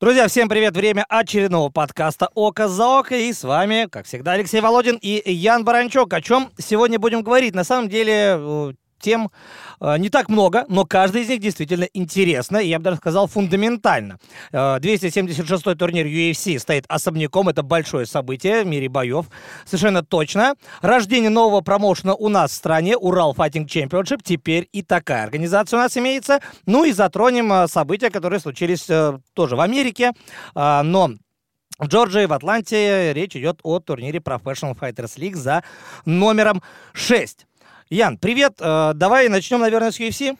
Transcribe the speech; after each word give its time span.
Друзья, 0.00 0.28
всем 0.28 0.48
привет! 0.48 0.74
Время 0.74 1.04
очередного 1.10 1.68
подкаста 1.68 2.30
«Око 2.34 2.68
за 2.68 2.86
око». 2.86 3.14
И 3.14 3.34
с 3.34 3.44
вами, 3.44 3.86
как 3.86 4.06
всегда, 4.06 4.32
Алексей 4.32 4.62
Володин 4.62 4.96
и 4.96 5.30
Ян 5.30 5.62
Баранчук. 5.62 6.14
О 6.14 6.22
чем 6.22 6.48
сегодня 6.56 6.98
будем 6.98 7.22
говорить? 7.22 7.54
На 7.54 7.64
самом 7.64 7.90
деле, 7.90 8.34
э, 8.38 8.72
тем 9.00 9.30
э, 9.80 9.98
не 9.98 10.08
так 10.10 10.28
много, 10.28 10.64
но 10.68 10.84
каждый 10.84 11.22
из 11.22 11.28
них 11.28 11.40
действительно 11.40 11.88
интересно, 11.92 12.58
и 12.58 12.68
я 12.68 12.78
бы 12.78 12.84
даже 12.84 12.98
сказал 12.98 13.26
фундаментально. 13.26 14.18
276-й 14.52 15.72
э, 15.72 15.74
турнир 15.74 16.06
UFC 16.06 16.58
стоит 16.58 16.84
особняком, 16.88 17.48
это 17.48 17.62
большое 17.62 18.06
событие 18.06 18.62
в 18.62 18.66
мире 18.66 18.88
боев, 18.88 19.26
совершенно 19.64 20.04
точно. 20.04 20.54
Рождение 20.82 21.30
нового 21.30 21.60
промоушена 21.60 22.14
у 22.14 22.28
нас 22.28 22.52
в 22.52 22.54
стране, 22.54 22.96
Урал 22.96 23.34
Fighting 23.34 23.66
Championship, 23.66 24.20
теперь 24.22 24.68
и 24.72 24.82
такая 24.82 25.24
организация 25.24 25.78
у 25.78 25.82
нас 25.82 25.96
имеется. 25.96 26.40
Ну 26.66 26.84
и 26.84 26.92
затронем 26.92 27.52
э, 27.52 27.68
события, 27.68 28.10
которые 28.10 28.40
случились 28.40 28.86
тоже 29.34 29.56
в 29.56 29.60
Америке, 29.60 30.12
но 30.54 31.10
в 31.80 31.86
Джорджии, 31.86 32.26
в 32.26 32.32
Атланте 32.34 33.14
речь 33.14 33.34
идет 33.36 33.60
о 33.62 33.80
турнире 33.80 34.18
Professional 34.18 34.78
Fighters 34.78 35.16
League 35.16 35.34
за 35.34 35.64
номером 36.04 36.62
6. 36.92 37.46
Ян, 37.92 38.18
привет. 38.18 38.54
Э, 38.60 38.92
давай 38.94 39.28
начнем, 39.28 39.58
наверное, 39.58 39.90
с 39.90 39.98
UFC. 39.98 40.38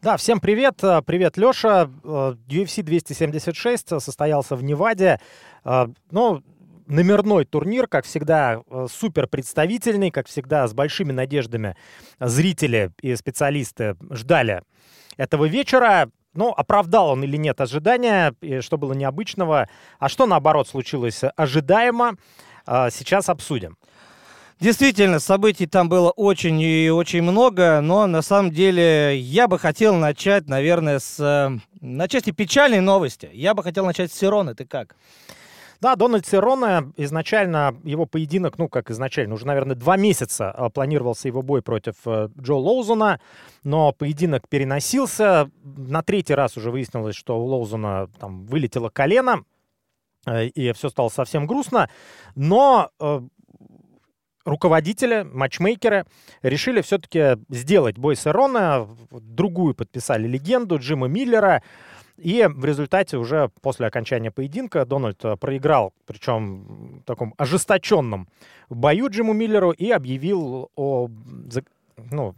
Да, 0.00 0.16
всем 0.16 0.40
привет. 0.40 0.82
Э, 0.82 1.02
привет, 1.04 1.36
Леша. 1.36 1.90
UFC 2.02 2.82
276 2.82 4.00
состоялся 4.00 4.56
в 4.56 4.64
Неваде. 4.64 5.20
Э, 5.66 5.88
ну, 6.10 6.42
номерной 6.86 7.44
турнир, 7.44 7.86
как 7.86 8.06
всегда, 8.06 8.62
супер 8.90 9.26
представительный, 9.26 10.10
как 10.10 10.26
всегда, 10.26 10.66
с 10.66 10.72
большими 10.72 11.12
надеждами 11.12 11.76
зрители 12.18 12.92
и 13.02 13.14
специалисты 13.14 13.96
ждали 14.10 14.62
этого 15.18 15.44
вечера. 15.44 16.08
Ну, 16.32 16.48
оправдал 16.48 17.10
он 17.10 17.24
или 17.24 17.36
нет 17.36 17.60
ожидания, 17.60 18.34
что 18.60 18.78
было 18.78 18.94
необычного, 18.94 19.68
а 19.98 20.08
что, 20.08 20.24
наоборот, 20.24 20.66
случилось 20.66 21.22
ожидаемо, 21.36 22.16
сейчас 22.66 23.28
обсудим. 23.28 23.76
Действительно, 24.58 25.18
событий 25.18 25.66
там 25.66 25.90
было 25.90 26.10
очень 26.10 26.58
и 26.62 26.88
очень 26.88 27.20
много, 27.20 27.82
но 27.82 28.06
на 28.06 28.22
самом 28.22 28.50
деле 28.50 29.18
я 29.18 29.48
бы 29.48 29.58
хотел 29.58 29.96
начать, 29.96 30.48
наверное, 30.48 30.98
с... 30.98 31.20
Э, 31.20 31.58
начать 31.82 32.26
и 32.26 32.32
печальной 32.32 32.80
новости. 32.80 33.28
Я 33.34 33.52
бы 33.52 33.62
хотел 33.62 33.84
начать 33.84 34.10
с 34.10 34.18
Сироны. 34.18 34.54
Ты 34.54 34.64
как? 34.64 34.96
Да, 35.82 35.94
Дональд 35.94 36.26
Сироне, 36.26 36.90
изначально 36.96 37.76
его 37.84 38.06
поединок, 38.06 38.56
ну, 38.56 38.70
как 38.70 38.90
изначально, 38.90 39.34
уже, 39.34 39.46
наверное, 39.46 39.76
два 39.76 39.98
месяца 39.98 40.54
э, 40.56 40.70
планировался 40.70 41.28
его 41.28 41.42
бой 41.42 41.60
против 41.60 41.96
э, 42.06 42.30
Джо 42.40 42.54
Лоузона, 42.54 43.20
но 43.62 43.92
поединок 43.92 44.48
переносился. 44.48 45.50
На 45.64 46.02
третий 46.02 46.34
раз 46.34 46.56
уже 46.56 46.70
выяснилось, 46.70 47.14
что 47.14 47.38
у 47.38 47.44
Лоузона 47.44 48.08
там 48.18 48.46
вылетело 48.46 48.88
колено, 48.88 49.44
и 50.26 50.72
все 50.72 50.88
стало 50.88 51.10
совсем 51.10 51.46
грустно. 51.46 51.90
Но 52.34 52.90
руководители, 54.46 55.26
матчмейкеры 55.30 56.06
решили 56.42 56.80
все-таки 56.80 57.36
сделать 57.50 57.98
бой 57.98 58.16
с 58.16 58.26
Эрона, 58.26 58.88
другую 59.10 59.74
подписали 59.74 60.26
легенду 60.26 60.78
Джима 60.78 61.08
Миллера, 61.08 61.62
и 62.16 62.48
в 62.48 62.64
результате 62.64 63.18
уже 63.18 63.50
после 63.60 63.86
окончания 63.86 64.30
поединка 64.30 64.86
Дональд 64.86 65.22
э, 65.22 65.36
проиграл, 65.36 65.92
причем 66.06 67.00
в 67.00 67.02
таком 67.02 67.34
ожесточенном 67.36 68.28
бою 68.70 69.10
Джиму 69.10 69.34
Миллеру, 69.34 69.72
и 69.72 69.90
объявил 69.90 70.70
о 70.76 71.10
ну, 72.10 72.34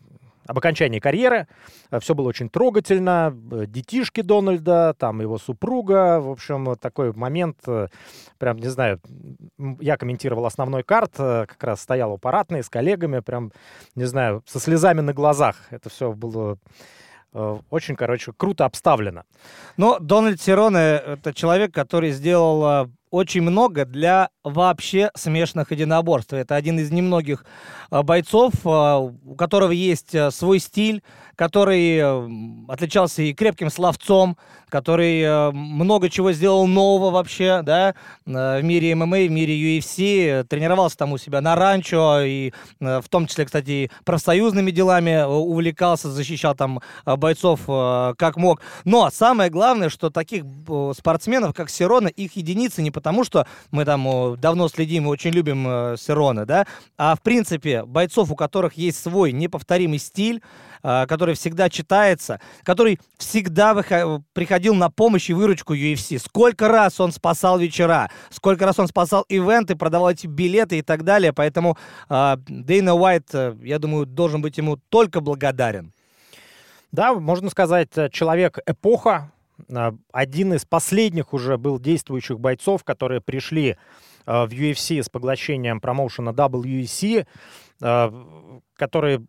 об 0.48 0.58
окончании 0.58 0.98
карьеры. 0.98 1.46
Э, 1.90 2.00
Все 2.00 2.14
было 2.14 2.28
очень 2.28 2.48
трогательно. 2.48 3.36
Э, 3.52 3.66
детишки 3.66 4.22
Дональда, 4.22 4.94
там 4.98 5.20
его 5.20 5.38
супруга. 5.38 6.20
В 6.20 6.30
общем, 6.30 6.74
такой 6.80 7.12
момент, 7.12 7.58
э, 7.66 7.88
прям, 8.38 8.56
не 8.56 8.68
знаю, 8.68 9.00
я 9.78 9.96
комментировал 9.96 10.46
основной 10.46 10.82
карт, 10.82 11.12
как 11.16 11.62
раз 11.62 11.82
стоял 11.82 12.12
у 12.12 12.18
парадной 12.18 12.62
с 12.64 12.70
коллегами, 12.70 13.20
прям, 13.20 13.52
не 13.94 14.04
знаю, 14.04 14.42
со 14.46 14.58
слезами 14.58 15.00
на 15.00 15.12
глазах. 15.12 15.56
Это 15.70 15.90
все 15.90 16.12
было 16.12 16.58
очень, 17.70 17.94
короче, 17.94 18.32
круто 18.34 18.64
обставлено. 18.64 19.24
Но 19.76 19.98
Дональд 19.98 20.40
Сироне— 20.40 20.78
это 21.06 21.34
человек, 21.34 21.74
который 21.74 22.10
сделал 22.10 22.88
очень 23.10 23.42
много 23.42 23.84
для 23.84 24.30
вообще 24.44 25.10
смешанных 25.14 25.70
единоборств. 25.72 26.32
Это 26.32 26.56
один 26.56 26.78
из 26.78 26.90
немногих 26.90 27.44
а, 27.90 28.02
бойцов, 28.02 28.52
а, 28.64 28.98
у 28.98 29.34
которого 29.34 29.72
есть 29.72 30.14
а, 30.14 30.30
свой 30.30 30.58
стиль, 30.58 31.02
который 31.38 32.66
отличался 32.68 33.22
и 33.22 33.32
крепким 33.32 33.70
словцом, 33.70 34.36
который 34.68 35.52
много 35.52 36.10
чего 36.10 36.32
сделал 36.32 36.66
нового 36.66 37.10
вообще, 37.10 37.62
да, 37.62 37.94
в 38.26 38.60
мире 38.60 38.94
ММА, 38.96 39.06
в 39.06 39.30
мире 39.30 39.78
UFC, 39.78 40.44
тренировался 40.44 40.98
там 40.98 41.12
у 41.12 41.18
себя 41.18 41.40
на 41.40 41.54
ранчо, 41.54 42.22
и 42.22 42.52
в 42.80 43.04
том 43.08 43.28
числе, 43.28 43.46
кстати, 43.46 43.90
профсоюзными 44.04 44.72
делами 44.72 45.24
увлекался, 45.24 46.10
защищал 46.10 46.54
там 46.54 46.80
бойцов 47.06 47.60
как 47.66 48.36
мог. 48.36 48.60
Но 48.84 49.08
самое 49.10 49.48
главное, 49.48 49.88
что 49.90 50.10
таких 50.10 50.44
спортсменов, 50.96 51.54
как 51.54 51.70
Сирона, 51.70 52.08
их 52.08 52.36
единицы 52.36 52.82
не 52.82 52.90
потому, 52.90 53.24
что 53.24 53.46
мы 53.70 53.84
там 53.84 54.36
давно 54.40 54.68
следим 54.68 55.04
и 55.04 55.08
очень 55.08 55.30
любим 55.30 55.66
э, 55.68 55.96
Сирона, 55.98 56.44
да, 56.46 56.66
а 56.96 57.14
в 57.14 57.22
принципе 57.22 57.84
бойцов, 57.84 58.30
у 58.32 58.34
которых 58.34 58.74
есть 58.74 59.00
свой 59.00 59.32
неповторимый 59.32 59.98
стиль, 59.98 60.42
э, 60.42 60.67
который 60.82 61.34
всегда 61.34 61.68
читается, 61.70 62.40
который 62.62 62.98
всегда 63.16 63.74
приходил 64.32 64.74
на 64.74 64.90
помощь 64.90 65.30
и 65.30 65.34
выручку 65.34 65.74
UFC. 65.74 66.18
Сколько 66.18 66.68
раз 66.68 67.00
он 67.00 67.12
спасал 67.12 67.58
вечера, 67.58 68.10
сколько 68.30 68.64
раз 68.64 68.78
он 68.78 68.88
спасал 68.88 69.24
ивенты, 69.28 69.76
продавал 69.76 70.10
эти 70.10 70.26
билеты 70.26 70.78
и 70.78 70.82
так 70.82 71.04
далее. 71.04 71.32
Поэтому 71.32 71.76
э, 72.08 72.36
Дейна 72.46 72.94
Уайт, 72.94 73.28
э, 73.34 73.56
я 73.62 73.78
думаю, 73.78 74.06
должен 74.06 74.42
быть 74.42 74.58
ему 74.58 74.76
только 74.88 75.20
благодарен. 75.20 75.92
Да, 76.92 77.14
можно 77.14 77.50
сказать, 77.50 77.90
э, 77.96 78.08
человек-эпоха, 78.10 79.32
один 80.12 80.54
из 80.54 80.64
последних 80.64 81.32
уже 81.34 81.58
был 81.58 81.80
действующих 81.80 82.38
бойцов, 82.38 82.84
которые 82.84 83.20
пришли 83.20 83.76
в 84.24 84.50
UFC 84.52 85.02
с 85.02 85.08
поглощением 85.08 85.80
промоушена 85.80 86.30
WEC, 86.30 87.26
который 87.80 89.26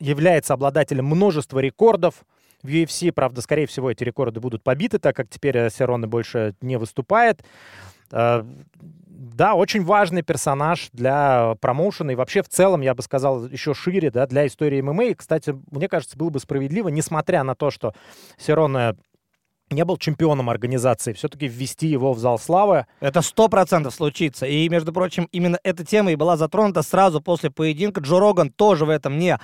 является 0.00 0.54
обладателем 0.54 1.06
множества 1.06 1.58
рекордов 1.58 2.24
в 2.62 2.68
UFC. 2.68 3.12
Правда, 3.12 3.40
скорее 3.40 3.66
всего, 3.66 3.90
эти 3.90 4.04
рекорды 4.04 4.40
будут 4.40 4.62
побиты, 4.62 4.98
так 4.98 5.16
как 5.16 5.28
теперь 5.28 5.70
Сероне 5.70 6.06
больше 6.06 6.54
не 6.60 6.76
выступает. 6.76 7.44
Да, 8.10 9.54
очень 9.54 9.84
важный 9.84 10.22
персонаж 10.22 10.88
для 10.92 11.56
промоушена 11.60 12.12
и 12.12 12.14
вообще 12.14 12.42
в 12.42 12.48
целом, 12.48 12.80
я 12.80 12.94
бы 12.94 13.02
сказал, 13.02 13.46
еще 13.46 13.74
шире, 13.74 14.10
да, 14.10 14.26
для 14.26 14.46
истории 14.46 14.80
ММА. 14.80 15.14
Кстати, 15.16 15.54
мне 15.70 15.88
кажется, 15.88 16.16
было 16.16 16.30
бы 16.30 16.38
справедливо, 16.40 16.88
несмотря 16.88 17.42
на 17.42 17.54
то, 17.54 17.70
что 17.70 17.94
Сероне 18.38 18.96
не 19.70 19.84
был 19.84 19.98
чемпионом 19.98 20.48
организации, 20.48 21.12
все-таки 21.12 21.46
ввести 21.46 21.88
его 21.88 22.12
в 22.14 22.18
зал 22.18 22.38
славы. 22.38 22.86
Это 23.00 23.20
сто 23.20 23.48
процентов 23.48 23.94
случится. 23.94 24.46
И, 24.46 24.68
между 24.68 24.92
прочим, 24.92 25.28
именно 25.30 25.58
эта 25.62 25.84
тема 25.84 26.10
и 26.12 26.16
была 26.16 26.36
затронута 26.36 26.82
сразу 26.82 27.20
после 27.20 27.50
поединка. 27.50 28.00
Джо 28.00 28.18
Роган 28.18 28.50
тоже 28.50 28.86
в 28.86 28.90
этом 28.90 29.18
не 29.18 29.38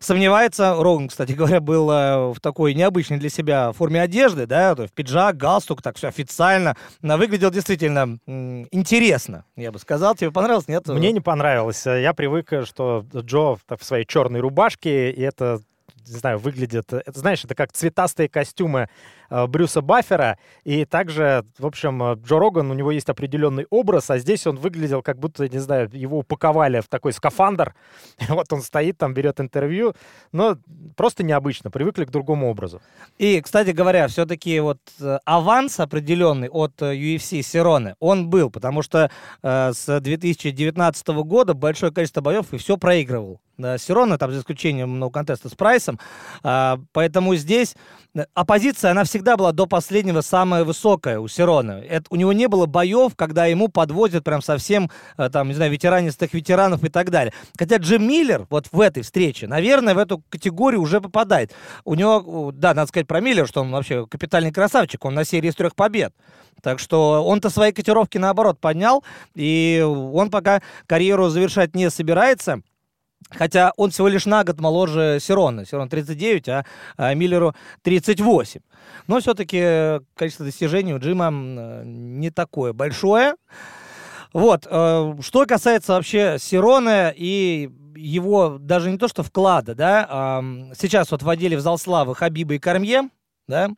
сомневается. 0.00 0.74
Роган, 0.74 1.08
кстати 1.08 1.32
говоря, 1.32 1.60
был 1.60 1.90
э, 1.90 2.32
в 2.32 2.40
такой 2.40 2.74
необычной 2.74 3.18
для 3.18 3.30
себя 3.30 3.72
форме 3.72 4.00
одежды, 4.00 4.46
да, 4.46 4.74
в 4.74 4.92
пиджак, 4.92 5.36
галстук, 5.36 5.82
так 5.82 5.96
все 5.96 6.08
официально. 6.08 6.76
Выглядел 7.00 7.50
действительно 7.50 8.18
интересно, 8.26 9.44
я 9.56 9.72
бы 9.72 9.78
сказал. 9.78 10.14
Тебе 10.14 10.30
понравилось, 10.30 10.68
нет? 10.68 10.86
Мне 10.88 11.12
не 11.12 11.20
понравилось. 11.20 11.84
Я 11.86 12.14
привык, 12.14 12.52
что 12.64 13.04
Джо 13.14 13.56
в 13.68 13.84
своей 13.84 14.04
черной 14.04 14.40
рубашке, 14.40 15.10
и 15.10 15.20
это 15.20 15.60
не 16.08 16.18
знаю, 16.18 16.38
выглядит... 16.38 16.92
Это, 16.92 17.18
знаешь, 17.18 17.44
это 17.44 17.54
как 17.54 17.72
цветастые 17.72 18.28
костюмы 18.28 18.88
Брюса 19.30 19.80
Баффера. 19.80 20.38
И 20.64 20.84
также, 20.84 21.44
в 21.58 21.66
общем, 21.66 22.02
э, 22.02 22.16
Джо 22.16 22.38
Роган, 22.38 22.70
у 22.70 22.74
него 22.74 22.90
есть 22.90 23.08
определенный 23.08 23.66
образ, 23.70 24.10
а 24.10 24.18
здесь 24.18 24.46
он 24.46 24.56
выглядел 24.56 25.02
как 25.02 25.18
будто, 25.18 25.48
не 25.48 25.58
знаю, 25.58 25.90
его 25.92 26.18
упаковали 26.18 26.80
в 26.80 26.88
такой 26.88 27.12
скафандр. 27.12 27.74
Вот 28.28 28.52
он 28.52 28.62
стоит 28.62 28.98
там, 28.98 29.14
берет 29.14 29.40
интервью. 29.40 29.94
Но 30.32 30.56
просто 30.96 31.22
необычно, 31.22 31.70
привыкли 31.70 32.04
к 32.04 32.10
другому 32.10 32.50
образу. 32.50 32.82
И, 33.18 33.40
кстати 33.40 33.70
говоря, 33.70 34.08
все-таки 34.08 34.60
вот 34.60 34.78
э, 35.00 35.18
аванс 35.24 35.80
определенный 35.80 36.48
от 36.48 36.80
UFC 36.80 37.42
Сироны, 37.42 37.94
он 37.98 38.28
был, 38.28 38.50
потому 38.50 38.82
что 38.82 39.10
э, 39.42 39.72
с 39.72 40.00
2019 40.00 41.08
года 41.08 41.54
большое 41.54 41.92
количество 41.92 42.20
боев 42.20 42.52
и 42.52 42.58
все 42.58 42.76
проигрывал. 42.76 43.40
Сирона, 43.78 44.18
там 44.18 44.32
за 44.32 44.40
исключением 44.40 44.90
много 44.90 45.14
контеста 45.14 45.48
с 45.48 45.54
Прайсом. 45.54 45.98
А, 46.42 46.78
поэтому 46.92 47.34
здесь 47.36 47.74
оппозиция, 48.34 48.90
она 48.90 49.04
всегда 49.04 49.15
всегда 49.16 49.38
была 49.38 49.52
до 49.52 49.66
последнего 49.66 50.20
самая 50.20 50.62
высокая 50.62 51.18
у 51.20 51.26
Серона. 51.26 51.82
Это, 51.88 52.04
у 52.10 52.16
него 52.16 52.34
не 52.34 52.48
было 52.48 52.66
боев, 52.66 53.16
когда 53.16 53.46
ему 53.46 53.68
подвозят 53.68 54.24
прям 54.24 54.42
совсем, 54.42 54.90
э, 55.16 55.30
там, 55.30 55.48
не 55.48 55.54
знаю, 55.54 55.72
ветеранистых 55.72 56.34
ветеранов 56.34 56.84
и 56.84 56.90
так 56.90 57.10
далее. 57.10 57.32
Хотя 57.58 57.76
Джим 57.76 58.06
Миллер 58.06 58.46
вот 58.50 58.66
в 58.70 58.78
этой 58.78 59.02
встрече, 59.02 59.46
наверное, 59.46 59.94
в 59.94 59.98
эту 59.98 60.22
категорию 60.28 60.82
уже 60.82 61.00
попадает. 61.00 61.52
У 61.84 61.94
него, 61.94 62.52
да, 62.52 62.74
надо 62.74 62.88
сказать 62.88 63.06
про 63.06 63.20
Миллера, 63.20 63.46
что 63.46 63.62
он 63.62 63.70
вообще 63.70 64.06
капитальный 64.06 64.52
красавчик, 64.52 65.02
он 65.06 65.14
на 65.14 65.24
серии 65.24 65.48
из 65.48 65.54
трех 65.54 65.74
побед. 65.74 66.12
Так 66.62 66.78
что 66.78 67.24
он-то 67.24 67.48
свои 67.48 67.72
котировки 67.72 68.18
наоборот 68.18 68.60
поднял, 68.60 69.02
и 69.34 69.82
он 69.82 70.30
пока 70.30 70.60
карьеру 70.86 71.28
завершать 71.28 71.74
не 71.74 71.90
собирается. 71.90 72.60
Хотя 73.30 73.72
он 73.76 73.90
всего 73.90 74.08
лишь 74.08 74.26
на 74.26 74.44
год 74.44 74.60
моложе 74.60 75.18
Сирона. 75.20 75.64
Сирон 75.64 75.88
39, 75.88 76.48
а, 76.48 76.64
а 76.96 77.14
Миллеру 77.14 77.54
38. 77.82 78.60
Но 79.08 79.20
все-таки 79.20 80.00
количество 80.14 80.46
достижений 80.46 80.94
у 80.94 80.98
Джима 80.98 81.30
не 81.84 82.30
такое 82.30 82.72
большое. 82.72 83.34
Вот. 84.32 84.66
Э, 84.70 85.14
что 85.22 85.46
касается 85.46 85.94
вообще 85.94 86.36
Сирона 86.38 87.12
и 87.14 87.70
его 87.96 88.58
даже 88.60 88.90
не 88.90 88.98
то 88.98 89.08
что 89.08 89.22
вклада, 89.22 89.74
да, 89.74 90.42
сейчас 90.78 91.10
вот 91.10 91.22
вводили 91.22 91.54
в 91.54 91.60
зал 91.60 91.78
славы 91.78 92.14
Хабиба 92.14 92.54
и 92.54 92.58
Кормье, 92.58 93.08
да, 93.48 93.70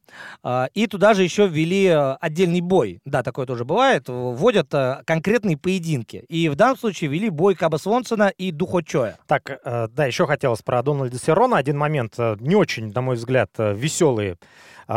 а, 0.43 0.69
и 0.75 0.87
туда 0.87 1.15
же 1.15 1.23
еще 1.23 1.47
ввели 1.47 1.87
э, 1.87 2.17
отдельный 2.21 2.61
бой, 2.61 3.01
да, 3.05 3.23
такое 3.23 3.47
тоже 3.47 3.65
бывает, 3.65 4.05
вводят 4.09 4.73
э, 4.73 5.03
конкретные 5.05 5.57
поединки, 5.57 6.25
и 6.29 6.49
в 6.49 6.57
данном 6.57 6.79
случае 6.79 7.11
ввели 7.11 7.31
бой 7.31 7.55
Каба 7.55 7.77
Свонсона 7.77 8.29
и 8.29 8.51
Духо 8.51 8.83
Чоя. 8.83 9.19
Так, 9.27 9.51
э, 9.51 9.89
да, 9.89 10.07
еще 10.07 10.27
хотелось 10.27 10.63
про 10.63 10.83
Дональда 10.83 11.19
Серона, 11.19 11.57
один 11.57 11.77
момент 11.77 12.17
не 12.19 12.55
очень, 12.55 12.93
на 12.93 13.01
мой 13.01 13.17
взгляд, 13.17 13.51
веселый 13.59 14.37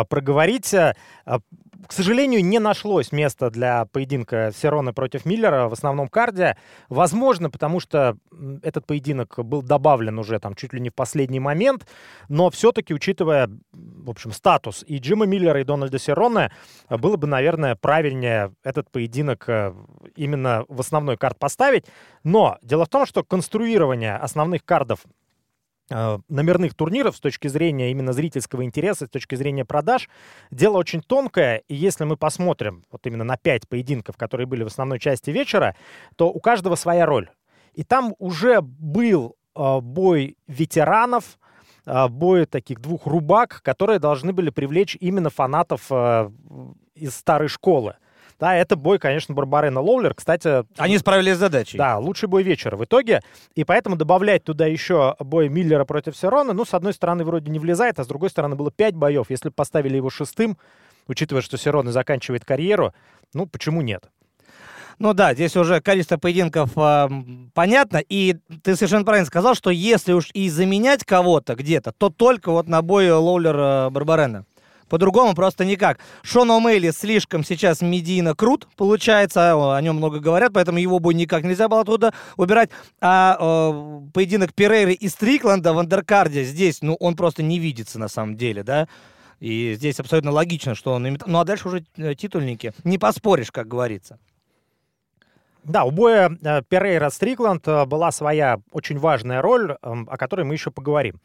проговорить 0.09 0.73
к 1.87 1.93
сожалению, 1.93 2.43
не 2.43 2.59
нашлось 2.59 3.11
места 3.11 3.49
для 3.49 3.85
поединка 3.85 4.51
Серона 4.55 4.93
против 4.93 5.25
Миллера 5.25 5.67
в 5.67 5.73
основном 5.73 6.07
карде. 6.07 6.57
Возможно, 6.89 7.49
потому 7.49 7.79
что 7.79 8.17
этот 8.61 8.85
поединок 8.85 9.39
был 9.43 9.61
добавлен 9.61 10.19
уже 10.19 10.39
там 10.39 10.55
чуть 10.55 10.73
ли 10.73 10.79
не 10.79 10.89
в 10.89 10.95
последний 10.95 11.39
момент, 11.39 11.87
но 12.29 12.49
все-таки, 12.49 12.93
учитывая, 12.93 13.49
в 13.71 14.09
общем, 14.09 14.31
статус 14.31 14.83
и 14.85 14.97
Джима 14.97 15.25
Миллера, 15.25 15.61
и 15.61 15.63
Дональда 15.63 15.99
Серона, 15.99 16.51
было 16.89 17.17
бы, 17.17 17.27
наверное, 17.27 17.75
правильнее 17.75 18.53
этот 18.63 18.89
поединок 18.91 19.45
э, 19.47 19.73
именно 20.15 20.65
в 20.67 20.79
основной 20.79 21.17
карт 21.17 21.39
поставить. 21.39 21.85
Но 22.23 22.57
дело 22.61 22.85
в 22.85 22.89
том, 22.89 23.05
что 23.05 23.23
конструирование 23.23 24.15
основных 24.15 24.63
кардов 24.65 25.05
номерных 26.29 26.73
турниров 26.73 27.15
с 27.17 27.19
точки 27.19 27.47
зрения 27.47 27.91
именно 27.91 28.13
зрительского 28.13 28.63
интереса, 28.63 29.05
с 29.05 29.09
точки 29.09 29.35
зрения 29.35 29.65
продаж, 29.65 30.09
дело 30.49 30.77
очень 30.77 31.01
тонкое. 31.01 31.63
И 31.67 31.75
если 31.75 32.05
мы 32.05 32.17
посмотрим 32.17 32.85
вот 32.91 33.05
именно 33.05 33.23
на 33.23 33.37
пять 33.37 33.67
поединков, 33.67 34.17
которые 34.17 34.47
были 34.47 34.63
в 34.63 34.67
основной 34.67 34.99
части 34.99 35.31
вечера, 35.31 35.75
то 36.15 36.29
у 36.29 36.39
каждого 36.39 36.75
своя 36.75 37.05
роль. 37.05 37.29
И 37.73 37.83
там 37.83 38.15
уже 38.19 38.61
был 38.61 39.35
э, 39.55 39.79
бой 39.81 40.37
ветеранов, 40.47 41.37
э, 41.85 42.07
бой 42.07 42.45
таких 42.45 42.79
двух 42.79 43.05
рубак, 43.05 43.61
которые 43.63 43.99
должны 43.99 44.33
были 44.33 44.49
привлечь 44.49 44.97
именно 44.99 45.29
фанатов 45.29 45.91
из 46.95 47.15
старой 47.15 47.47
школы. 47.47 47.95
Да, 48.41 48.55
это 48.55 48.75
бой, 48.75 48.97
конечно, 48.97 49.35
Барбарена 49.35 49.81
Лоулер. 49.81 50.15
Кстати... 50.15 50.65
Они 50.77 50.97
справились 50.97 51.35
с 51.35 51.37
задачей. 51.37 51.77
Да, 51.77 51.99
лучший 51.99 52.27
бой 52.27 52.41
вечера 52.41 52.75
в 52.75 52.83
итоге. 52.83 53.21
И 53.53 53.63
поэтому 53.63 53.95
добавлять 53.95 54.43
туда 54.43 54.65
еще 54.65 55.15
бой 55.19 55.47
Миллера 55.47 55.85
против 55.85 56.17
Серона, 56.17 56.51
ну, 56.51 56.65
с 56.65 56.73
одной 56.73 56.93
стороны, 56.93 57.23
вроде 57.23 57.51
не 57.51 57.59
влезает, 57.59 57.99
а 57.99 58.03
с 58.03 58.07
другой 58.07 58.31
стороны, 58.31 58.55
было 58.55 58.71
пять 58.71 58.95
боев. 58.95 59.27
Если 59.29 59.49
бы 59.49 59.53
поставили 59.53 59.95
его 59.95 60.09
шестым, 60.09 60.57
учитывая, 61.07 61.43
что 61.43 61.55
Серона 61.59 61.91
заканчивает 61.91 62.43
карьеру, 62.43 62.95
ну, 63.35 63.45
почему 63.45 63.81
нет? 63.81 64.09
Ну 64.97 65.13
да, 65.13 65.35
здесь 65.35 65.55
уже 65.55 65.79
количество 65.79 66.17
поединков 66.17 66.71
э, 66.75 67.09
понятно. 67.53 68.01
И 68.09 68.37
ты 68.63 68.75
совершенно 68.75 69.05
правильно 69.05 69.27
сказал, 69.27 69.53
что 69.53 69.69
если 69.69 70.13
уж 70.13 70.31
и 70.33 70.49
заменять 70.49 71.03
кого-то 71.03 71.53
где-то, 71.53 71.91
то 71.91 72.09
только 72.09 72.51
вот 72.51 72.67
на 72.67 72.81
бой 72.81 73.07
Лоулер-Барбарена. 73.07 74.45
По-другому 74.91 75.33
просто 75.33 75.63
никак. 75.63 75.99
Шон 76.21 76.51
О'Мейли 76.51 76.91
слишком 76.91 77.45
сейчас 77.45 77.79
медийно 77.79 78.35
крут, 78.35 78.67
получается, 78.75 79.53
о 79.53 79.81
нем 79.81 79.95
много 79.95 80.19
говорят, 80.19 80.51
поэтому 80.51 80.79
его 80.79 80.99
бой 80.99 81.13
никак 81.13 81.45
нельзя 81.45 81.69
было 81.69 81.79
оттуда 81.79 82.13
убирать. 82.35 82.71
А 82.99 83.37
э, 83.39 84.01
поединок 84.13 84.53
Перейры 84.53 84.91
и 84.91 85.07
Стрикланда 85.07 85.71
в 85.71 85.79
андеркарде 85.79 86.43
здесь, 86.43 86.81
ну, 86.81 86.95
он 86.95 87.15
просто 87.15 87.41
не 87.41 87.57
видится 87.57 87.99
на 87.99 88.09
самом 88.09 88.35
деле, 88.35 88.63
да. 88.63 88.89
И 89.39 89.75
здесь 89.75 89.97
абсолютно 90.01 90.31
логично, 90.31 90.75
что 90.75 90.91
он... 90.91 91.17
Ну, 91.25 91.39
а 91.39 91.45
дальше 91.45 91.69
уже 91.69 91.85
э, 91.95 92.13
титульники. 92.13 92.73
Не 92.83 92.97
поспоришь, 92.97 93.49
как 93.49 93.69
говорится. 93.69 94.19
Да, 95.63 95.83
у 95.83 95.91
боя 95.91 96.31
э, 96.43 96.61
Перейра 96.67 97.09
Стрикланд 97.09 97.67
э, 97.67 97.85
была 97.85 98.11
своя 98.11 98.59
очень 98.71 98.97
важная 98.97 99.41
роль, 99.41 99.77
эм, 99.83 100.07
о 100.11 100.17
которой 100.17 100.43
мы 100.43 100.55
еще 100.55 100.71
поговорим. 100.71 101.19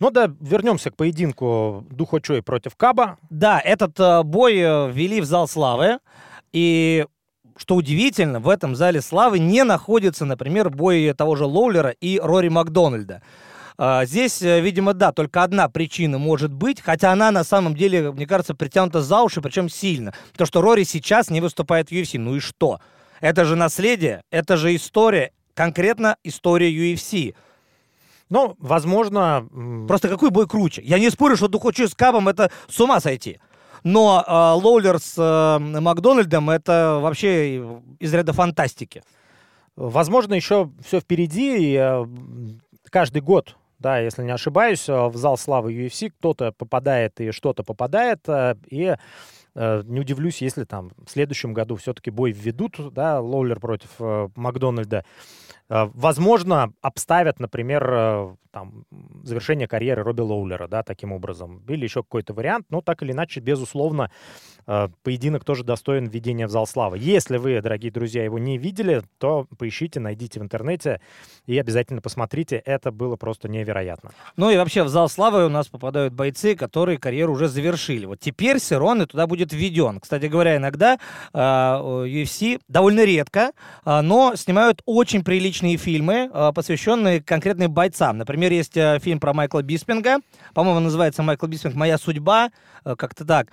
Но 0.00 0.06
ну 0.06 0.10
да, 0.12 0.34
вернемся 0.40 0.90
к 0.90 0.96
поединку 0.96 1.84
Духо 1.90 2.20
против 2.44 2.74
Каба. 2.76 3.18
Да, 3.28 3.60
этот 3.60 4.00
э, 4.00 4.22
бой 4.22 4.54
вели 4.54 5.20
в 5.20 5.26
зал 5.26 5.46
славы. 5.46 5.98
И 6.52 7.04
что 7.56 7.74
удивительно, 7.74 8.40
в 8.40 8.48
этом 8.48 8.74
зале 8.74 9.02
славы 9.02 9.38
не 9.38 9.62
находится, 9.62 10.24
например, 10.24 10.70
бой 10.70 11.12
того 11.12 11.36
же 11.36 11.44
Лоулера 11.44 11.90
и 11.90 12.18
Рори 12.18 12.48
Макдональда. 12.48 13.22
Здесь, 14.04 14.40
видимо, 14.42 14.92
да, 14.94 15.12
только 15.12 15.42
одна 15.42 15.68
причина 15.68 16.18
может 16.18 16.52
быть, 16.52 16.80
хотя 16.80 17.10
она 17.10 17.30
на 17.30 17.42
самом 17.42 17.74
деле, 17.74 18.12
мне 18.12 18.26
кажется, 18.26 18.54
притянута 18.54 19.00
за 19.00 19.22
уши, 19.22 19.40
причем 19.40 19.68
сильно. 19.68 20.14
То, 20.36 20.44
что 20.44 20.60
Рори 20.60 20.84
сейчас 20.84 21.30
не 21.30 21.40
выступает 21.40 21.88
в 21.88 21.92
UFC. 21.92 22.18
Ну 22.18 22.36
и 22.36 22.40
что? 22.40 22.80
Это 23.22 23.44
же 23.44 23.54
наследие, 23.54 24.24
это 24.32 24.56
же 24.56 24.74
история, 24.74 25.30
конкретно 25.54 26.16
история 26.24 26.72
UFC. 26.72 27.36
Ну, 28.28 28.56
возможно... 28.58 29.48
Просто 29.86 30.08
какой 30.08 30.30
бой 30.30 30.48
круче? 30.48 30.82
Я 30.82 30.98
не 30.98 31.08
спорю, 31.08 31.36
что 31.36 31.46
Духачу 31.46 31.86
с 31.86 31.94
Кабом 31.94 32.28
это 32.28 32.50
с 32.68 32.80
ума 32.80 32.98
сойти. 32.98 33.38
Но 33.84 34.24
э, 34.26 34.32
Лоулер 34.60 34.98
с 34.98 35.14
э, 35.16 35.58
Макдональдом 35.60 36.50
это 36.50 36.98
вообще 37.00 37.64
из 38.00 38.12
ряда 38.12 38.32
фантастики. 38.32 39.04
Возможно, 39.76 40.34
еще 40.34 40.72
все 40.84 40.98
впереди. 40.98 41.74
И, 41.74 41.76
э, 41.76 42.04
каждый 42.90 43.22
год, 43.22 43.56
да, 43.78 44.00
если 44.00 44.24
не 44.24 44.32
ошибаюсь, 44.32 44.88
э, 44.88 45.06
в 45.06 45.16
зал 45.16 45.38
славы 45.38 45.72
UFC 45.72 46.10
кто-то 46.10 46.50
попадает 46.50 47.20
и 47.20 47.30
что-то 47.30 47.62
попадает. 47.62 48.28
Э, 48.28 48.56
и 48.68 48.96
не 49.54 50.00
удивлюсь, 50.00 50.40
если 50.40 50.64
там 50.64 50.92
в 51.04 51.10
следующем 51.10 51.52
году 51.52 51.76
все-таки 51.76 52.10
бой 52.10 52.32
введут, 52.32 52.92
да, 52.92 53.20
Лоулер 53.20 53.60
против 53.60 53.90
э, 53.98 54.28
Макдональда. 54.34 55.04
Э, 55.68 55.88
возможно, 55.94 56.72
обставят, 56.80 57.40
например, 57.40 57.88
э, 57.90 58.34
там, 58.50 58.84
завершение 59.22 59.66
карьеры 59.66 60.02
Робби 60.02 60.20
Лоулера, 60.20 60.68
да, 60.68 60.82
таким 60.82 61.12
образом. 61.12 61.62
Или 61.68 61.84
еще 61.84 62.02
какой-то 62.02 62.34
вариант. 62.34 62.66
Но 62.68 62.82
так 62.82 63.02
или 63.02 63.12
иначе, 63.12 63.40
безусловно, 63.40 64.10
э, 64.66 64.88
поединок 65.02 65.44
тоже 65.44 65.64
достоин 65.64 66.06
введения 66.06 66.46
в 66.46 66.50
зал 66.50 66.66
славы. 66.66 66.98
Если 66.98 67.38
вы, 67.38 67.60
дорогие 67.62 67.90
друзья, 67.90 68.22
его 68.22 68.38
не 68.38 68.58
видели, 68.58 69.02
то 69.18 69.46
поищите, 69.58 70.00
найдите 70.00 70.40
в 70.40 70.42
интернете 70.42 71.00
и 71.46 71.58
обязательно 71.58 72.02
посмотрите. 72.02 72.56
Это 72.56 72.92
было 72.92 73.16
просто 73.16 73.48
невероятно. 73.48 74.10
Ну 74.36 74.50
и 74.50 74.58
вообще 74.58 74.82
в 74.82 74.88
зал 74.88 75.08
славы 75.08 75.46
у 75.46 75.48
нас 75.48 75.68
попадают 75.68 76.12
бойцы, 76.12 76.54
которые 76.54 76.98
карьеру 76.98 77.32
уже 77.32 77.48
завершили. 77.48 78.04
Вот 78.04 78.20
теперь 78.20 78.58
Сироны 78.58 79.06
туда 79.06 79.26
будет 79.26 79.54
введен. 79.54 80.00
Кстати 80.00 80.26
говоря, 80.26 80.56
иногда 80.56 80.98
UFC 81.32 82.60
довольно 82.68 83.04
редко, 83.04 83.52
но 83.84 84.34
снимают 84.36 84.82
очень 84.84 85.24
приличные 85.52 85.76
фильмы, 85.76 86.30
э, 86.32 86.52
посвященные 86.54 87.22
конкретным 87.22 87.70
бойцам. 87.70 88.16
Например, 88.16 88.50
есть 88.50 88.74
э, 88.74 88.98
фильм 89.02 89.20
про 89.20 89.34
Майкла 89.34 89.62
Биспинга. 89.62 90.16
По-моему, 90.54 90.80
называется 90.80 91.22
«Майкл 91.22 91.46
Биспинг. 91.46 91.74
Моя 91.74 91.98
судьба». 91.98 92.50
Э, 92.86 92.96
как-то 92.96 93.26
так. 93.26 93.48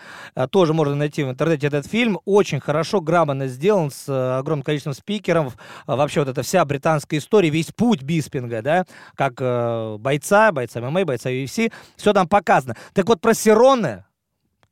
Тоже 0.49 0.73
можно 0.73 0.95
найти 0.95 1.23
в 1.23 1.29
интернете 1.29 1.67
этот 1.67 1.85
фильм. 1.87 2.17
Очень 2.23 2.61
хорошо, 2.61 3.01
грамотно 3.01 3.47
сделан, 3.47 3.91
с 3.91 4.07
огромным 4.39 4.63
количеством 4.63 4.93
спикеров. 4.93 5.57
Вообще 5.87 6.21
вот 6.21 6.29
эта 6.29 6.41
вся 6.41 6.63
британская 6.63 7.17
история, 7.17 7.49
весь 7.49 7.73
путь 7.73 8.01
Биспинга, 8.01 8.61
да, 8.61 8.85
как 9.15 9.99
бойца, 9.99 10.53
бойца 10.53 10.79
ММА, 10.79 11.03
бойца 11.03 11.29
UFC. 11.29 11.71
Все 11.97 12.13
там 12.13 12.29
показано. 12.29 12.77
Так 12.93 13.07
вот, 13.07 13.19
про 13.19 13.33
Сироны 13.33 14.05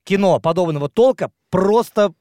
кино 0.06 0.40
подобного 0.40 0.88
толка 0.88 1.30
просто 1.50 2.14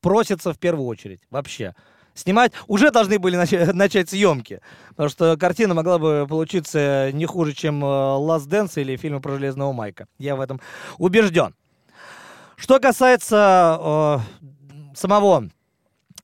просится 0.00 0.54
в 0.54 0.58
первую 0.58 0.86
очередь. 0.86 1.20
Вообще 1.30 1.74
снимать, 2.14 2.52
уже 2.66 2.90
должны 2.90 3.18
были 3.18 3.36
начать, 3.36 3.72
начать 3.74 4.10
съемки. 4.10 4.60
Потому 4.90 5.08
что 5.08 5.36
картина 5.36 5.74
могла 5.74 5.98
бы 5.98 6.26
получиться 6.28 7.10
не 7.12 7.26
хуже, 7.26 7.52
чем 7.52 7.84
э, 7.84 7.86
Last 7.86 8.48
Dance 8.48 8.80
или 8.80 8.96
фильмы 8.96 9.20
про 9.20 9.32
Железного 9.32 9.72
Майка. 9.72 10.06
Я 10.18 10.36
в 10.36 10.40
этом 10.40 10.60
убежден. 10.98 11.54
Что 12.56 12.78
касается 12.78 13.78
э, 13.80 14.96
самого 14.96 15.48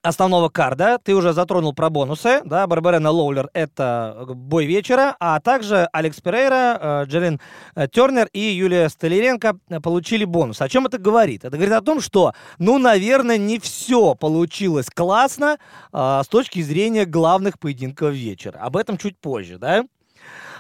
основного 0.02 0.49
карда. 0.49 0.99
Ты 1.02 1.14
уже 1.14 1.33
затронул 1.33 1.73
про 1.73 1.90
бонусы. 1.90 2.40
Да, 2.45 2.66
Барбарена 2.66 3.11
Лоулер— 3.11 3.50
это 3.52 4.25
бой 4.28 4.66
вечера, 4.66 5.16
а 5.21 5.40
также 5.40 5.88
Алекс 5.92 6.21
Перейра, 6.21 6.78
э, 6.80 7.04
Джерин 7.07 7.40
э, 7.75 7.88
Тернер 7.88 8.28
и 8.33 8.40
Юлия 8.40 8.88
Столяренко 8.88 9.59
получили 9.83 10.25
бонус. 10.25 10.61
О 10.61 10.69
чем 10.69 10.87
это 10.87 10.99
говорит? 10.99 11.45
Это 11.45 11.57
говорит 11.57 11.75
о 11.75 11.83
том, 11.83 12.00
что, 12.00 12.33
ну, 12.59 12.78
наверное, 12.78 13.38
не 13.38 13.59
все 13.59 14.14
получилось 14.14 14.87
классно 14.92 15.59
а, 15.92 16.23
с 16.23 16.28
точки 16.28 16.62
зрения 16.62 17.04
главных 17.04 17.59
поединков 17.59 18.12
вечера. 18.12 18.59
Об 18.59 18.76
этом 18.76 18.97
чуть 18.99 19.19
позже, 19.19 19.59
да? 19.59 19.85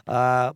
А, 0.06 0.52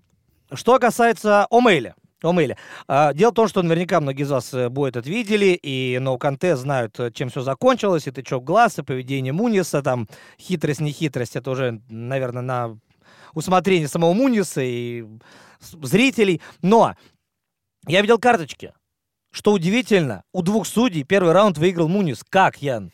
что 0.53 0.79
касается 0.79 1.47
Омеля. 1.51 1.95
Омеля. 2.25 2.57
А, 2.89 3.13
дело 3.13 3.31
в 3.31 3.35
том, 3.35 3.49
что 3.49 3.63
наверняка 3.63 4.01
многие 4.01 4.23
из 4.23 4.31
вас 4.31 4.53
э, 4.55 4.69
бой 4.69 4.91
этот 4.91 5.07
видели, 5.07 5.59
и 5.61 5.99
No 6.01 6.19
Contest 6.19 6.57
знают, 6.57 6.99
э, 7.01 7.11
чем 7.13 7.29
все 7.29 7.43
закончилось, 7.43 8.07
и 8.07 8.11
тычок 8.11 8.45
глаз, 8.45 8.79
и 8.79 8.83
поведение 8.83 9.33
Муниса, 9.33 9.83
там, 9.83 10.09
хитрость, 10.41 10.81
не 10.81 10.93
хитрость, 10.93 11.37
это 11.37 11.51
уже, 11.51 11.81
наверное, 11.89 12.43
на 12.43 12.79
усмотрение 13.35 13.89
самого 13.89 14.13
Муниса 14.13 14.63
и 14.63 15.05
зрителей. 15.61 16.41
Но 16.63 16.95
я 17.87 18.01
видел 18.01 18.19
карточки. 18.19 18.73
Что 19.31 19.53
удивительно, 19.53 20.23
у 20.33 20.43
двух 20.43 20.65
судей 20.67 21.03
первый 21.03 21.33
раунд 21.33 21.59
выиграл 21.59 21.89
Мунис. 21.89 22.23
Как, 22.29 22.63
Ян? 22.63 22.93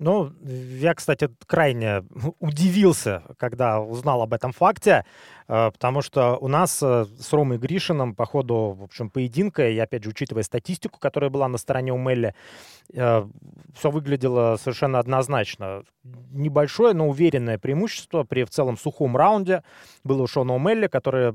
Ну, 0.00 0.32
я, 0.42 0.92
кстати, 0.94 1.28
крайне 1.46 2.04
удивился, 2.40 3.22
когда 3.38 3.80
узнал 3.80 4.22
об 4.22 4.34
этом 4.34 4.52
факте, 4.52 5.04
э, 5.46 5.70
потому 5.70 6.02
что 6.02 6.36
у 6.36 6.48
нас 6.48 6.82
э, 6.82 7.04
с 7.18 7.32
Ромой 7.32 7.58
Гришином 7.58 8.16
по 8.16 8.26
ходу, 8.26 8.76
в 8.76 8.82
общем, 8.82 9.08
поединка, 9.08 9.68
и 9.68 9.78
опять 9.78 10.02
же, 10.02 10.10
учитывая 10.10 10.42
статистику, 10.42 10.98
которая 10.98 11.30
была 11.30 11.46
на 11.46 11.58
стороне 11.58 11.92
у 11.92 11.98
Мелли, 11.98 12.34
э, 12.92 13.24
все 13.72 13.90
выглядело 13.90 14.56
совершенно 14.56 14.98
однозначно. 14.98 15.84
Небольшое, 16.02 16.92
но 16.92 17.08
уверенное 17.08 17.58
преимущество 17.58 18.24
при 18.24 18.42
в 18.42 18.50
целом 18.50 18.76
сухом 18.76 19.16
раунде 19.16 19.62
было 20.02 20.22
у 20.22 20.26
Шона 20.26 20.58
Мелли, 20.58 20.88
который, 20.88 21.34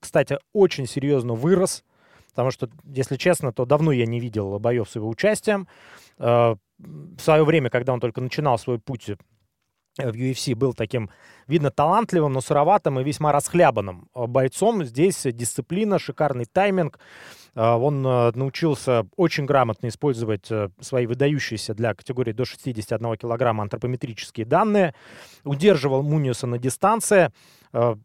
кстати, 0.00 0.38
очень 0.52 0.86
серьезно 0.88 1.34
вырос, 1.34 1.84
потому 2.30 2.50
что, 2.50 2.68
если 2.86 3.16
честно, 3.16 3.52
то 3.52 3.64
давно 3.64 3.92
я 3.92 4.04
не 4.04 4.18
видел 4.18 4.58
боев 4.58 4.90
с 4.90 4.96
его 4.96 5.08
участием 5.08 5.68
в 6.78 7.20
свое 7.20 7.44
время, 7.44 7.70
когда 7.70 7.92
он 7.92 8.00
только 8.00 8.20
начинал 8.20 8.58
свой 8.58 8.78
путь 8.78 9.10
э, 9.10 9.16
в 9.96 10.14
UFC 10.14 10.54
был 10.54 10.74
таким, 10.74 11.10
видно, 11.46 11.70
талантливым, 11.70 12.32
но 12.32 12.40
сыроватым 12.40 12.98
и 12.98 13.04
весьма 13.04 13.32
расхлябанным 13.32 14.08
э, 14.14 14.26
бойцом. 14.26 14.84
Здесь 14.84 15.22
дисциплина, 15.24 15.98
шикарный 15.98 16.46
тайминг. 16.46 16.98
Э, 17.54 17.74
он 17.74 18.02
научился 18.02 19.06
очень 19.16 19.46
грамотно 19.46 19.88
использовать 19.88 20.50
свои 20.80 21.06
выдающиеся 21.06 21.74
для 21.74 21.94
категории 21.94 22.32
до 22.32 22.44
61 22.44 23.16
килограмма 23.16 23.62
антропометрические 23.62 24.46
данные. 24.46 24.94
Удерживал 25.44 26.02
Муниуса 26.02 26.46
на 26.46 26.58
дистанции 26.58 27.32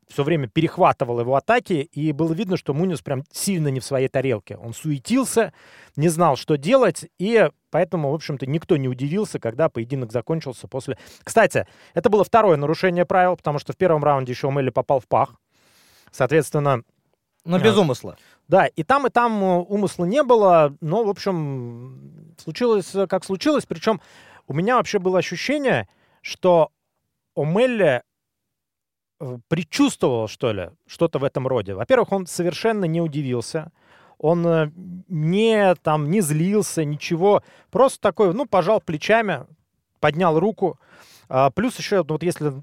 все 0.07 0.23
время 0.23 0.47
перехватывал 0.47 1.19
его 1.19 1.35
атаки, 1.35 1.73
и 1.73 2.11
было 2.11 2.33
видно, 2.33 2.57
что 2.57 2.73
Муниус 2.73 3.03
прям 3.03 3.23
сильно 3.31 3.67
не 3.67 3.79
в 3.79 3.85
своей 3.85 4.07
тарелке. 4.07 4.57
Он 4.57 4.73
суетился, 4.73 5.53
не 5.95 6.09
знал, 6.09 6.37
что 6.37 6.57
делать, 6.57 7.05
и 7.19 7.51
Поэтому, 7.71 8.11
в 8.11 8.15
общем-то, 8.15 8.45
никто 8.45 8.77
не 8.77 8.87
удивился, 8.87 9.39
когда 9.39 9.69
поединок 9.69 10.11
закончился 10.11 10.67
после... 10.67 10.97
Кстати, 11.23 11.67
это 11.93 12.09
было 12.09 12.23
второе 12.23 12.57
нарушение 12.57 13.05
правил, 13.05 13.35
потому 13.37 13.59
что 13.59 13.73
в 13.73 13.77
первом 13.77 14.03
раунде 14.03 14.31
еще 14.31 14.49
Мелли 14.49 14.69
попал 14.69 14.99
в 14.99 15.07
пах. 15.07 15.35
Соответственно... 16.11 16.83
Но 17.45 17.59
без 17.59 17.75
э, 17.75 17.79
умысла. 17.79 18.17
Да, 18.47 18.65
и 18.65 18.83
там, 18.83 19.07
и 19.07 19.09
там 19.09 19.43
э, 19.43 19.57
умысла 19.59 20.05
не 20.05 20.23
было, 20.23 20.75
но, 20.81 21.03
в 21.03 21.09
общем, 21.09 22.35
случилось, 22.37 22.93
э, 22.95 23.07
как 23.07 23.23
случилось. 23.23 23.65
Причем 23.65 24.01
у 24.47 24.53
меня 24.53 24.77
вообще 24.77 24.99
было 24.99 25.19
ощущение, 25.19 25.87
что 26.21 26.71
Омелли 27.35 28.03
предчувствовал, 29.49 30.27
что 30.27 30.51
ли, 30.53 30.71
что-то 30.87 31.19
в 31.19 31.25
этом 31.25 31.45
роде. 31.45 31.73
Во-первых, 31.73 32.11
он 32.13 32.25
совершенно 32.25 32.85
не 32.85 33.01
удивился 33.01 33.71
он 34.19 34.45
э, 34.45 34.71
не 35.07 35.73
там 35.75 36.11
не 36.11 36.21
злился, 36.21 36.83
ничего, 36.83 37.41
просто 37.71 38.01
такой, 38.01 38.33
ну, 38.33 38.45
пожал 38.45 38.81
плечами, 38.81 39.45
поднял 39.99 40.37
руку. 40.39 40.77
А, 41.29 41.49
плюс 41.49 41.77
еще, 41.79 42.03
вот 42.03 42.21
если 42.21 42.53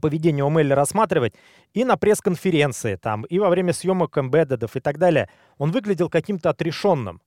поведение 0.00 0.44
Омелли 0.44 0.72
рассматривать, 0.72 1.34
и 1.72 1.84
на 1.84 1.96
пресс-конференции 1.96 2.96
там, 2.96 3.22
и 3.22 3.38
во 3.38 3.48
время 3.48 3.72
съемок 3.72 4.16
эмбеддедов 4.18 4.74
и 4.74 4.80
так 4.80 4.98
далее, 4.98 5.28
он 5.58 5.70
выглядел 5.70 6.08
каким-то 6.08 6.50
отрешенным. 6.50 7.20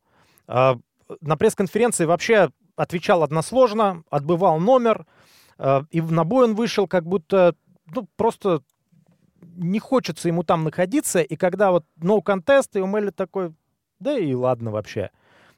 А, 0.48 0.78
на 1.22 1.38
пресс-конференции 1.38 2.06
вообще 2.06 2.50
отвечал 2.76 3.24
односложно, 3.24 4.04
отбывал 4.10 4.60
номер, 4.60 5.06
а, 5.58 5.84
и 5.92 6.02
на 6.02 6.24
бой 6.24 6.46
он 6.46 6.56
вышел 6.56 6.88
как 6.88 7.06
будто, 7.06 7.56
ну, 7.94 8.08
просто 8.16 8.62
не 9.56 9.80
хочется 9.80 10.28
ему 10.28 10.44
там 10.44 10.64
находиться, 10.64 11.22
и 11.22 11.36
когда 11.36 11.72
вот 11.72 11.86
no 12.00 12.22
contest, 12.24 12.70
и 12.74 12.80
у 12.80 12.88
Мелли 12.88 13.12
такой, 13.12 13.54
да 14.00 14.18
и 14.18 14.34
ладно 14.34 14.72
вообще. 14.72 15.10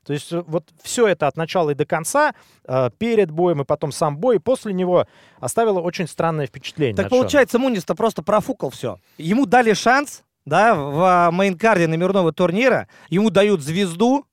То 0.05 0.13
есть 0.13 0.31
э, 0.31 0.43
вот 0.47 0.69
все 0.81 1.07
это 1.07 1.27
от 1.27 1.37
начала 1.37 1.71
и 1.71 1.75
до 1.75 1.85
конца, 1.85 2.33
э, 2.65 2.89
перед 2.97 3.31
боем 3.31 3.61
и 3.61 3.65
потом 3.65 3.91
сам 3.91 4.17
бой, 4.17 4.37
и 4.37 4.39
после 4.39 4.73
него 4.73 5.07
оставило 5.39 5.79
очень 5.79 6.07
странное 6.07 6.47
впечатление. 6.47 6.95
Так 6.95 7.09
получается, 7.09 7.59
Мунис-то 7.59 7.95
просто 7.95 8.23
профукал 8.23 8.69
все. 8.69 8.97
Ему 9.17 9.45
дали 9.45 9.73
шанс, 9.73 10.23
да, 10.45 10.73
в 10.75 11.29
мейнкарде 11.31 11.87
номерного 11.87 12.33
турнира, 12.33 12.87
ему 13.09 13.29
дают 13.29 13.61
звезду, 13.61 14.25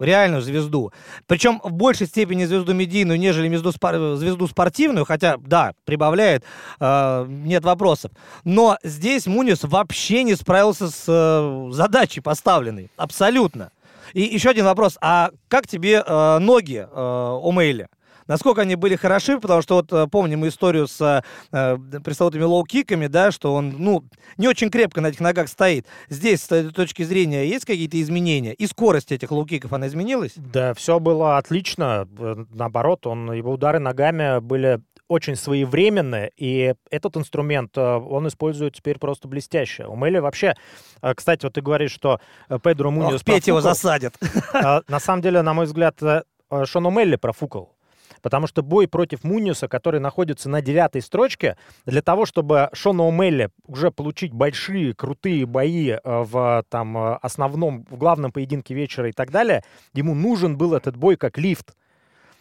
реальную 0.00 0.42
звезду. 0.42 0.92
Причем 1.26 1.60
в 1.62 1.72
большей 1.72 2.06
степени 2.06 2.44
звезду 2.44 2.74
медийную, 2.74 3.18
нежели 3.18 3.48
звезду, 3.48 3.72
спор... 3.72 4.16
звезду 4.16 4.46
спортивную, 4.46 5.04
хотя, 5.04 5.36
да, 5.38 5.72
прибавляет, 5.84 6.44
э, 6.80 7.26
нет 7.28 7.64
вопросов. 7.64 8.12
Но 8.44 8.78
здесь 8.82 9.26
Мунис 9.26 9.60
вообще 9.62 10.22
не 10.22 10.34
справился 10.34 10.88
с 10.88 11.04
э, 11.06 11.72
задачей 11.72 12.20
поставленной. 12.20 12.90
Абсолютно. 12.96 13.70
И 14.12 14.22
еще 14.22 14.50
один 14.50 14.64
вопрос. 14.64 14.98
А 15.00 15.30
как 15.48 15.66
тебе 15.66 16.02
э, 16.04 16.38
ноги 16.38 16.86
э, 16.90 17.40
О'Мэлли? 17.42 17.88
Насколько 18.30 18.62
они 18.62 18.76
были 18.76 18.94
хороши, 18.94 19.40
потому 19.40 19.60
что 19.60 19.74
вот 19.74 19.92
э, 19.92 20.06
помним 20.06 20.46
историю 20.46 20.86
с 20.86 21.24
э, 21.50 21.78
пресловутыми 22.04 22.44
лоу-киками, 22.44 23.08
да, 23.08 23.32
что 23.32 23.52
он, 23.52 23.74
ну, 23.78 24.04
не 24.38 24.46
очень 24.46 24.70
крепко 24.70 25.00
на 25.00 25.08
этих 25.08 25.18
ногах 25.18 25.48
стоит. 25.48 25.86
Здесь, 26.08 26.44
с 26.44 26.52
этой 26.52 26.70
точки 26.70 27.02
зрения, 27.02 27.44
есть 27.44 27.64
какие-то 27.64 28.00
изменения? 28.00 28.54
И 28.54 28.68
скорость 28.68 29.10
этих 29.10 29.32
лоу-киков, 29.32 29.72
она 29.72 29.88
изменилась? 29.88 30.34
Да, 30.36 30.74
все 30.74 31.00
было 31.00 31.38
отлично. 31.38 32.08
Э, 32.18 32.44
наоборот, 32.50 33.04
он, 33.08 33.32
его 33.32 33.52
удары 33.52 33.80
ногами 33.80 34.38
были 34.38 34.80
очень 35.08 35.34
своевременные, 35.34 36.30
и 36.36 36.74
этот 36.88 37.16
инструмент 37.16 37.76
э, 37.76 37.80
он 37.80 38.28
использует 38.28 38.76
теперь 38.76 39.00
просто 39.00 39.26
блестяще. 39.26 39.86
У 39.86 39.96
Мэли 39.96 40.18
вообще, 40.18 40.54
кстати, 41.16 41.46
вот 41.46 41.54
ты 41.54 41.62
говоришь, 41.62 41.90
что 41.90 42.20
Педро 42.62 42.92
Муниос 42.92 43.22
Ох, 43.22 43.24
Петь 43.24 43.48
его 43.48 43.60
засадят. 43.60 44.14
На 44.86 45.00
самом 45.00 45.20
деле, 45.20 45.42
на 45.42 45.52
мой 45.52 45.66
взгляд, 45.66 45.98
Шон 46.64 46.94
Мелли 46.94 47.16
профукал. 47.16 47.74
Потому 48.22 48.46
что 48.46 48.62
бой 48.62 48.88
против 48.88 49.24
Муниуса, 49.24 49.68
который 49.68 50.00
находится 50.00 50.48
на 50.48 50.60
девятой 50.60 51.02
строчке, 51.02 51.56
для 51.86 52.02
того, 52.02 52.26
чтобы 52.26 52.70
Шона 52.72 53.02
О'Мелли 53.02 53.50
уже 53.66 53.90
получить 53.90 54.32
большие, 54.32 54.94
крутые 54.94 55.46
бои 55.46 55.90
э, 55.90 55.98
в 56.04 56.64
там, 56.68 56.96
э, 56.96 57.18
основном, 57.22 57.86
в 57.90 57.96
главном 57.96 58.32
поединке 58.32 58.74
вечера 58.74 59.08
и 59.08 59.12
так 59.12 59.30
далее, 59.30 59.62
ему 59.94 60.14
нужен 60.14 60.56
был 60.56 60.74
этот 60.74 60.96
бой 60.96 61.16
как 61.16 61.38
лифт 61.38 61.74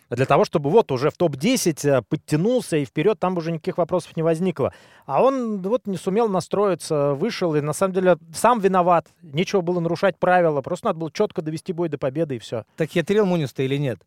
для 0.09 0.25
того, 0.25 0.45
чтобы 0.45 0.69
вот 0.69 0.91
уже 0.91 1.09
в 1.09 1.17
топ-10 1.17 1.89
э, 1.89 2.01
подтянулся 2.07 2.77
и 2.77 2.85
вперед 2.85 3.19
там 3.19 3.37
уже 3.37 3.51
никаких 3.51 3.77
вопросов 3.77 4.15
не 4.15 4.23
возникло. 4.23 4.73
А 5.05 5.23
он 5.23 5.61
вот 5.61 5.87
не 5.87 5.97
сумел 5.97 6.27
настроиться, 6.29 7.13
вышел 7.13 7.55
и 7.55 7.61
на 7.61 7.73
самом 7.73 7.93
деле 7.93 8.17
сам 8.33 8.59
виноват. 8.59 9.07
Нечего 9.21 9.61
было 9.61 9.79
нарушать 9.79 10.17
правила, 10.17 10.61
просто 10.61 10.87
надо 10.87 10.99
было 10.99 11.11
четко 11.11 11.41
довести 11.41 11.73
бой 11.73 11.89
до 11.89 11.97
победы 11.97 12.35
и 12.35 12.39
все. 12.39 12.65
Так 12.75 12.89
хитрил 12.89 13.25
Мунис-то 13.25 13.63
или 13.63 13.77
нет? 13.77 13.99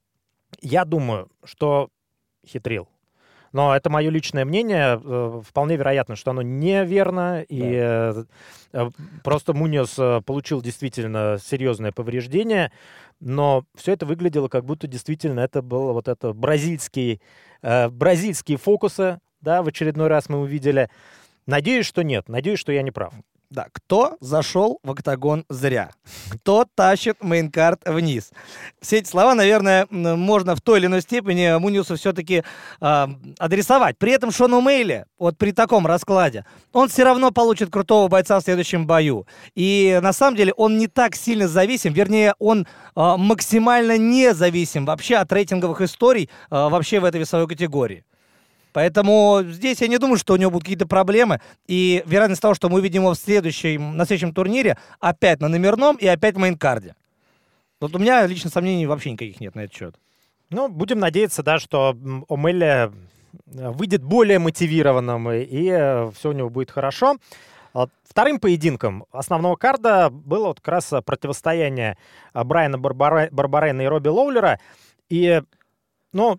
Я 0.63 0.85
думаю, 0.85 1.29
что 1.45 1.91
хитрил. 2.47 2.89
Но 3.53 3.77
это 3.77 3.91
мое 3.91 4.11
личное 4.11 4.45
мнение. 4.45 4.99
Э, 5.03 5.43
вполне 5.47 5.77
вероятно, 5.77 6.17
что 6.17 6.31
оно 6.31 6.41
неверно. 6.43 7.45
И 7.47 7.61
да. 7.61 8.25
Э, 8.73 8.91
просто 9.23 9.53
Муниос 9.53 9.99
э, 9.99 10.23
получил 10.25 10.63
действительно 10.63 11.37
серьезное 11.43 11.93
повреждение. 11.93 12.73
Но 13.21 13.65
все 13.75 13.93
это 13.93 14.07
выглядело, 14.07 14.49
как 14.49 14.65
будто 14.65 14.87
действительно 14.87 15.41
это 15.41 15.63
было 15.63 15.93
вот 15.93 16.09
это 16.09 16.33
бразильский, 16.33 17.21
бразильские 17.63 18.59
фокусы. 18.59 19.21
Да, 19.41 19.63
в 19.63 19.69
очередной 19.69 20.09
раз 20.09 20.29
мы 20.29 20.41
увидели. 20.41 20.89
Надеюсь, 21.47 21.87
что 21.87 22.03
нет. 22.03 22.29
Надеюсь, 22.29 22.59
что 22.59 22.73
я 22.73 22.83
не 22.83 22.91
прав. 22.91 23.15
Да, 23.53 23.67
кто 23.71 24.17
зашел 24.21 24.79
в 24.83 24.91
октагон 24.91 25.45
зря? 25.51 25.91
Кто 26.31 26.65
тащит 26.75 27.23
мейнкарт 27.23 27.83
вниз? 27.85 28.31
Все 28.81 28.97
эти 28.97 29.11
слова, 29.11 29.35
наверное, 29.35 29.87
можно 29.91 30.57
в 30.57 30.63
той 30.63 30.79
или 30.79 30.87
иной 30.87 31.03
степени 31.03 31.59
Муниусу 31.59 31.97
все-таки 31.97 32.37
э, 32.37 32.43
а, 32.81 33.11
адресовать. 33.39 33.99
При 33.99 34.13
этом 34.13 34.31
Шону 34.31 34.63
Мейли, 34.63 35.05
вот 35.19 35.37
при 35.37 35.53
таком 35.53 35.87
раскладе, 35.87 36.47
он 36.73 36.89
все 36.89 37.05
равно 37.05 37.31
получит 37.31 37.69
крутого 37.69 38.09
бойца 38.09 38.41
в 38.41 38.43
следующем 38.43 38.87
бою. 38.87 39.27
И 39.55 40.01
на 40.03 40.15
самом 40.15 40.39
деле 40.39 40.55
он 40.55 40.79
не 40.79 40.87
так 40.87 41.15
сильно 41.15 41.47
зависим, 41.47 41.93
вернее, 41.93 42.35
он 42.39 42.63
э, 42.63 42.65
максимально 43.19 43.99
независим 43.99 44.87
вообще 44.87 45.17
от 45.17 45.31
рейтинговых 45.31 45.83
историй 45.83 46.31
э, 46.51 46.69
вообще 46.69 47.01
в 47.01 47.05
этой 47.05 47.21
весовой 47.21 47.47
категории. 47.49 48.03
Поэтому 48.73 49.43
здесь 49.45 49.81
я 49.81 49.89
не 49.89 49.99
думаю, 49.99 50.19
что 50.19 50.35
у 50.35 50.37
него 50.37 50.51
будут 50.51 50.65
какие-то 50.65 50.87
проблемы. 50.87 51.41
И 51.67 52.03
вероятность 52.07 52.43
того, 52.43 52.55
что 52.55 52.69
мы 52.69 52.79
увидим 52.79 53.03
его 53.03 53.15
в 53.15 53.19
следующем, 53.19 53.97
на 53.97 54.05
следующем 54.07 54.33
турнире, 54.35 54.79
опять 55.01 55.41
на 55.41 55.49
номерном 55.49 55.97
и 55.97 56.07
опять 56.07 56.35
в 56.35 56.39
мейнкарде. 56.39 56.95
Вот 57.81 57.95
у 57.95 57.99
меня 57.99 58.27
лично 58.27 58.51
сомнений 58.51 58.87
вообще 58.87 59.11
никаких 59.11 59.41
нет 59.41 59.55
на 59.55 59.61
этот 59.61 59.77
счет. 59.77 59.97
Ну, 60.51 60.69
будем 60.69 60.99
надеяться, 60.99 61.43
да, 61.43 61.59
что 61.59 61.97
Омелли 62.29 62.93
выйдет 63.47 64.03
более 64.03 64.39
мотивированным, 64.39 65.31
и 65.33 65.69
э, 65.69 66.11
все 66.15 66.31
у 66.31 66.33
него 66.33 66.51
будет 66.51 66.71
хорошо. 66.71 67.17
Вторым 68.05 68.39
поединком 68.39 69.07
основного 69.11 69.57
карда 69.57 70.11
было 70.11 70.49
вот 70.49 70.61
как 70.61 70.69
раз 70.69 70.93
противостояние 71.07 71.97
Брайана 72.35 72.77
Барбарена 72.79 73.81
и 73.81 73.87
Робби 73.87 74.09
Лоулера. 74.09 74.61
И, 75.09 75.43
ну, 76.13 76.39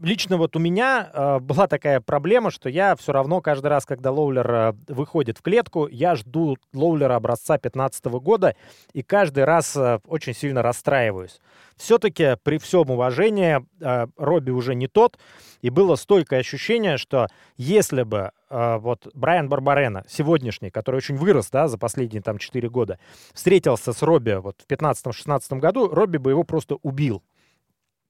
лично 0.00 0.36
вот 0.36 0.56
у 0.56 0.58
меня 0.58 1.10
э, 1.12 1.38
была 1.40 1.66
такая 1.66 2.00
проблема, 2.00 2.50
что 2.50 2.68
я 2.68 2.96
все 2.96 3.12
равно 3.12 3.40
каждый 3.40 3.68
раз, 3.68 3.86
когда 3.86 4.10
Лоулер 4.10 4.50
э, 4.50 4.72
выходит 4.88 5.38
в 5.38 5.42
клетку, 5.42 5.86
я 5.88 6.16
жду 6.16 6.56
Лоулера 6.72 7.16
образца 7.16 7.54
2015 7.54 8.04
года 8.06 8.56
и 8.92 9.02
каждый 9.02 9.44
раз 9.44 9.76
э, 9.76 10.00
очень 10.06 10.34
сильно 10.34 10.62
расстраиваюсь. 10.62 11.40
Все-таки 11.76 12.36
при 12.42 12.58
всем 12.58 12.90
уважении 12.90 13.64
э, 13.80 14.06
Робби 14.16 14.50
уже 14.50 14.74
не 14.74 14.86
тот, 14.86 15.18
и 15.62 15.70
было 15.70 15.96
стойкое 15.96 16.40
ощущение, 16.40 16.96
что 16.96 17.28
если 17.56 18.02
бы 18.02 18.32
э, 18.50 18.76
вот 18.78 19.08
Брайан 19.14 19.48
Барбарена, 19.48 20.04
сегодняшний, 20.08 20.70
который 20.70 20.96
очень 20.96 21.16
вырос 21.16 21.50
да, 21.50 21.68
за 21.68 21.78
последние 21.78 22.22
там 22.22 22.38
4 22.38 22.68
года, 22.68 22.98
встретился 23.32 23.92
с 23.92 24.02
Робби 24.02 24.38
вот 24.40 24.62
в 24.66 24.70
15-16 24.70 25.58
году, 25.58 25.88
Робби 25.88 26.18
бы 26.18 26.30
его 26.30 26.44
просто 26.44 26.76
убил. 26.82 27.22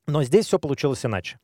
Но 0.07 0.23
здесь 0.25 0.47
все 0.47 0.59
получилось 0.59 1.05
иначе. 1.05 1.39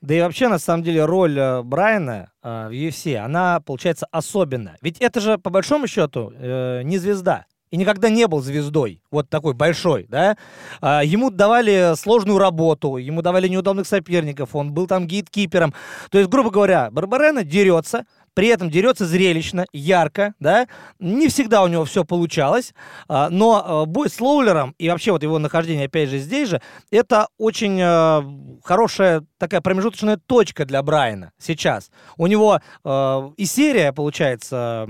Да 0.00 0.14
и 0.14 0.20
вообще, 0.20 0.48
на 0.48 0.58
самом 0.58 0.82
деле, 0.82 1.04
роль 1.04 1.38
э, 1.38 1.62
Брайана 1.62 2.32
э, 2.42 2.68
в 2.68 2.72
UFC, 2.72 3.16
она 3.16 3.60
получается 3.60 4.06
особенная. 4.10 4.78
Ведь 4.80 4.98
это 4.98 5.20
же, 5.20 5.36
по 5.36 5.50
большому 5.50 5.86
счету, 5.86 6.32
э, 6.34 6.82
не 6.84 6.96
звезда. 6.96 7.44
И 7.70 7.76
никогда 7.76 8.08
не 8.08 8.26
был 8.26 8.40
звездой, 8.40 9.00
вот 9.12 9.30
такой 9.30 9.54
большой, 9.54 10.06
да. 10.08 10.36
А, 10.80 11.04
ему 11.04 11.30
давали 11.30 11.94
сложную 11.96 12.38
работу, 12.38 12.96
ему 12.96 13.22
давали 13.22 13.46
неудобных 13.46 13.86
соперников, 13.86 14.56
он 14.56 14.72
был 14.72 14.88
там 14.88 15.06
гейткипером. 15.06 15.72
То 16.10 16.18
есть, 16.18 16.28
грубо 16.28 16.50
говоря, 16.50 16.90
Барбарена 16.90 17.44
дерется, 17.44 18.06
при 18.34 18.48
этом 18.48 18.70
дерется 18.70 19.06
зрелищно, 19.06 19.66
ярко, 19.72 20.34
да, 20.40 20.66
не 20.98 21.28
всегда 21.28 21.62
у 21.62 21.68
него 21.68 21.84
все 21.84 22.04
получалось, 22.04 22.74
а, 23.08 23.28
но 23.30 23.82
а, 23.82 23.86
бой 23.86 24.08
с 24.08 24.20
Лоулером 24.20 24.74
и 24.78 24.88
вообще 24.88 25.12
вот 25.12 25.22
его 25.22 25.38
нахождение 25.38 25.86
опять 25.86 26.08
же 26.08 26.18
здесь 26.18 26.48
же, 26.48 26.62
это 26.90 27.28
очень 27.38 27.80
а, 27.82 28.24
хорошая 28.64 29.24
такая 29.38 29.60
промежуточная 29.60 30.18
точка 30.18 30.64
для 30.64 30.82
Брайана 30.82 31.32
сейчас. 31.38 31.90
У 32.16 32.26
него 32.26 32.60
и 32.84 33.44
серия, 33.46 33.92
получается, 33.92 34.86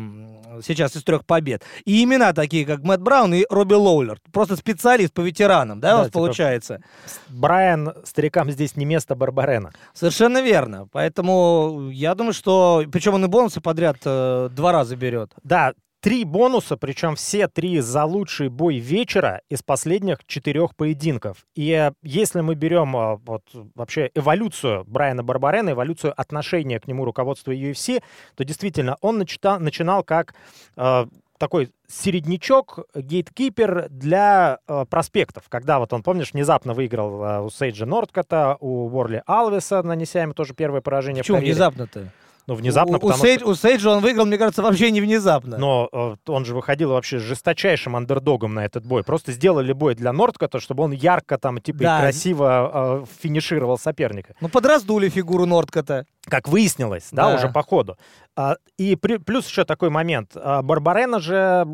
сейчас 0.64 0.96
из 0.96 1.04
трех 1.04 1.24
побед, 1.24 1.62
и 1.84 2.02
имена 2.02 2.32
такие, 2.32 2.66
как 2.66 2.82
Мэтт 2.82 3.00
Браун 3.00 3.32
и 3.32 3.44
Робби 3.48 3.74
Лоулер. 3.74 4.18
Просто 4.32 4.56
специалист 4.56 5.12
по 5.14 5.20
ветеранам, 5.20 5.80
да, 5.80 5.90
да 5.90 5.94
у 5.94 5.98
вас 5.98 6.06
типа 6.08 6.18
получается? 6.18 6.82
Брайан 7.28 7.94
старикам 8.04 8.50
здесь 8.50 8.76
не 8.76 8.84
место 8.84 9.14
Барбарена. 9.14 9.70
Совершенно 9.94 10.42
верно. 10.42 10.88
Поэтому 10.90 11.88
я 11.92 12.14
думаю, 12.14 12.32
что... 12.32 12.84
Причем 12.90 13.14
он 13.14 13.24
и 13.24 13.28
бонусы 13.30 13.60
подряд 13.60 13.96
э, 14.04 14.48
два 14.52 14.72
раза 14.72 14.96
берет. 14.96 15.32
Да, 15.42 15.72
три 16.00 16.24
бонуса, 16.24 16.76
причем 16.76 17.14
все 17.14 17.48
три 17.48 17.80
за 17.80 18.04
лучший 18.04 18.48
бой 18.48 18.78
вечера 18.78 19.42
из 19.48 19.62
последних 19.62 20.18
четырех 20.26 20.74
поединков. 20.74 21.46
И 21.54 21.70
э, 21.70 21.92
если 22.02 22.40
мы 22.40 22.54
берем 22.54 22.96
э, 22.96 23.16
вот 23.24 23.44
вообще 23.74 24.10
эволюцию 24.14 24.84
Брайана 24.86 25.22
Барбарена, 25.22 25.70
эволюцию 25.70 26.12
отношения 26.16 26.80
к 26.80 26.86
нему 26.86 27.04
руководства 27.04 27.52
UFC, 27.52 28.02
то 28.34 28.44
действительно 28.44 28.96
он 29.00 29.18
начитал, 29.18 29.60
начинал 29.60 30.02
как 30.02 30.34
э, 30.76 31.06
такой 31.40 31.70
середнячок, 31.88 32.80
гейткипер 32.94 33.88
для 33.88 34.58
э, 34.68 34.84
проспектов. 34.88 35.44
Когда 35.48 35.78
вот 35.78 35.92
он, 35.94 36.02
помнишь, 36.02 36.34
внезапно 36.34 36.74
выиграл 36.74 37.24
э, 37.24 37.40
у 37.40 37.50
Сейджа 37.50 37.86
Нордкота, 37.86 38.58
у 38.60 38.88
Ворли 38.88 39.22
Алвеса, 39.26 39.82
нанеся 39.82 40.20
ему 40.20 40.34
тоже 40.34 40.52
первое 40.52 40.82
поражение 40.82 41.22
Почему 41.22 41.38
внезапно-то? 41.38 42.12
Ну, 42.50 42.56
внезапно, 42.56 42.98
у, 42.98 43.06
у, 43.06 43.12
Сейдж, 43.12 43.38
что... 43.38 43.50
у 43.50 43.54
Сейджа 43.54 43.90
он 43.90 44.00
выиграл, 44.00 44.26
мне 44.26 44.36
кажется, 44.36 44.60
вообще 44.60 44.90
не 44.90 45.00
внезапно. 45.00 45.56
Но 45.56 45.88
э, 45.92 46.16
он 46.26 46.44
же 46.44 46.52
выходил 46.52 46.90
вообще 46.90 47.18
жесточайшим 47.18 47.94
андердогом 47.94 48.54
на 48.54 48.64
этот 48.64 48.84
бой. 48.84 49.04
Просто 49.04 49.30
сделали 49.30 49.72
бой 49.72 49.94
для 49.94 50.12
Нордкота, 50.12 50.58
чтобы 50.58 50.82
он 50.82 50.90
ярко 50.90 51.38
там, 51.38 51.60
типа, 51.60 51.78
да. 51.78 51.98
и 51.98 52.00
красиво 52.00 53.04
э, 53.04 53.04
финишировал 53.22 53.78
соперника. 53.78 54.34
Ну, 54.40 54.48
подраздули 54.48 55.08
фигуру 55.08 55.46
Нордкота. 55.46 56.06
Как 56.24 56.48
выяснилось, 56.48 57.10
да, 57.12 57.28
да 57.28 57.36
уже 57.36 57.50
по 57.50 57.62
ходу. 57.62 57.96
А, 58.34 58.56
и 58.76 58.96
при, 58.96 59.18
плюс 59.18 59.46
еще 59.46 59.64
такой 59.64 59.90
момент. 59.90 60.32
А, 60.34 60.62
Барбарена 60.62 61.20
же 61.20 61.68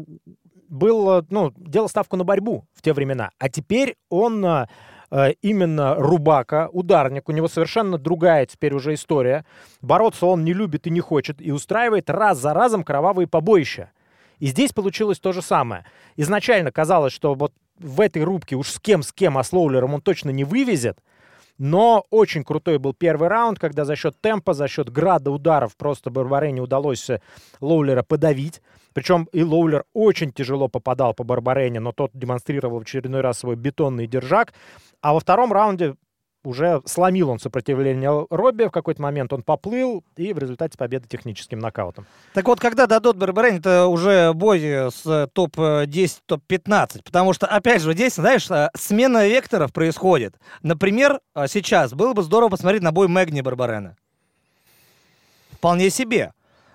был, 0.69 1.25
ну, 1.31 1.55
делал 1.57 1.89
ставку 1.89 2.19
на 2.19 2.25
борьбу 2.25 2.67
в 2.75 2.83
те 2.83 2.93
времена. 2.93 3.31
А 3.39 3.49
теперь 3.49 3.97
он 4.11 4.45
э, 4.45 4.67
Э, 4.67 4.67
именно 5.43 5.95
Рубака, 5.97 6.69
ударник. 6.73 7.29
У 7.29 7.33
него 7.33 7.49
совершенно 7.49 7.99
другая 7.99 8.47
теперь 8.47 8.75
уже 8.75 8.95
история. 8.95 9.45
Бороться 9.81 10.27
он 10.27 10.45
не 10.45 10.53
любит 10.53 10.87
и 10.87 10.91
не 10.91 11.01
хочет, 11.01 11.41
и 11.41 11.53
устраивает 11.53 12.11
раз 12.11 12.39
за 12.39 12.55
разом 12.55 12.85
кровавые 12.85 13.27
побоища. 13.27 13.91
И 14.39 14.47
здесь 14.47 14.73
получилось 14.73 15.19
то 15.19 15.33
же 15.33 15.43
самое. 15.43 15.85
Изначально 16.17 16.71
казалось, 16.71 17.13
что 17.13 17.35
вот 17.35 17.53
в 17.79 18.01
этой 18.01 18.23
рубке 18.23 18.57
уж 18.57 18.71
с 18.71 18.81
кем, 18.81 19.03
с 19.03 19.13
кем, 19.13 19.39
а 19.39 19.45
с 19.45 19.53
Лоулером 19.53 19.95
он 19.95 20.01
точно 20.01 20.31
не 20.31 20.45
вывезет. 20.45 20.99
Но 21.59 22.05
очень 22.11 22.45
крутой 22.45 22.79
был 22.79 22.93
первый 22.93 23.29
раунд, 23.29 23.59
когда 23.59 23.85
за 23.85 23.97
счет 23.97 24.21
темпа, 24.21 24.53
за 24.53 24.69
счет 24.69 24.91
града 24.91 25.31
ударов 25.31 25.77
просто 25.77 26.11
Барбарене 26.11 26.61
удалось 26.61 27.09
э, 27.09 27.21
Лоулера 27.61 28.03
подавить. 28.03 28.61
Причем 28.93 29.29
и 29.33 29.43
Лоулер 29.43 29.85
очень 29.93 30.33
тяжело 30.33 30.69
попадал 30.69 31.15
по 31.15 31.25
Барбарене, 31.25 31.81
но 31.81 31.93
тот 31.93 32.11
демонстрировал 32.15 32.79
в 32.79 32.83
очередной 32.83 33.21
раз 33.21 33.39
свой 33.39 33.57
бетонный 33.57 34.07
держак. 34.07 34.55
А 35.01 35.13
во 35.13 35.21
втором 35.21 35.53
раунде 35.53 35.97
уже 36.47 36.81
сломил 36.85 37.31
он 37.31 37.39
сопротивление 37.39 38.27
Робби, 38.31 38.65
в 38.65 38.71
какой-то 38.71 39.03
момент 39.03 39.33
он 39.33 39.43
поплыл, 39.43 40.05
и 40.17 40.33
в 40.33 40.39
результате 40.39 40.79
победы 40.79 41.07
техническим 41.09 41.59
нокаутом. 41.59 42.07
Так 42.35 42.47
вот, 42.47 42.61
когда 42.61 42.87
дадут 42.87 43.17
Барбарен, 43.17 43.57
это 43.57 43.87
уже 43.87 44.33
бой 44.33 44.61
с 44.61 45.29
топ-10, 45.33 46.19
топ-15, 46.27 47.03
потому 47.05 47.33
что, 47.33 47.47
опять 47.47 47.83
же, 47.83 47.93
здесь, 47.93 48.15
знаешь, 48.15 48.51
э, 48.51 48.71
смена 48.77 49.27
векторов 49.27 49.73
происходит. 49.73 50.37
Например, 50.63 51.21
э, 51.35 51.47
сейчас 51.49 51.93
было 51.93 52.13
бы 52.13 52.23
здорово 52.23 52.51
посмотреть 52.51 52.83
на 52.83 52.93
бой 52.93 53.09
Мэгни 53.09 53.41
Барбарена. 53.41 53.97
Вполне 55.53 55.91
себе. 55.91 56.33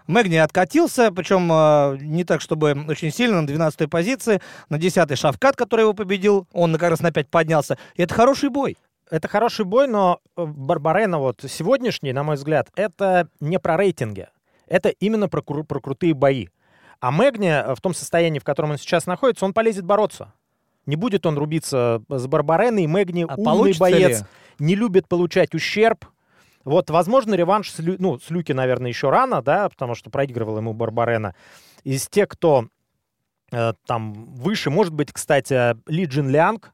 Мэгни 0.07 0.35
откатился, 0.35 1.11
причем 1.11 1.49
э, 1.51 1.97
не 2.01 2.23
так, 2.23 2.41
чтобы 2.41 2.75
очень 2.87 3.11
сильно, 3.11 3.41
на 3.41 3.45
12-й 3.45 3.87
позиции. 3.87 4.41
На 4.69 4.75
10-й 4.75 5.15
Шавкат, 5.15 5.55
который 5.55 5.81
его 5.81 5.93
победил, 5.93 6.47
он 6.51 6.73
как 6.73 6.89
раз 6.89 6.99
на 7.01 7.11
5 7.11 7.29
поднялся. 7.29 7.77
И 7.95 8.03
это 8.03 8.13
хороший 8.13 8.49
бой. 8.49 8.77
Это 9.11 9.27
хороший 9.27 9.65
бой, 9.65 9.87
но 9.87 10.21
э, 10.37 10.45
Барбарена 10.45 11.19
вот 11.19 11.43
сегодняшний, 11.47 12.13
на 12.13 12.23
мой 12.23 12.37
взгляд, 12.37 12.69
это 12.75 13.27
не 13.41 13.59
про 13.59 13.75
рейтинги. 13.75 14.29
Это 14.67 14.87
именно 14.87 15.27
про, 15.27 15.41
кру- 15.41 15.65
про 15.65 15.81
крутые 15.81 16.13
бои. 16.13 16.47
А 17.01 17.11
Мэгни 17.11 17.49
э, 17.49 17.75
в 17.75 17.81
том 17.81 17.93
состоянии, 17.93 18.39
в 18.39 18.45
котором 18.45 18.71
он 18.71 18.77
сейчас 18.77 19.05
находится, 19.07 19.43
он 19.43 19.53
полезет 19.53 19.83
бороться. 19.83 20.33
Не 20.85 20.95
будет 20.95 21.25
он 21.25 21.37
рубиться 21.37 22.01
с 22.07 22.25
Барбареной. 22.25 22.87
Мэгни 22.87 23.25
а 23.27 23.35
умный 23.35 23.73
боец, 23.77 24.21
ли? 24.21 24.25
не 24.59 24.75
любит 24.75 25.09
получать 25.09 25.53
ущерб. 25.53 26.05
Вот, 26.63 26.89
возможно, 26.89 27.33
реванш 27.33 27.69
с, 27.69 27.79
Лю... 27.79 27.97
ну, 27.99 28.17
с 28.17 28.29
Люки, 28.29 28.53
наверное, 28.53 28.87
еще 28.87 29.09
рано, 29.09 29.41
да, 29.41 29.67
потому 29.67 29.93
что 29.93 30.09
проигрывал 30.09 30.57
ему 30.57 30.73
Барбарена. 30.73 31.35
Из 31.83 32.07
тех, 32.07 32.29
кто 32.29 32.67
э, 33.51 33.73
там 33.85 34.13
выше, 34.13 34.69
может 34.69 34.93
быть, 34.93 35.11
кстати, 35.11 35.75
Ли 35.91 36.05
Джин 36.05 36.29
Лянг, 36.29 36.71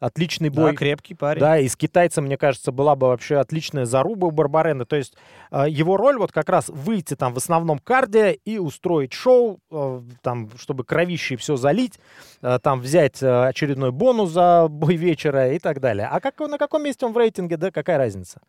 Отличный 0.00 0.48
бой. 0.48 0.70
Да, 0.70 0.76
крепкий 0.76 1.14
парень. 1.14 1.40
Да, 1.40 1.58
и 1.58 1.66
с 1.66 1.76
китайцем, 1.76 2.24
мне 2.24 2.36
кажется, 2.36 2.70
была 2.70 2.94
бы 2.94 3.08
вообще 3.08 3.36
отличная 3.36 3.84
заруба 3.84 4.26
у 4.26 4.30
Барбарены. 4.30 4.84
То 4.84 4.94
есть 4.94 5.14
э, 5.50 5.64
его 5.68 5.96
роль 5.96 6.18
вот 6.18 6.30
как 6.30 6.48
раз 6.48 6.68
выйти 6.68 7.16
там 7.16 7.34
в 7.34 7.38
основном 7.38 7.80
карде 7.80 8.38
и 8.44 8.58
устроить 8.58 9.12
шоу, 9.12 9.58
э, 9.72 10.02
там, 10.22 10.50
чтобы 10.56 10.84
кровище 10.84 11.36
все 11.36 11.56
залить, 11.56 11.98
э, 12.42 12.60
там 12.62 12.80
взять 12.80 13.20
э, 13.22 13.46
очередной 13.48 13.90
бонус 13.90 14.30
за 14.30 14.68
бой 14.68 14.94
вечера 14.94 15.52
и 15.52 15.58
так 15.58 15.80
далее. 15.80 16.08
А 16.10 16.20
как, 16.20 16.38
на 16.38 16.58
каком 16.58 16.84
месте 16.84 17.04
он 17.04 17.12
в 17.12 17.18
рейтинге, 17.18 17.56
да, 17.56 17.72
какая 17.72 17.98
разница? 17.98 18.40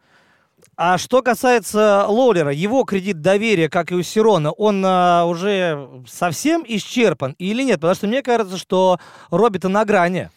А 0.76 0.98
что 0.98 1.22
касается 1.22 2.06
Лоулера, 2.08 2.52
его 2.52 2.84
кредит 2.84 3.22
доверия, 3.22 3.70
как 3.70 3.92
и 3.92 3.96
у 3.96 4.04
Сирона, 4.04 4.52
он 4.52 4.84
а, 4.86 5.26
уже 5.26 5.90
совсем 6.08 6.64
исчерпан 6.68 7.36
или 7.40 7.64
нет? 7.64 7.78
Потому 7.78 7.96
что 7.96 8.08
мне 8.08 8.22
кажется, 8.22 8.58
что 8.58 9.00
Робби-то 9.32 9.70
на 9.70 9.84
грани. 9.86 10.30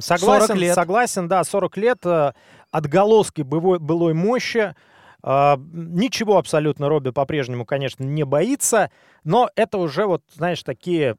Согласен, 0.00 0.46
40 0.48 0.58
лет. 0.58 0.74
согласен, 0.74 1.28
да, 1.28 1.44
40 1.44 1.76
лет, 1.76 1.98
э, 2.04 2.32
отголоски 2.70 3.42
былой, 3.42 3.78
былой 3.78 4.14
мощи. 4.14 4.74
Э, 5.22 5.56
Ничего 5.72 6.38
абсолютно 6.38 6.88
Робби 6.88 7.10
по-прежнему, 7.10 7.64
конечно, 7.64 8.04
не 8.04 8.24
боится, 8.24 8.90
но 9.24 9.48
это 9.56 9.78
уже 9.78 10.06
вот, 10.06 10.22
знаешь, 10.34 10.62
такие 10.62 11.16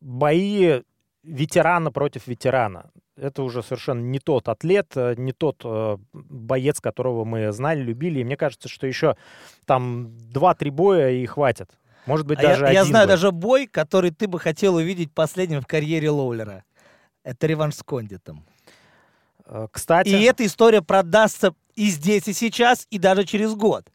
бои 0.00 0.82
ветерана 1.22 1.90
против 1.90 2.26
ветерана. 2.26 2.90
Это 3.16 3.42
уже 3.44 3.62
совершенно 3.62 4.00
не 4.00 4.18
тот 4.18 4.48
атлет, 4.48 4.88
э, 4.96 5.14
не 5.16 5.32
тот 5.32 5.60
э, 5.64 5.96
боец, 6.12 6.80
которого 6.80 7.24
мы 7.24 7.52
знали, 7.52 7.80
любили. 7.80 8.20
И 8.20 8.24
мне 8.24 8.36
кажется, 8.36 8.68
что 8.68 8.86
еще 8.88 9.16
там 9.66 10.08
2-3 10.34 10.70
боя 10.70 11.10
и 11.10 11.24
хватит. 11.26 11.70
Может 12.06 12.26
быть, 12.26 12.40
А 12.40 12.42
я- 12.42 12.48
даже 12.50 12.64
я, 12.64 12.70
один 12.80 12.84
знаю 12.86 13.06
бой. 13.06 13.12
даже 13.12 13.30
бой, 13.30 13.66
который 13.68 14.10
ты 14.10 14.26
бы 14.26 14.38
хотел 14.40 14.74
увидеть 14.74 15.12
последним 15.14 15.60
в 15.62 15.66
карьере 15.66 16.10
Лоулера. 16.10 16.64
Это 17.24 17.46
реванш 17.46 17.74
с 17.76 17.82
Кондитом. 17.82 18.44
Э, 19.46 19.66
Кстати, 19.72 20.08
И 20.08 20.22
эта 20.22 20.46
история 20.46 20.82
продастся 20.82 21.54
и 21.74 21.88
здесь, 21.88 22.28
и 22.28 22.32
сейчас, 22.32 22.86
и 22.90 22.98
даже 22.98 23.24
через 23.24 23.54
год. 23.54 23.88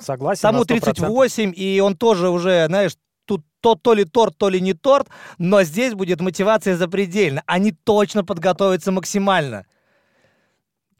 согласен 0.00 0.42
Тому 0.42 0.62
100%. 0.62 0.66
38, 0.66 1.52
и 1.56 1.80
он 1.80 1.96
тоже 1.96 2.28
уже, 2.28 2.66
знаешь, 2.66 2.96
тут 3.24 3.44
то, 3.60 3.76
то 3.76 3.94
ли 3.94 4.04
торт, 4.04 4.36
то 4.36 4.48
ли 4.48 4.60
не 4.60 4.74
торт, 4.74 5.08
но 5.38 5.62
здесь 5.62 5.94
будет 5.94 6.20
мотивация 6.20 6.76
запредельна. 6.76 7.42
Они 7.46 7.72
точно 7.72 8.24
подготовятся 8.24 8.92
максимально. 8.92 9.64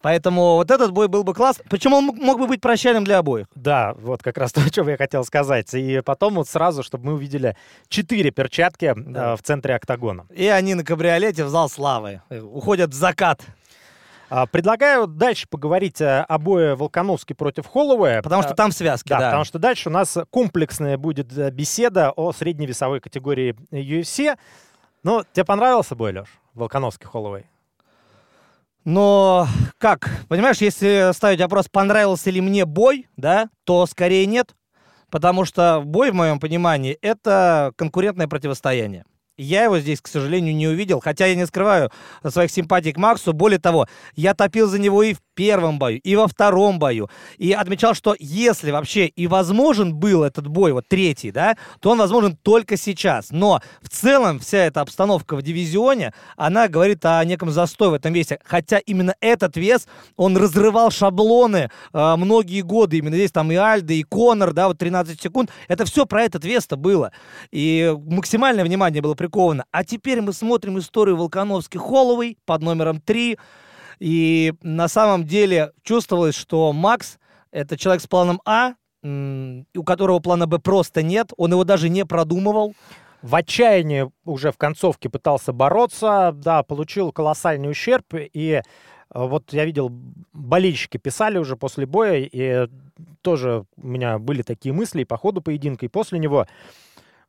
Поэтому 0.02 0.54
вот 0.56 0.70
этот 0.70 0.90
бой 0.92 1.08
был 1.08 1.22
бы 1.24 1.32
класс. 1.32 1.60
Причем 1.70 1.92
он 1.94 2.04
мог- 2.06 2.38
бы 2.38 2.46
быть 2.46 2.60
прощальным 2.60 3.04
для 3.04 3.18
обоих. 3.18 3.46
Да, 3.54 3.94
вот 3.98 4.22
как 4.22 4.36
раз 4.36 4.52
то, 4.52 4.60
о 4.60 4.68
чем 4.70 4.88
я 4.88 4.96
хотел 4.96 5.24
сказать. 5.24 5.72
И 5.74 6.00
потом 6.04 6.34
вот 6.34 6.48
сразу, 6.48 6.82
чтобы 6.82 7.06
мы 7.06 7.14
увидели 7.14 7.56
четыре 7.88 8.30
перчатки 8.32 8.92
Да. 8.96 9.32
э, 9.32 9.36
в 9.36 9.42
центре 9.42 9.74
октагона. 9.74 10.26
И 10.34 10.46
они 10.48 10.74
на 10.74 10.84
кабриолете 10.84 11.44
в 11.44 11.48
зал 11.48 11.68
славы. 11.68 12.20
э, 12.30 12.40
Уходят 12.40 12.90
в 12.90 12.94
закат. 12.94 13.40
А, 14.34 14.46
Предлагаю 14.46 15.06
дальше 15.06 15.46
поговорить 15.48 16.00
э, 16.00 16.24
о 16.26 16.38
бое 16.38 16.74
Волконовский 16.74 17.34
против 17.36 17.66
Холлоуэя. 17.66 18.22
Потому 18.22 18.42
что 18.42 18.54
там 18.54 18.72
связки, 18.72 19.10
Да, 19.10 19.18
да. 19.18 19.26
потому 19.26 19.44
что 19.44 19.58
дальше 19.58 19.88
у 19.88 19.92
нас 19.92 20.16
комплексная 20.30 20.96
будет 20.96 21.36
э, 21.36 21.50
беседа 21.50 22.10
о 22.12 22.32
средневесовой 22.32 23.00
категории 23.00 23.54
UFC. 23.70 24.36
Ну, 25.02 25.22
тебе 25.32 25.44
понравился 25.44 25.94
бой, 25.94 26.12
Леш? 26.12 26.28
Волконовский, 26.54 27.06
Холлоуэй? 27.06 27.44
Но 28.84 29.46
как? 29.78 30.10
Понимаешь, 30.28 30.58
если 30.58 31.12
ставить 31.14 31.40
вопрос, 31.40 31.68
понравился 31.68 32.30
ли 32.30 32.40
мне 32.40 32.64
бой, 32.64 33.06
да, 33.16 33.48
то 33.64 33.86
скорее 33.86 34.26
нет. 34.26 34.54
Потому 35.10 35.44
что 35.44 35.82
бой, 35.84 36.10
в 36.10 36.14
моем 36.14 36.40
понимании, 36.40 36.98
это 37.02 37.72
конкурентное 37.76 38.28
противостояние. 38.28 39.04
Я 39.36 39.64
его 39.64 39.78
здесь, 39.78 40.00
к 40.00 40.08
сожалению, 40.08 40.54
не 40.54 40.68
увидел, 40.68 41.00
хотя 41.00 41.26
я 41.26 41.34
не 41.34 41.46
скрываю 41.46 41.90
своих 42.26 42.50
симпатий 42.50 42.92
к 42.92 42.98
Максу. 42.98 43.32
Более 43.32 43.58
того, 43.58 43.86
я 44.14 44.34
топил 44.34 44.68
за 44.68 44.78
него 44.78 45.02
и 45.02 45.14
в 45.14 45.20
первом 45.34 45.78
бою, 45.78 46.00
и 46.02 46.16
во 46.16 46.28
втором 46.28 46.78
бою. 46.78 47.08
И 47.38 47.52
отмечал, 47.52 47.94
что 47.94 48.14
если 48.18 48.70
вообще 48.70 49.06
и 49.06 49.26
возможен 49.26 49.94
был 49.94 50.22
этот 50.22 50.46
бой, 50.46 50.72
вот 50.72 50.88
третий, 50.88 51.30
да, 51.30 51.56
то 51.80 51.90
он 51.90 51.98
возможен 51.98 52.36
только 52.36 52.76
сейчас. 52.76 53.30
Но 53.30 53.60
в 53.80 53.88
целом 53.88 54.38
вся 54.38 54.58
эта 54.58 54.80
обстановка 54.80 55.36
в 55.36 55.42
дивизионе, 55.42 56.12
она 56.36 56.68
говорит 56.68 57.04
о 57.04 57.24
неком 57.24 57.50
застое 57.50 57.90
в 57.90 57.94
этом 57.94 58.12
весе. 58.12 58.38
Хотя 58.44 58.78
именно 58.78 59.14
этот 59.20 59.56
вес, 59.56 59.86
он 60.16 60.36
разрывал 60.36 60.90
шаблоны 60.90 61.70
э, 61.92 62.16
многие 62.16 62.62
годы. 62.62 62.98
Именно 62.98 63.16
здесь 63.16 63.32
там 63.32 63.50
и 63.52 63.56
Альда, 63.56 63.92
и 63.92 64.02
Конор, 64.02 64.52
да, 64.52 64.68
вот 64.68 64.78
13 64.78 65.20
секунд. 65.20 65.50
Это 65.68 65.84
все 65.84 66.06
про 66.06 66.22
этот 66.22 66.44
вес-то 66.44 66.76
было. 66.76 67.12
И 67.50 67.94
максимальное 68.06 68.64
внимание 68.64 69.02
было 69.02 69.14
приковано. 69.14 69.64
А 69.70 69.84
теперь 69.84 70.20
мы 70.20 70.32
смотрим 70.32 70.78
историю 70.78 71.16
Волконовский-Холловой 71.16 72.38
под 72.44 72.62
номером 72.62 73.00
3. 73.00 73.38
И 74.02 74.52
на 74.62 74.88
самом 74.88 75.24
деле 75.24 75.70
чувствовалось, 75.84 76.34
что 76.34 76.72
Макс— 76.72 77.20
это 77.52 77.78
человек 77.78 78.02
с 78.02 78.08
планом 78.08 78.42
А, 78.44 78.74
у 79.04 79.84
которого 79.84 80.18
плана 80.18 80.48
Б 80.48 80.58
просто 80.58 81.04
нет. 81.04 81.30
Он 81.36 81.52
его 81.52 81.62
даже 81.62 81.88
не 81.88 82.04
продумывал. 82.04 82.74
В 83.22 83.36
отчаянии 83.36 84.10
уже 84.24 84.50
в 84.50 84.56
концовке 84.56 85.08
пытался 85.08 85.52
бороться, 85.52 86.32
да, 86.34 86.64
получил 86.64 87.12
колоссальный 87.12 87.70
ущерб, 87.70 88.06
и 88.14 88.50
э, 88.54 88.62
вот 89.14 89.52
я 89.52 89.64
видел, 89.64 89.92
болельщики 90.32 90.96
писали 90.96 91.38
уже 91.38 91.56
после 91.56 91.86
боя, 91.86 92.16
и 92.16 92.66
тоже 93.20 93.66
у 93.76 93.86
меня 93.86 94.18
были 94.18 94.42
такие 94.42 94.72
мысли 94.72 95.02
и 95.02 95.04
по 95.04 95.16
ходу 95.16 95.40
поединка, 95.40 95.86
и 95.86 95.88
после 95.88 96.18
него. 96.18 96.48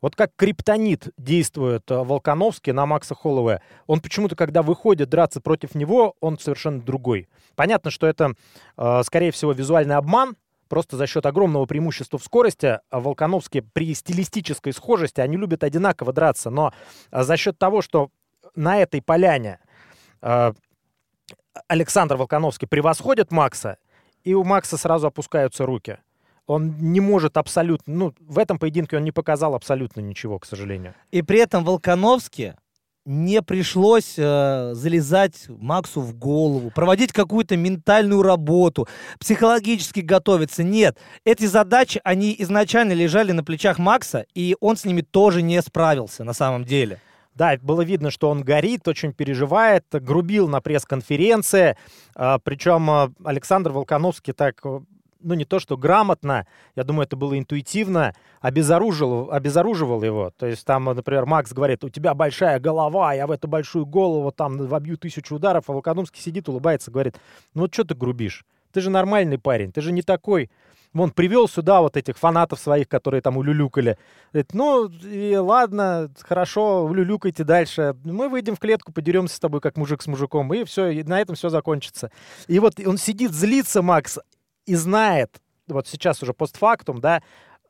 Вот 0.04 0.18
как 0.18 0.32
криптонит 0.36 1.14
действует 1.18 1.90
э, 1.90 1.96
Волконовский 1.96 2.74
на 2.74 2.86
Макса 2.86 3.16
Холлоуэя. 3.16 3.62
Он 3.88 4.02
почему-то, 4.02 4.36
когда 4.36 4.62
выходит 4.62 5.08
драться 5.08 5.40
против 5.40 5.76
него, 5.76 6.16
он 6.20 6.38
совершенно 6.38 6.82
другой. 6.82 7.30
Понятно, 7.56 7.90
что 7.90 8.06
это, 8.06 8.34
э, 8.78 9.02
скорее 9.06 9.32
всего, 9.32 9.54
визуальный 9.54 9.96
обман, 9.96 10.36
Просто 10.70 10.98
за 10.98 11.06
счет 11.06 11.26
огромного 11.26 11.68
преимущества 11.68 12.18
в 12.18 12.24
скорости 12.24 12.80
а 12.90 13.00
Волконовский 13.00 13.62
при 13.62 13.94
стилистической 13.94 14.74
схожести, 14.74 15.22
они 15.22 15.38
любят 15.38 15.64
одинаково 15.64 16.14
драться, 16.14 16.50
но 16.50 16.74
а, 17.12 17.24
за 17.24 17.38
счет 17.38 17.60
того, 17.60 17.84
что 17.84 18.10
на 18.56 18.82
этой 18.82 19.00
поляне 19.00 19.60
Александр 21.68 22.16
Волконовский 22.16 22.68
превосходит 22.68 23.32
Макса, 23.32 23.78
и 24.24 24.34
у 24.34 24.44
Макса 24.44 24.78
сразу 24.78 25.08
опускаются 25.08 25.68
руки. 25.68 26.00
Он 26.48 26.76
не 26.80 27.00
может 27.00 27.38
абсолютно... 27.38 27.94
Ну, 27.94 28.14
в 28.20 28.38
этом 28.38 28.60
поединке 28.60 28.98
он 28.98 29.04
не 29.04 29.12
показал 29.12 29.56
абсолютно 29.56 30.02
ничего, 30.02 30.40
к 30.40 30.46
сожалению. 30.46 30.94
И 31.12 31.22
при 31.22 31.40
этом 31.40 31.64
Волконовски 31.64 32.56
не 33.06 33.42
пришлось 33.42 34.16
э, 34.18 34.72
залезать 34.74 35.46
Максу 35.50 36.02
в 36.02 36.16
голову, 36.16 36.72
проводить 36.72 37.12
какую-то 37.12 37.58
ментальную 37.58 38.22
работу, 38.22 38.88
психологически 39.20 40.00
готовиться. 40.00 40.64
Нет, 40.64 40.98
эти 41.26 41.46
задачи, 41.46 42.00
они 42.04 42.36
изначально 42.40 42.94
лежали 42.94 43.34
на 43.34 43.44
плечах 43.44 43.78
Макса, 43.78 44.26
и 44.34 44.56
он 44.62 44.78
с 44.78 44.86
ними 44.86 45.02
тоже 45.02 45.42
не 45.42 45.62
справился 45.62 46.24
на 46.24 46.34
самом 46.34 46.64
деле. 46.64 47.00
Да, 47.36 47.58
было 47.62 47.82
видно, 47.82 48.12
что 48.12 48.30
он 48.30 48.44
горит, 48.44 48.88
очень 48.88 49.12
переживает, 49.12 49.86
грубил 49.92 50.48
на 50.48 50.62
пресс-конференции. 50.62 51.76
А, 52.16 52.38
Причем 52.38 52.90
а, 52.90 53.12
Александр 53.24 53.72
Волконовский 53.72 54.34
так, 54.34 54.60
э, 54.64 54.82
ну 55.24 55.34
не 55.34 55.46
то 55.46 55.60
что 55.60 55.78
грамотно, 55.78 56.46
я 56.76 56.84
думаю, 56.84 57.06
это 57.06 57.16
было 57.16 57.38
интуитивно, 57.38 58.14
обезоружил, 58.42 59.32
обезоруживал 59.32 60.04
его. 60.04 60.32
То 60.38 60.46
есть 60.46 60.66
там, 60.66 60.86
например, 60.86 61.26
Макс 61.26 61.52
говорит, 61.54 61.84
у 61.84 61.90
тебя 61.90 62.14
большая 62.14 62.60
голова, 62.60 63.14
я 63.14 63.28
в 63.28 63.32
эту 63.32 63.48
большую 63.48 63.86
голову 63.86 64.32
там 64.32 64.58
вобью 64.68 64.98
тысячу 64.98 65.36
ударов, 65.36 65.70
а 65.70 65.74
Волконовский 65.74 66.22
сидит, 66.22 66.50
улыбается, 66.50 66.92
говорит, 66.92 67.16
ну 67.54 67.62
вот 67.62 67.74
что 67.74 67.84
ты 67.84 67.96
грубишь? 67.96 68.46
Ты 68.72 68.82
же 68.82 68.90
нормальный 68.90 69.38
парень, 69.38 69.72
ты 69.72 69.82
же 69.82 69.92
не 69.92 70.02
такой. 70.02 70.50
Вон, 70.94 71.10
привел 71.10 71.48
сюда 71.48 71.82
вот 71.82 71.98
этих 71.98 72.18
фанатов 72.20 72.60
своих, 72.60 72.88
которые 72.88 73.22
там 73.22 73.38
улюлюкали. 73.38 73.98
Говорит, 74.32 74.54
ну, 74.54 74.88
и 74.88 75.36
ладно, 75.36 76.12
хорошо, 76.20 76.86
улюлюкайте 76.86 77.44
дальше. 77.44 77.96
Мы 78.04 78.30
выйдем 78.30 78.56
в 78.56 78.60
клетку, 78.60 78.92
подеремся 78.92 79.36
с 79.36 79.40
тобой, 79.40 79.60
как 79.60 79.76
мужик 79.76 80.04
с 80.04 80.08
мужиком, 80.08 80.54
и 80.54 80.64
все, 80.66 80.90
и 80.90 81.04
на 81.04 81.20
этом 81.20 81.36
все 81.36 81.50
закончится. 81.50 82.12
И 82.48 82.60
вот 82.60 82.76
он 82.86 82.98
сидит, 82.98 83.32
злится, 83.32 83.82
Макс, 83.82 84.20
и 84.66 84.76
знает, 84.76 85.42
вот 85.68 85.88
сейчас 85.88 86.22
уже 86.24 86.34
постфактум, 86.34 87.00
да, 87.00 87.22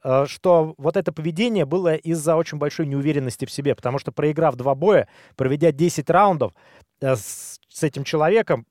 э, 0.04 0.26
что 0.28 0.76
вот 0.78 0.98
это 0.98 1.12
поведение 1.12 1.66
было 1.66 1.96
из-за 1.96 2.36
очень 2.36 2.58
большой 2.58 2.86
неуверенности 2.88 3.46
в 3.46 3.52
себе, 3.52 3.76
потому 3.76 4.00
что 4.00 4.12
проиграв 4.12 4.56
два 4.56 4.76
боя, 4.76 5.08
проведя 5.36 5.72
10 5.72 6.10
раундов 6.10 6.54
э, 7.02 7.16
с, 7.16 7.60
этим 7.82 8.04
человеком, 8.04 8.66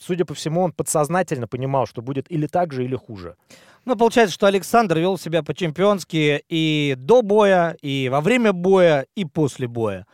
судя 0.00 0.24
по 0.24 0.34
всему, 0.34 0.62
он 0.62 0.72
подсознательно 0.72 1.46
понимал, 1.46 1.86
что 1.86 2.02
будет 2.02 2.30
или 2.30 2.46
так 2.46 2.72
же, 2.72 2.84
или 2.84 2.96
хуже. 2.96 3.36
Ну, 3.84 3.94
получается, 3.96 4.34
что 4.34 4.46
Александр 4.46 4.98
вел 4.98 5.16
себя 5.16 5.42
по-чемпионски 5.42 6.42
и 6.48 6.94
до 6.98 7.22
боя, 7.22 7.76
и 7.82 8.08
во 8.10 8.20
время 8.20 8.52
боя, 8.52 9.06
и 9.14 9.24
после 9.24 9.68
боя. 9.68 10.06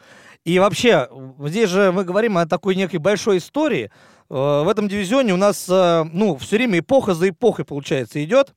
И 0.45 0.59
вообще, 0.59 1.09
здесь 1.41 1.71
же 1.71 1.93
мы 1.93 2.05
говорим 2.05 2.37
о 2.39 2.47
такой 2.47 2.75
некой 2.75 2.99
большой 2.99 3.39
истории. 3.39 3.91
Э, 4.29 4.63
В 4.65 4.69
этом 4.69 4.89
дивизионе 4.89 5.33
у 5.35 5.37
нас, 5.37 5.69
э, 5.69 6.05
ну, 6.13 6.37
все 6.37 6.57
время 6.57 6.81
эпоха 6.81 7.15
за 7.15 7.29
эпохой, 7.29 7.65
получается, 7.65 8.23
идет. 8.25 8.55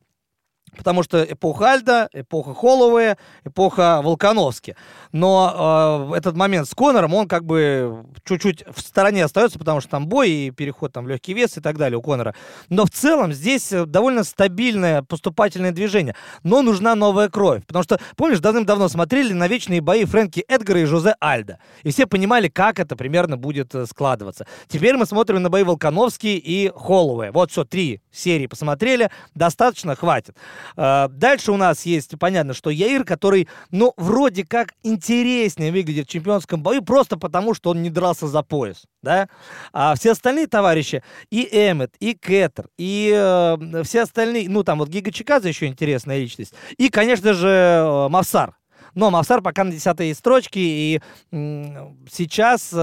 Потому 0.75 1.03
что 1.03 1.23
эпоха 1.23 1.73
Альда, 1.73 2.09
эпоха 2.11 2.53
Холлоуэя, 2.53 3.17
эпоха 3.43 4.01
Волконовски. 4.03 4.75
Но 5.11 6.09
э, 6.11 6.17
этот 6.17 6.35
момент 6.35 6.67
с 6.67 6.75
Конором, 6.75 7.13
он 7.13 7.27
как 7.27 7.45
бы 7.45 8.05
чуть-чуть 8.25 8.65
в 8.67 8.81
стороне 8.81 9.23
остается, 9.23 9.57
потому 9.57 9.79
что 9.79 9.89
там 9.91 10.07
бой 10.07 10.29
и 10.29 10.51
переход 10.51 10.91
там 10.91 11.05
в 11.05 11.07
легкий 11.07 11.33
вес 11.33 11.57
и 11.57 11.61
так 11.61 11.77
далее 11.77 11.97
у 11.97 12.01
Конора. 12.01 12.35
Но 12.69 12.85
в 12.85 12.91
целом 12.91 13.31
здесь 13.31 13.71
э, 13.71 13.85
довольно 13.85 14.23
стабильное 14.23 15.01
поступательное 15.01 15.71
движение. 15.71 16.15
Но 16.43 16.61
нужна 16.61 16.95
новая 16.95 17.29
кровь. 17.29 17.65
Потому 17.65 17.83
что, 17.83 17.99
помнишь, 18.17 18.39
давным-давно 18.39 18.89
смотрели 18.89 19.33
на 19.33 19.47
вечные 19.47 19.81
бои 19.81 20.05
Фрэнки 20.05 20.43
Эдгара 20.47 20.81
и 20.81 20.85
Жозе 20.85 21.15
Альда. 21.19 21.59
И 21.83 21.91
все 21.91 22.05
понимали, 22.05 22.49
как 22.49 22.79
это 22.79 22.95
примерно 22.95 23.37
будет 23.37 23.73
э, 23.75 23.85
складываться. 23.85 24.45
Теперь 24.67 24.97
мы 24.97 25.05
смотрим 25.05 25.41
на 25.41 25.49
бои 25.49 25.63
Волконовски 25.63 26.27
и 26.27 26.71
Холлоуэя. 26.75 27.31
Вот 27.31 27.51
все, 27.51 27.63
три 27.63 28.01
серии 28.11 28.47
посмотрели. 28.47 29.09
Достаточно, 29.33 29.95
хватит. 29.95 30.35
А, 30.75 31.07
дальше 31.07 31.51
у 31.51 31.57
нас 31.57 31.85
есть, 31.85 32.17
понятно, 32.19 32.53
что 32.53 32.69
Яир, 32.69 33.03
который, 33.03 33.47
ну, 33.71 33.93
вроде 33.97 34.45
как 34.45 34.73
интереснее 34.83 35.71
выглядит 35.71 36.07
в 36.07 36.11
чемпионском 36.11 36.61
бою, 36.61 36.81
просто 36.81 37.17
потому, 37.17 37.53
что 37.53 37.71
он 37.71 37.81
не 37.81 37.89
дрался 37.89 38.27
за 38.27 38.43
пояс, 38.43 38.83
да? 39.01 39.29
А 39.73 39.95
все 39.95 40.11
остальные 40.11 40.47
товарищи, 40.47 41.03
и 41.29 41.47
Эммет, 41.51 41.95
и 41.99 42.13
Кэттер, 42.13 42.69
и 42.77 43.11
э, 43.15 43.83
все 43.83 44.01
остальные, 44.01 44.49
ну, 44.49 44.63
там 44.63 44.79
вот 44.79 44.89
Гига 44.89 45.11
Чиказа 45.11 45.47
еще 45.47 45.67
интересная 45.67 46.19
личность, 46.19 46.53
и, 46.77 46.89
конечно 46.89 47.33
же, 47.33 47.47
э, 47.47 48.07
Мавсар. 48.09 48.57
Но 48.93 49.11
Мавсар 49.11 49.41
пока 49.41 49.63
на 49.63 49.71
десятой 49.71 50.13
строчке, 50.15 50.59
и 50.59 51.01
э, 51.31 51.91
сейчас 52.09 52.73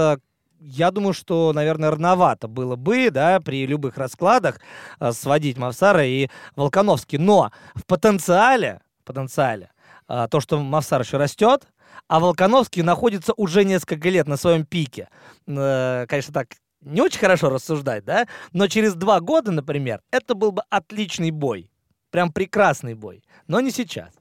я 0.63 0.91
думаю, 0.91 1.13
что, 1.13 1.51
наверное, 1.53 1.91
рановато 1.91 2.47
было 2.47 2.75
бы, 2.75 3.09
да, 3.11 3.39
при 3.39 3.65
любых 3.65 3.97
раскладах 3.97 4.59
э, 4.99 5.11
сводить 5.11 5.57
Мавсара 5.57 6.05
и 6.05 6.29
Волконовский. 6.55 7.17
Но 7.17 7.51
в 7.75 7.85
потенциале, 7.85 8.81
потенциале, 9.03 9.71
э, 10.07 10.27
то, 10.31 10.39
что 10.39 10.59
Мавсар 10.59 11.01
еще 11.01 11.17
растет, 11.17 11.67
а 12.07 12.19
Волконовский 12.19 12.81
находится 12.81 13.33
уже 13.35 13.65
несколько 13.65 14.09
лет 14.09 14.27
на 14.27 14.37
своем 14.37 14.65
пике. 14.65 15.09
Э, 15.47 16.05
конечно, 16.07 16.33
так 16.33 16.47
не 16.81 17.01
очень 17.01 17.19
хорошо 17.19 17.49
рассуждать, 17.49 18.05
да, 18.05 18.25
но 18.53 18.67
через 18.67 18.95
два 18.95 19.19
года, 19.19 19.51
например, 19.51 20.01
это 20.11 20.33
был 20.33 20.51
бы 20.51 20.63
отличный 20.69 21.31
бой. 21.31 21.69
Прям 22.09 22.31
прекрасный 22.31 22.93
бой. 22.93 23.23
Но 23.47 23.59
не 23.59 23.71
сейчас. 23.71 24.13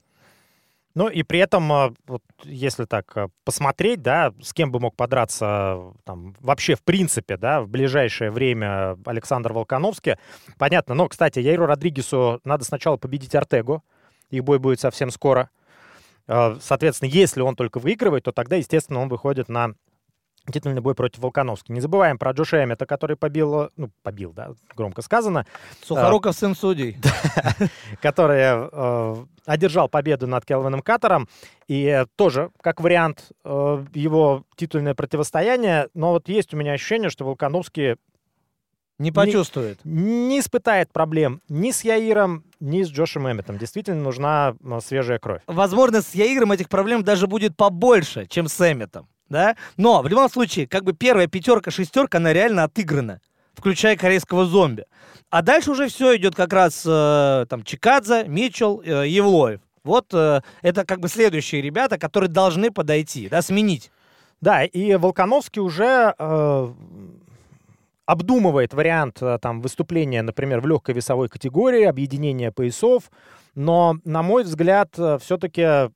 Ну 0.95 1.09
и 1.09 1.23
при 1.23 1.39
этом, 1.39 1.73
а, 1.73 1.93
вот, 2.07 2.23
если 2.45 2.85
так 2.85 3.17
а, 3.17 3.29
посмотреть, 3.45 4.03
да, 4.03 4.33
с 4.43 4.53
кем 4.53 4.71
бы 4.71 4.79
мог 4.79 4.95
подраться 4.95 5.93
там, 6.05 6.35
вообще 6.41 6.75
в 6.75 6.83
принципе, 6.83 7.37
да, 7.37 7.63
в 7.63 7.69
ближайшее 7.69 8.31
время 8.31 8.99
Александр 9.07 9.53
Волконовский, 9.53 10.17
понятно. 10.59 10.95
Но, 10.95 11.09
кстати, 11.09 11.39
Яиру 11.39 11.67
Родригесу 11.67 12.41
надо 12.45 12.65
сначала 12.65 12.97
победить 12.97 13.35
Артегу. 13.35 13.83
Их 14.31 14.45
бой 14.45 14.59
будет 14.59 14.81
совсем 14.81 15.11
скоро. 15.11 15.51
А, 16.27 16.59
соответственно, 16.61 17.09
если 17.09 17.41
он 17.41 17.57
только 17.57 17.79
выигрывает, 17.79 18.25
то 18.25 18.33
тогда, 18.33 18.57
естественно, 18.57 19.01
он 19.01 19.09
выходит 19.09 19.49
на 19.49 19.73
титульный 20.51 20.81
бой 20.81 20.95
против 20.95 21.21
Волконовски. 21.21 21.71
Не 21.73 21.81
забываем 21.81 22.19
про 22.19 22.33
Джоша 22.33 22.65
Эммета, 22.65 22.87
который 22.87 23.17
побил, 23.17 23.71
ну, 23.77 23.91
побил, 24.03 24.33
да, 24.33 24.53
громко 24.75 25.03
сказано. 25.03 25.47
Сухоруков 25.83 26.35
сын 26.35 26.57
судей. 26.57 26.97
Который 28.03 28.41
э, 28.41 29.25
одержал 29.47 29.89
победу 29.89 30.27
над 30.27 30.45
Келвином 30.45 30.83
Каттером. 30.83 31.29
И 31.69 32.05
тоже, 32.17 32.51
как 32.61 32.81
вариант, 32.81 33.31
э, 33.45 33.85
его 33.95 34.45
титульное 34.57 34.95
противостояние. 34.95 35.89
Но 35.95 36.11
вот 36.11 36.29
есть 36.29 36.53
у 36.55 36.57
меня 36.57 36.73
ощущение, 36.73 37.11
что 37.11 37.25
Волконовский 37.25 37.97
не 38.99 39.13
почувствует. 39.13 39.81
Не, 39.85 40.29
не 40.29 40.41
испытает 40.41 40.93
проблем 40.93 41.41
ни 41.49 41.71
с 41.71 41.83
Яиром, 41.85 42.45
ни 42.61 42.83
с 42.83 42.89
Джошем 42.89 43.31
Эмметом. 43.31 43.59
Действительно 43.59 44.03
нужна 44.03 44.55
свежая 44.81 45.19
кровь. 45.19 45.43
Возможно, 45.47 46.03
с 46.03 46.15
Яиром 46.15 46.53
этих 46.53 46.69
проблем 46.69 47.03
даже 47.03 47.27
будет 47.27 47.57
побольше, 47.57 48.27
чем 48.27 48.49
с 48.49 48.61
Эмметом 48.61 49.09
да? 49.33 49.57
Но 49.77 50.03
в 50.03 50.07
любом 50.07 50.31
случае, 50.31 50.69
как 50.69 50.85
бы 50.85 50.93
первая 50.93 51.27
пятерка, 51.27 51.73
шестерка, 51.73 52.19
она 52.19 52.33
реально 52.33 52.65
отыграна, 52.65 53.21
включая 53.55 53.97
корейского 53.97 54.45
зомби. 54.45 54.85
А 55.31 55.43
дальше 55.43 55.73
уже 55.73 55.89
все 55.89 56.17
идет 56.17 56.37
как 56.37 56.53
раз 56.53 56.85
э, 56.87 57.47
там 57.49 57.65
Чикадзе, 57.65 58.25
Митчелл, 58.29 58.83
э, 58.85 59.09
Евлоев. 59.09 59.61
Вот 59.83 60.13
э, 60.13 60.43
это 60.61 60.85
как 60.85 61.01
бы 61.01 61.09
следующие 61.09 61.63
ребята, 61.63 61.99
которые 61.99 62.29
должны 62.29 62.71
подойти, 62.71 63.29
да, 63.29 63.43
сменить. 63.43 63.91
Да, 64.41 64.65
и 64.65 64.97
Волконовский 64.97 65.63
уже 65.63 66.15
э, 66.19 66.73
обдумывает 68.05 68.75
вариант 68.75 69.23
э, 69.23 69.39
там 69.41 69.63
выступления, 69.63 70.23
например, 70.23 70.61
в 70.61 70.67
легкой 70.67 70.95
весовой 70.95 71.29
категории, 71.29 71.85
объединения 71.85 72.53
поясов, 72.53 73.11
но, 73.55 73.97
на 74.05 74.23
мой 74.23 74.43
взгляд, 74.45 74.91
э, 74.99 75.19
все-таки 75.21 75.91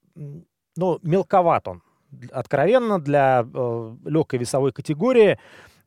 ну, 0.76 0.98
мелковат 1.02 1.68
он 1.68 1.82
откровенно 2.30 3.00
для 3.00 3.46
э, 3.52 3.96
легкой 4.04 4.38
весовой 4.38 4.72
категории 4.72 5.38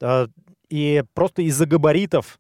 э, 0.01 0.27
и 0.69 1.03
просто 1.13 1.41
из-за 1.43 1.65
габаритов 1.65 2.39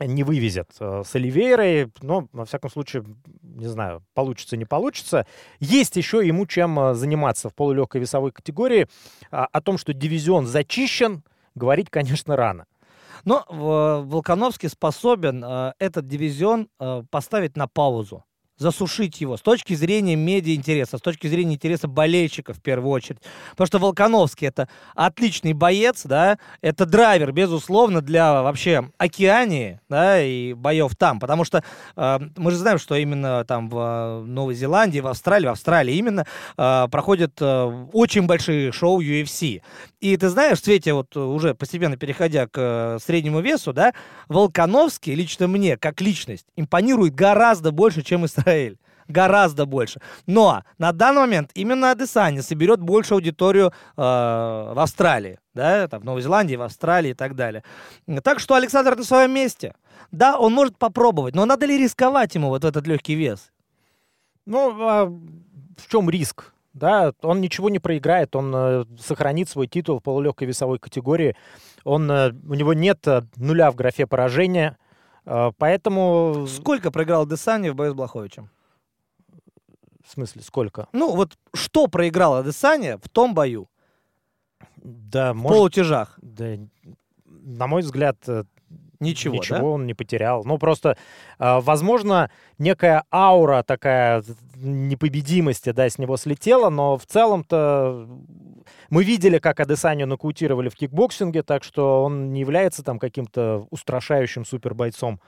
не 0.00 0.24
вывезет 0.24 0.70
э, 0.80 1.02
с 1.04 1.14
Оливейрой, 1.14 1.92
но, 2.02 2.28
во 2.32 2.44
всяком 2.44 2.70
случае, 2.70 3.04
не 3.42 3.66
знаю, 3.66 4.02
получится, 4.14 4.56
не 4.56 4.64
получится. 4.64 5.26
Есть 5.60 5.96
еще 5.96 6.26
ему 6.26 6.46
чем 6.46 6.78
э, 6.78 6.94
заниматься 6.94 7.48
в 7.48 7.54
полулегкой 7.54 8.00
весовой 8.00 8.32
категории. 8.32 8.88
А, 9.30 9.46
о 9.46 9.60
том, 9.60 9.78
что 9.78 9.92
дивизион 9.92 10.46
зачищен, 10.46 11.22
говорить, 11.54 11.90
конечно, 11.90 12.36
рано. 12.36 12.66
Но 13.24 13.44
Волконовский 13.48 14.68
способен 14.68 15.44
э, 15.44 15.72
этот 15.78 16.06
дивизион 16.08 16.68
э, 16.80 17.04
поставить 17.10 17.56
на 17.56 17.68
паузу 17.68 18.24
засушить 18.56 19.20
его 19.20 19.36
с 19.36 19.40
точки 19.40 19.74
зрения 19.74 20.16
медиа-интереса, 20.16 20.98
с 20.98 21.00
точки 21.00 21.26
зрения 21.26 21.54
интереса 21.54 21.88
болельщиков 21.88 22.58
в 22.58 22.62
первую 22.62 22.90
очередь. 22.90 23.20
Потому 23.50 23.66
что 23.66 23.78
Волконовский 23.78 24.48
это 24.48 24.68
отличный 24.94 25.52
боец, 25.52 26.02
да, 26.04 26.38
это 26.60 26.86
драйвер, 26.86 27.32
безусловно, 27.32 28.00
для 28.00 28.42
вообще 28.42 28.90
Океании, 28.98 29.80
да, 29.88 30.22
и 30.22 30.52
боев 30.52 30.94
там. 30.96 31.18
Потому 31.20 31.44
что 31.44 31.64
э, 31.96 32.18
мы 32.36 32.50
же 32.50 32.56
знаем, 32.56 32.78
что 32.78 32.94
именно 32.94 33.44
там 33.44 33.68
в 33.68 33.76
э, 33.76 34.24
Новой 34.24 34.54
Зеландии, 34.54 35.00
в 35.00 35.06
Австралии, 35.06 35.46
в 35.46 35.52
Австралии 35.52 35.94
именно 35.94 36.26
э, 36.56 36.86
проходят 36.90 37.32
э, 37.40 37.86
очень 37.92 38.26
большие 38.26 38.72
шоу 38.72 39.00
UFC. 39.00 39.62
И 40.04 40.18
ты 40.18 40.28
знаешь, 40.28 40.60
в 40.60 40.64
свете 40.64 40.92
вот 40.92 41.16
уже 41.16 41.54
постепенно 41.54 41.96
переходя 41.96 42.46
к 42.46 42.58
э, 42.58 42.98
среднему 43.02 43.40
весу, 43.40 43.72
да, 43.72 43.94
Волконовский 44.28 45.14
лично 45.14 45.48
мне, 45.48 45.78
как 45.78 46.02
личность, 46.02 46.44
импонирует 46.56 47.14
гораздо 47.14 47.72
больше, 47.72 48.02
чем 48.02 48.26
Израиль. 48.26 48.76
Гораздо 49.08 49.64
больше. 49.64 50.02
Но 50.26 50.62
на 50.76 50.92
данный 50.92 51.22
момент 51.22 51.52
именно 51.54 51.90
Адесanya 51.90 52.42
соберет 52.42 52.80
большую 52.80 53.16
аудиторию 53.16 53.68
э, 53.68 53.72
в 53.96 54.78
Австралии. 54.78 55.38
Да, 55.54 55.88
там, 55.88 56.02
в 56.02 56.04
Новой 56.04 56.20
Зеландии, 56.20 56.56
в 56.56 56.62
Австралии 56.62 57.12
и 57.12 57.14
так 57.14 57.34
далее. 57.34 57.64
Так 58.22 58.40
что 58.40 58.56
Александр 58.56 58.96
на 58.96 59.04
своем 59.04 59.32
месте. 59.32 59.74
Да, 60.12 60.38
он 60.38 60.52
может 60.52 60.76
попробовать, 60.76 61.34
но 61.34 61.46
надо 61.46 61.64
ли 61.64 61.78
рисковать 61.78 62.34
ему 62.34 62.50
вот 62.50 62.66
этот 62.66 62.86
легкий 62.86 63.14
вес? 63.14 63.50
Ну, 64.44 64.76
а 64.82 65.06
в 65.06 65.88
чем 65.88 66.10
риск? 66.10 66.53
Да, 66.74 67.12
он 67.22 67.40
ничего 67.40 67.70
не 67.70 67.78
проиграет, 67.78 68.34
он 68.34 68.52
э, 68.54 68.84
сохранит 68.98 69.48
свой 69.48 69.68
титул 69.68 70.00
в 70.00 70.02
полулегкой 70.02 70.48
весовой 70.48 70.80
категории. 70.80 71.36
Он, 71.84 72.10
э, 72.10 72.32
у 72.32 72.54
него 72.54 72.74
нет 72.74 73.06
э, 73.06 73.22
нуля 73.36 73.70
в 73.70 73.76
графе 73.76 74.08
поражения. 74.08 74.76
А, 75.24 75.52
поэтому... 75.56 76.46
Сколько 76.48 76.90
проиграл 76.90 77.26
Десани 77.26 77.68
в 77.68 77.76
бою 77.76 77.92
с 77.92 77.94
Блаховичем? 77.94 78.50
В 80.04 80.10
смысле, 80.10 80.42
сколько? 80.42 80.88
Ну, 80.92 81.14
вот 81.14 81.38
что 81.54 81.86
проиграла 81.86 82.42
Десания 82.42 82.98
в 82.98 83.08
том 83.08 83.34
бою? 83.34 83.68
Да, 84.76 85.32
в 85.32 85.36
может... 85.36 85.56
полутяжах. 85.56 86.18
Да, 86.20 86.56
на 87.24 87.68
мой 87.68 87.82
взгляд, 87.82 88.16
э, 88.26 88.44
Ничего, 89.00 89.34
Ничего 89.34 89.58
да? 89.58 89.64
он 89.64 89.86
не 89.86 89.94
потерял. 89.94 90.44
Ну, 90.44 90.58
просто, 90.58 90.96
э, 91.38 91.60
возможно, 91.60 92.30
некая 92.58 93.04
аура 93.12 93.62
такая 93.62 94.24
непобедимости, 94.64 95.70
да, 95.70 95.88
с 95.88 95.98
него 95.98 96.16
слетела, 96.16 96.70
но 96.70 96.96
в 96.96 97.06
целом-то 97.06 98.08
мы 98.90 99.04
видели, 99.04 99.38
как 99.38 99.60
Адесанию 99.60 100.06
нокаутировали 100.06 100.68
в 100.68 100.74
кикбоксинге, 100.74 101.42
так 101.42 101.64
что 101.64 102.02
он 102.02 102.32
не 102.32 102.40
является 102.40 102.82
там 102.82 102.98
каким-то 102.98 103.66
устрашающим 103.70 104.44
супербойцом. 104.44 105.20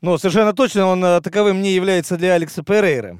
Ну, 0.00 0.18
совершенно 0.18 0.52
точно 0.52 0.86
он 0.86 1.04
э, 1.04 1.20
таковым 1.20 1.62
не 1.62 1.72
является 1.72 2.16
для 2.16 2.34
Алекса 2.34 2.62
Перейры. 2.62 3.18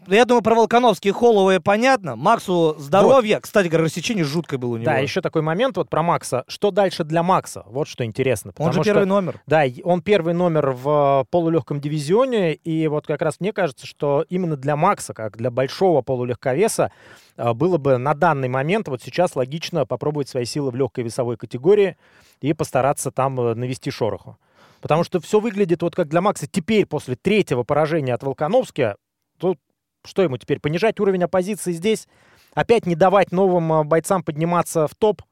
Э, 0.00 0.04
ну, 0.06 0.14
я 0.14 0.24
думаю, 0.24 0.42
про 0.42 0.54
Волкановски 0.54 1.58
понятно. 1.60 2.16
Максу 2.16 2.74
здоровье. 2.78 3.36
Вот. 3.36 3.44
Кстати 3.44 3.68
говоря, 3.68 3.84
рассечение 3.84 4.24
жуткое 4.24 4.58
было 4.58 4.74
у 4.74 4.76
него. 4.76 4.84
Да, 4.84 4.98
еще 4.98 5.20
такой 5.20 5.42
момент 5.42 5.76
вот 5.76 5.88
про 5.88 6.02
Макса. 6.02 6.44
Что 6.48 6.70
дальше 6.70 7.04
для 7.04 7.22
Макса? 7.22 7.64
Вот 7.66 7.88
что 7.88 8.04
интересно. 8.04 8.52
Он 8.58 8.72
же 8.72 8.82
первый 8.82 9.02
что, 9.02 9.08
номер. 9.08 9.40
Да, 9.46 9.64
он 9.84 10.02
первый 10.02 10.34
номер 10.34 10.70
в 10.70 11.26
полулегком 11.30 11.80
дивизионе. 11.80 12.54
И 12.54 12.88
вот 12.88 13.06
как 13.06 13.22
раз 13.22 13.40
мне 13.40 13.52
кажется, 13.52 13.86
что 13.86 14.24
именно 14.28 14.56
для 14.56 14.76
Макса, 14.76 15.14
как 15.14 15.36
для 15.36 15.50
большого 15.50 16.02
полулегковеса, 16.02 16.92
э, 17.36 17.52
было 17.52 17.76
бы 17.78 17.98
на 17.98 18.14
данный 18.14 18.48
момент, 18.48 18.88
вот 18.88 19.02
сейчас 19.02 19.36
логично 19.36 19.86
попробовать 19.86 20.28
свои 20.28 20.44
силы 20.44 20.70
в 20.70 20.76
легкой 20.76 21.04
весовой 21.04 21.36
категории 21.36 21.96
и 22.40 22.52
постараться 22.52 23.10
там 23.10 23.38
э, 23.40 23.54
навести 23.54 23.90
шороху. 23.90 24.38
Потому 24.80 25.04
что 25.04 25.20
все 25.20 25.40
выглядит 25.40 25.82
вот 25.82 25.94
как 25.94 26.08
для 26.08 26.22
Макса 26.22 26.46
теперь, 26.50 26.86
после 26.86 27.14
третьего 27.14 27.64
поражения 27.64 28.14
от 28.14 28.22
Волконовски, 28.22 28.94
тут 29.38 29.58
что 30.04 30.22
ему 30.22 30.38
теперь, 30.38 30.60
понижать 30.60 31.00
уровень 31.00 31.24
оппозиции 31.24 31.72
здесь? 31.72 32.08
Опять 32.54 32.86
не 32.86 32.94
давать 32.94 33.32
новым 33.32 33.72
а, 33.72 33.84
бойцам 33.84 34.22
подниматься 34.22 34.86
в 34.86 34.94
топ 34.94 35.22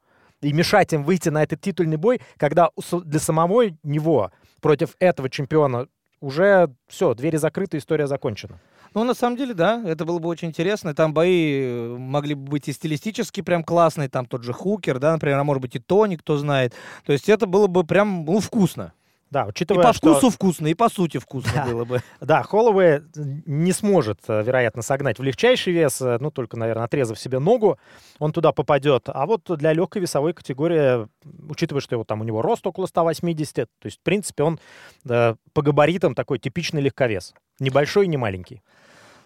и 0.41 0.53
мешать 0.53 0.93
им 0.93 1.03
выйти 1.03 1.29
на 1.29 1.43
этот 1.43 1.61
титульный 1.61 1.97
бой, 1.97 2.21
когда 2.37 2.69
для 2.91 3.19
самого 3.19 3.65
него 3.83 4.31
против 4.61 4.95
этого 4.99 5.29
чемпиона 5.29 5.87
уже 6.21 6.73
все, 6.87 7.13
двери 7.13 7.37
закрыты, 7.37 7.77
история 7.77 8.07
закончена. 8.07 8.59
Ну, 8.93 9.03
на 9.03 9.13
самом 9.13 9.37
деле, 9.37 9.53
да, 9.53 9.83
это 9.85 10.03
было 10.03 10.17
бы 10.19 10.29
очень 10.29 10.47
интересно. 10.47 10.95
Там 10.95 11.13
бои 11.13 11.61
э, 11.61 11.95
могли 11.97 12.33
бы 12.33 12.49
быть 12.49 12.67
и 12.67 12.73
стилистически 12.73 13.41
прям 13.41 13.63
классные, 13.63 14.09
там 14.09 14.25
тот 14.25 14.43
же 14.43 14.51
Хукер, 14.51 14.97
да, 14.97 15.13
например, 15.13 15.37
а 15.37 15.43
может 15.43 15.61
быть 15.61 15.75
и 15.75 15.79
Тони, 15.79 16.15
кто 16.15 16.37
знает. 16.37 16.73
То 17.05 17.13
есть 17.13 17.29
это 17.29 17.45
было 17.45 17.67
бы 17.67 17.83
прям, 17.83 18.25
ну, 18.25 18.39
вкусно. 18.39 18.93
Да, 19.31 19.45
учитывая, 19.45 19.83
и 19.83 19.87
по 19.87 19.93
что... 19.93 20.13
вкусу 20.13 20.29
вкусно, 20.31 20.67
и 20.67 20.73
по 20.73 20.89
сути 20.89 21.19
вкусно 21.19 21.51
да. 21.53 21.65
было 21.65 21.85
бы. 21.85 22.01
Да, 22.19 22.43
Холлоуэй 22.43 23.01
не 23.45 23.71
сможет, 23.71 24.19
э, 24.27 24.43
вероятно, 24.43 24.81
согнать 24.81 25.19
в 25.19 25.23
легчайший 25.23 25.73
вес, 25.73 26.01
э, 26.01 26.17
ну, 26.19 26.31
только, 26.31 26.57
наверное, 26.57 26.85
отрезав 26.85 27.19
себе 27.19 27.39
ногу, 27.39 27.77
он 28.17 28.31
туда 28.31 28.51
попадет. 28.51 29.03
А 29.07 29.25
вот 29.25 29.43
для 29.57 29.73
легкой 29.73 30.01
весовой 30.01 30.33
категории, 30.33 31.07
учитывая, 31.47 31.81
что 31.81 31.95
его, 31.95 32.03
там 32.03 32.21
у 32.21 32.23
него 32.23 32.41
рост 32.41 32.65
около 32.65 32.87
180, 32.87 33.55
то 33.55 33.85
есть, 33.85 33.99
в 33.99 34.03
принципе, 34.03 34.43
он 34.43 34.59
да, 35.03 35.35
по 35.53 35.61
габаритам 35.61 36.15
такой 36.15 36.39
типичный 36.39 36.81
легковес. 36.81 37.33
Небольшой 37.59 38.05
и 38.05 38.09
не 38.09 38.17
маленький. 38.17 38.63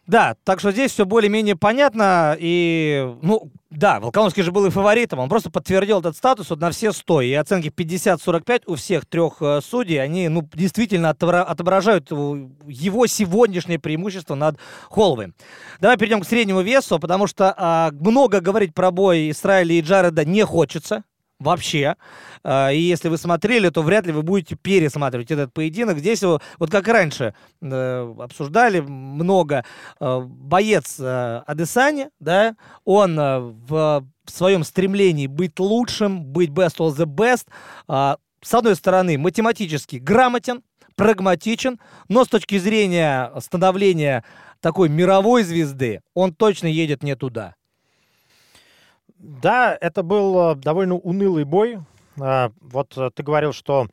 Да, 0.05 0.35
так 0.43 0.59
что 0.59 0.71
здесь 0.71 0.91
все 0.91 1.05
более-менее 1.05 1.55
понятно. 1.55 2.35
И, 2.37 3.15
ну, 3.21 3.49
да, 3.69 4.01
Волконовский 4.01 4.43
же 4.43 4.51
был 4.51 4.65
и 4.65 4.69
фаворитом. 4.69 5.19
Он 5.19 5.29
просто 5.29 5.49
подтвердил 5.49 5.99
этот 5.99 6.17
статус 6.17 6.49
вот 6.49 6.59
на 6.59 6.71
все 6.71 6.91
100. 6.91 7.21
И 7.21 7.33
оценки 7.33 7.69
50-45 7.69 8.63
у 8.67 8.75
всех 8.75 9.05
трех 9.05 9.41
э, 9.41 9.61
судей, 9.61 10.01
они, 10.01 10.27
ну, 10.27 10.47
действительно 10.53 11.11
отображают 11.11 12.11
его 12.11 13.07
сегодняшнее 13.07 13.79
преимущество 13.79 14.35
над 14.35 14.57
Холловым. 14.89 15.35
Давай 15.79 15.97
перейдем 15.97 16.19
к 16.19 16.27
среднему 16.27 16.61
весу, 16.61 16.99
потому 16.99 17.25
что 17.25 17.55
э, 17.57 17.95
много 17.97 18.41
говорить 18.41 18.73
про 18.73 18.91
бой 18.91 19.29
Израиля 19.31 19.73
и 19.73 19.81
Джареда 19.81 20.25
не 20.25 20.43
хочется 20.43 21.05
вообще. 21.43 21.95
А, 22.43 22.71
и 22.71 22.79
если 22.79 23.10
вы 23.10 23.17
смотрели, 23.17 23.69
то 23.69 23.82
вряд 23.82 24.06
ли 24.06 24.12
вы 24.12 24.23
будете 24.23 24.56
пересматривать 24.56 25.32
этот 25.32 25.53
поединок. 25.53 25.99
Здесь 25.99 26.23
вот 26.23 26.71
как 26.71 26.88
раньше 26.88 27.36
э, 27.62 28.15
обсуждали 28.19 28.79
много, 28.79 29.65
э, 29.99 30.19
боец 30.25 30.97
э, 30.99 31.41
Адесани, 31.45 32.10
да, 32.19 32.56
он 32.86 33.15
в 33.15 34.06
своем 34.25 34.63
стремлении 34.63 35.27
быть 35.27 35.60
лучшим, 35.60 36.23
быть 36.25 36.49
best 36.49 36.77
of 36.77 36.95
the 36.95 37.06
best, 37.06 37.45
а, 37.88 38.17
с 38.41 38.53
одной 38.53 38.75
стороны, 38.75 39.17
математически 39.17 39.97
грамотен, 39.97 40.63
прагматичен, 40.95 41.79
но 42.08 42.25
с 42.25 42.27
точки 42.27 42.58
зрения 42.58 43.32
становления 43.39 44.23
такой 44.60 44.89
мировой 44.89 45.43
звезды, 45.43 46.01
он 46.13 46.34
точно 46.34 46.67
едет 46.67 47.03
не 47.03 47.15
туда. 47.15 47.56
Да, 49.23 49.77
это 49.79 50.03
был 50.03 50.51
э, 50.51 50.55
довольно 50.55 50.95
унылый 50.95 51.45
бой. 51.45 51.79
А, 52.19 52.51
вот 52.59 52.97
э, 52.97 53.09
ты 53.15 53.23
говорил, 53.23 53.53
что 53.53 53.88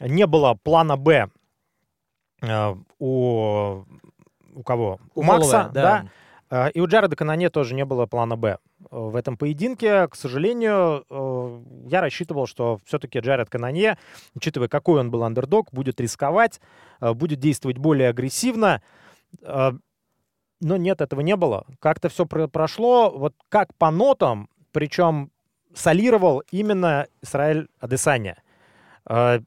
не 0.00 0.26
было 0.26 0.58
плана 0.60 0.96
«Б» 0.96 1.28
э, 2.42 2.74
у, 2.98 3.84
у 4.54 4.62
кого? 4.64 4.98
У, 5.14 5.20
у 5.20 5.22
Макса, 5.22 5.70
да. 5.72 5.82
да. 5.82 6.06
А, 6.50 6.66
и 6.66 6.80
у 6.80 6.88
Джареда 6.88 7.14
Каноне 7.14 7.48
тоже 7.48 7.76
не 7.76 7.84
было 7.84 8.06
плана 8.06 8.36
«Б». 8.36 8.58
В 8.90 9.14
этом 9.14 9.36
поединке, 9.36 10.08
к 10.08 10.16
сожалению, 10.16 11.04
я 11.88 12.00
рассчитывал, 12.00 12.48
что 12.48 12.80
все-таки 12.84 13.20
Джаред 13.20 13.48
Канонье, 13.48 13.96
учитывая, 14.34 14.66
какой 14.66 14.98
он 14.98 15.12
был 15.12 15.22
андердог, 15.22 15.72
будет 15.72 16.00
рисковать, 16.00 16.60
будет 17.00 17.38
действовать 17.38 17.78
более 17.78 18.08
агрессивно. 18.08 18.82
Но 19.40 19.78
нет, 20.60 21.00
этого 21.00 21.20
не 21.20 21.36
было. 21.36 21.64
Как-то 21.78 22.08
все 22.08 22.26
прошло. 22.26 23.10
Вот 23.10 23.34
как 23.48 23.74
по 23.76 23.92
нотам, 23.92 24.48
причем 24.72 25.30
солировал 25.74 26.42
именно 26.50 27.06
Израиль 27.22 27.68
Адесаня. 27.80 28.42
А, 29.04 29.40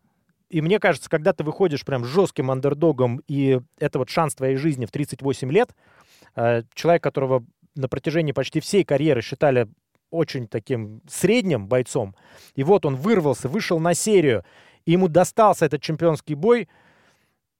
и 0.49 0.61
мне 0.61 0.79
кажется, 0.79 1.09
когда 1.09 1.33
ты 1.33 1.43
выходишь 1.43 1.85
прям 1.85 2.05
жестким 2.05 2.51
андердогом, 2.51 3.21
и 3.27 3.59
это 3.79 3.99
вот 3.99 4.09
шанс 4.09 4.35
твоей 4.35 4.55
жизни 4.55 4.85
в 4.85 4.91
38 4.91 5.51
лет, 5.51 5.75
а, 6.35 6.63
человек, 6.73 7.03
которого 7.03 7.45
на 7.75 7.89
протяжении 7.89 8.31
почти 8.31 8.59
всей 8.59 8.83
карьеры 8.83 9.21
считали 9.21 9.67
очень 10.11 10.47
таким 10.47 11.01
средним 11.09 11.67
бойцом, 11.67 12.15
и 12.55 12.63
вот 12.63 12.85
он 12.85 12.95
вырвался, 12.95 13.49
вышел 13.49 13.79
на 13.79 13.93
серию, 13.93 14.45
и 14.85 14.91
ему 14.91 15.07
достался 15.07 15.65
этот 15.65 15.81
чемпионский 15.81 16.35
бой, 16.35 16.69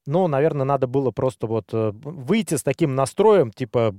ну, 0.06 0.28
наверное, 0.28 0.64
надо 0.64 0.86
было 0.86 1.10
просто 1.10 1.48
вот 1.48 1.74
э, 1.74 1.90
выйти 1.92 2.54
с 2.54 2.62
таким 2.62 2.94
настроем, 2.94 3.50
типа, 3.50 3.94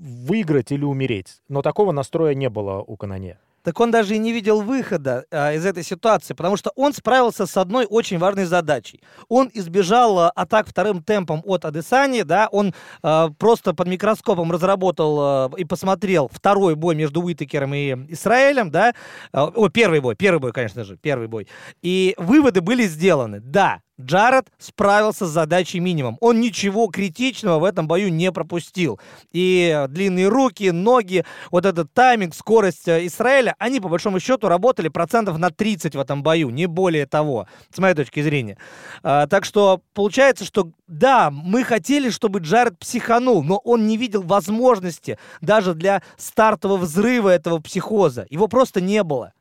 выиграть 0.00 0.72
или 0.72 0.84
умереть. 0.84 1.42
Но 1.48 1.62
такого 1.62 1.92
настроя 1.92 2.34
не 2.34 2.48
было 2.48 2.82
у 2.82 2.96
Каноне. 2.96 3.38
Так 3.62 3.78
он 3.80 3.90
даже 3.90 4.14
и 4.14 4.18
не 4.18 4.32
видел 4.32 4.62
выхода 4.62 5.24
а, 5.30 5.52
из 5.52 5.66
этой 5.66 5.82
ситуации, 5.82 6.34
потому 6.34 6.56
что 6.56 6.72
он 6.76 6.92
справился 6.92 7.46
с 7.46 7.56
одной 7.56 7.86
очень 7.88 8.18
важной 8.18 8.44
задачей. 8.44 9.00
Он 9.28 9.50
избежал 9.52 10.18
а, 10.18 10.30
атак 10.30 10.66
вторым 10.66 11.02
темпом 11.02 11.42
от 11.44 11.64
Адесани, 11.64 12.22
да, 12.22 12.48
он 12.50 12.74
а, 13.02 13.28
просто 13.38 13.74
под 13.74 13.88
микроскопом 13.88 14.50
разработал 14.50 15.18
а, 15.20 15.50
и 15.56 15.64
посмотрел 15.64 16.30
второй 16.32 16.74
бой 16.74 16.94
между 16.94 17.20
Уитакером 17.22 17.74
и 17.74 18.12
Израилем, 18.12 18.70
да, 18.70 18.94
а, 19.32 19.46
о, 19.46 19.68
первый 19.68 20.00
бой, 20.00 20.14
первый 20.14 20.40
бой, 20.40 20.52
конечно 20.52 20.84
же, 20.84 20.96
первый 20.96 21.28
бой. 21.28 21.46
И 21.82 22.14
выводы 22.16 22.60
были 22.60 22.84
сделаны. 22.84 23.40
Да, 23.40 23.80
Джаред 24.00 24.46
справился 24.58 25.26
с 25.26 25.30
задачей 25.30 25.80
минимум. 25.80 26.16
Он 26.20 26.40
ничего 26.40 26.86
критичного 26.88 27.58
в 27.58 27.64
этом 27.64 27.86
бою 27.86 28.10
не 28.10 28.32
пропустил. 28.32 28.98
И 29.32 29.86
длинные 29.88 30.28
руки, 30.28 30.70
ноги, 30.70 31.24
вот 31.50 31.66
этот 31.66 31.92
тайминг, 31.92 32.34
скорость 32.34 32.88
э, 32.88 33.06
Израиля, 33.50 33.54
они 33.58 33.80
по 33.80 33.88
большому 33.88 34.20
счету 34.20 34.48
работали 34.48 34.88
процентов 34.88 35.38
на 35.38 35.50
30 35.50 35.94
в 35.94 36.00
этом 36.00 36.22
бою, 36.22 36.50
не 36.50 36.66
более 36.66 37.06
того, 37.06 37.46
с 37.72 37.78
моей 37.78 37.94
точки 37.94 38.22
зрения. 38.22 38.56
А, 39.02 39.26
так 39.26 39.44
что 39.44 39.80
получается, 39.94 40.44
что 40.44 40.70
да, 40.86 41.30
мы 41.30 41.64
хотели, 41.64 42.10
чтобы 42.10 42.40
Джаред 42.40 42.78
психанул, 42.78 43.42
но 43.42 43.58
он 43.58 43.86
не 43.86 43.96
видел 43.96 44.22
возможности 44.22 45.18
даже 45.40 45.74
для 45.74 46.02
стартового 46.16 46.78
взрыва 46.78 47.28
этого 47.28 47.60
психоза. 47.60 48.26
Его 48.30 48.48
просто 48.48 48.80
не 48.80 49.02
было. 49.02 49.32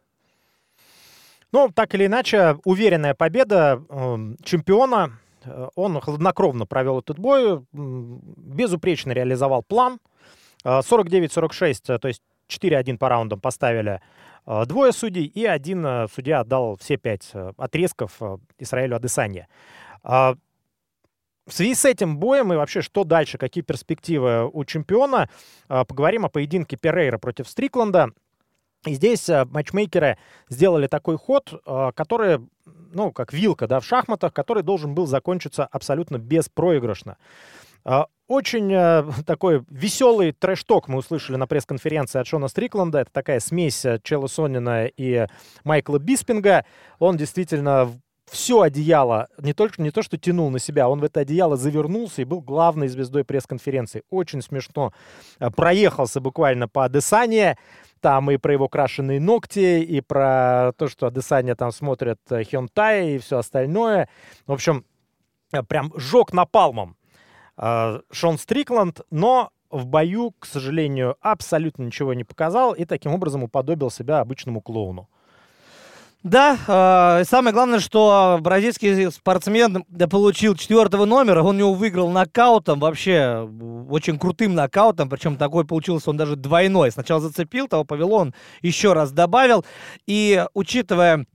Ну, 1.52 1.70
так 1.74 1.96
или 1.96 2.06
иначе, 2.06 2.58
уверенная 2.64 3.16
победа 3.16 3.82
э, 3.90 4.36
чемпиона. 4.44 5.20
Э, 5.44 5.70
он 5.76 6.00
хладнокровно 6.00 6.68
провел 6.68 7.00
этот 7.00 7.18
бой, 7.18 7.66
безупречно 7.72 9.12
реализовал 9.12 9.64
план. 9.64 10.00
49-46, 10.64 11.76
э, 11.88 12.00
то 12.00 12.08
есть 12.08 12.22
4-1 12.50 12.98
по 12.98 13.10
раундам 13.10 13.40
поставили 13.40 14.02
э, 14.46 14.66
двое 14.66 14.92
судей, 14.92 15.26
и 15.26 15.46
один 15.46 16.08
судья 16.14 16.42
отдал 16.42 16.78
все 16.78 16.98
пять 16.98 17.32
отрезков 17.58 18.20
Исраилю 18.58 18.96
Адесанье. 18.96 19.48
В 20.04 20.38
связи 21.52 21.74
с 21.74 21.84
этим 21.84 22.18
боем 22.18 22.54
и 22.54 22.56
вообще, 22.56 22.82
что 22.82 23.04
дальше, 23.04 23.38
какие 23.38 23.64
перспективы 23.64 24.48
у 24.48 24.64
чемпиона, 24.66 25.30
поговорим 25.68 26.26
о 26.26 26.30
поединке 26.30 26.78
Перейра 26.78 27.18
против 27.18 27.50
Стрикленда. 27.50 28.12
И 28.86 28.94
здесь 28.94 29.28
э, 29.28 29.46
матчмейкеры 29.46 30.18
сделали 30.48 30.88
такой 30.88 31.18
ход, 31.18 31.54
э, 31.66 31.92
который, 31.96 32.40
ну, 32.66 33.12
как 33.12 33.34
вилка, 33.34 33.68
да, 33.68 33.82
в 33.82 33.86
шахматах, 33.86 34.34
который 34.34 34.64
должен 34.64 34.96
был 34.96 35.06
закончиться 35.06 35.66
абсолютно 35.66 36.18
беспроигрышно. 36.18 37.18
Э, 37.90 38.04
очень 38.28 39.24
такой 39.26 39.64
веселый 39.70 40.32
трэш-ток 40.32 40.88
мы 40.88 41.00
услышали 41.00 41.36
на 41.36 41.48
пресс-конференции 41.48 42.20
от 42.20 42.28
Шона 42.28 42.48
Стрикленда. 42.48 43.00
Это 43.00 43.12
такая 43.12 43.40
смесь 43.40 43.86
Челла 44.04 44.28
Сонина 44.28 44.86
и 44.86 45.28
Майкла 45.64 45.98
Биспинга. 45.98 46.66
Он 47.00 47.18
действительно 47.18 47.92
все 48.32 48.62
одеяло, 48.62 49.28
не 49.40 49.54
только 49.54 49.82
не 49.82 49.92
то, 49.92 50.02
что 50.02 50.18
тянул 50.18 50.50
на 50.50 50.60
себя, 50.60 50.88
он 50.90 51.00
в 51.00 51.04
это 51.04 51.22
одеяло 51.22 51.58
завернулся 51.58 52.22
и 52.22 52.26
был 52.26 52.42
главной 52.42 52.88
звездой 52.88 53.24
пресс-конференции. 53.24 54.04
Очень 54.10 54.42
смешно. 54.42 54.94
Проехался 55.56 56.22
буквально 56.22 56.68
по 56.68 56.86
Адесане. 56.86 57.58
Там 58.02 58.32
и 58.32 58.38
про 58.38 58.54
его 58.54 58.70
крашеные 58.70 59.20
ногти, 59.20 59.84
и 59.84 60.00
про 60.00 60.72
то, 60.78 60.88
что 60.88 61.08
Адесаня 61.08 61.56
там 61.56 61.74
смотрят 61.74 62.20
э, 62.30 62.46
Хёнтай 62.46 63.16
и 63.16 63.18
все 63.18 63.40
остальное. 63.40 64.08
В 64.48 64.54
общем, 64.54 64.86
э, 65.52 65.64
прям 65.64 65.92
жег 65.98 66.32
напалмом 66.32 66.96
э, 66.96 66.99
Шон 67.60 68.38
Стрикланд, 68.38 69.02
но 69.12 69.52
в 69.70 69.86
бою, 69.86 70.34
к 70.40 70.46
сожалению, 70.46 71.16
абсолютно 71.22 71.84
ничего 71.84 72.14
не 72.14 72.24
показал 72.24 72.74
и 72.74 72.86
таким 72.86 73.14
образом 73.14 73.44
уподобил 73.44 73.92
себя 73.92 74.20
обычному 74.20 74.62
клоуну. 74.62 75.10
Да, 76.22 76.58
э, 76.68 77.24
самое 77.24 77.54
главное, 77.54 77.80
что 77.80 78.40
бразильский 78.42 79.10
спортсмен 79.10 79.86
получил 80.12 80.54
четвертого 80.56 81.06
номера, 81.06 81.44
он 81.44 81.58
его 81.58 81.74
выиграл 81.74 82.10
нокаутом, 82.10 82.82
вообще 82.82 83.50
очень 83.90 84.20
крутым 84.20 84.54
нокаутом, 84.54 85.08
причем 85.08 85.38
такой 85.38 85.64
получился 85.64 86.10
он 86.10 86.18
даже 86.18 86.36
двойной. 86.36 86.92
Сначала 86.92 87.22
зацепил, 87.22 87.70
того 87.70 87.86
повело, 87.86 88.18
он 88.18 88.34
еще 88.62 88.92
раз 88.92 89.14
добавил. 89.14 89.64
И 90.08 90.46
учитывая 90.54 91.26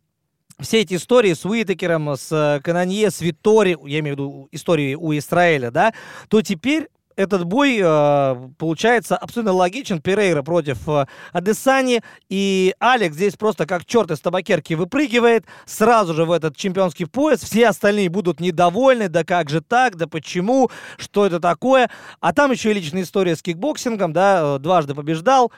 все 0.61 0.81
эти 0.81 0.95
истории 0.95 1.33
с 1.33 1.45
Уитакером, 1.45 2.17
с 2.17 2.61
Кананье, 2.63 3.11
с 3.11 3.21
Витори, 3.21 3.77
я 3.87 4.01
имею 4.01 4.17
в 4.17 4.19
виду 4.19 4.49
истории 4.53 4.95
у 4.95 5.17
Израиля, 5.17 5.71
да, 5.71 5.93
то 6.29 6.43
теперь 6.43 6.89
этот 7.17 7.45
бой 7.45 7.79
э, 7.81 8.49
получается 8.59 9.17
абсолютно 9.17 9.53
логичен. 9.53 10.01
Перейра 10.01 10.43
против 10.43 10.89
э, 10.89 11.07
Адесани. 11.33 12.03
И 12.29 12.75
Алекс 12.79 13.15
здесь 13.15 13.37
просто 13.37 13.67
как 13.67 13.85
черт 13.85 14.11
из 14.11 14.21
табакерки 14.21 14.75
выпрыгивает 14.75 15.45
сразу 15.65 16.15
же 16.15 16.25
в 16.25 16.33
этот 16.33 16.57
чемпионский 16.57 17.07
пояс. 17.07 17.41
Все 17.41 17.69
остальные 17.69 18.09
будут 18.09 18.41
недовольны. 18.41 19.09
Да 19.09 19.25
как 19.25 19.49
же 19.49 19.61
так? 19.61 19.97
Да 19.97 20.07
почему? 20.07 20.71
Что 20.97 21.27
это 21.27 21.41
такое? 21.41 21.91
А 22.21 22.33
там 22.33 22.51
еще 22.51 22.71
и 22.71 22.75
личная 22.75 23.03
история 23.03 23.37
с 23.37 23.43
кикбоксингом. 23.43 24.13
Да, 24.13 24.57
э, 24.57 24.59
дважды 24.59 24.95
побеждал. 24.95 25.53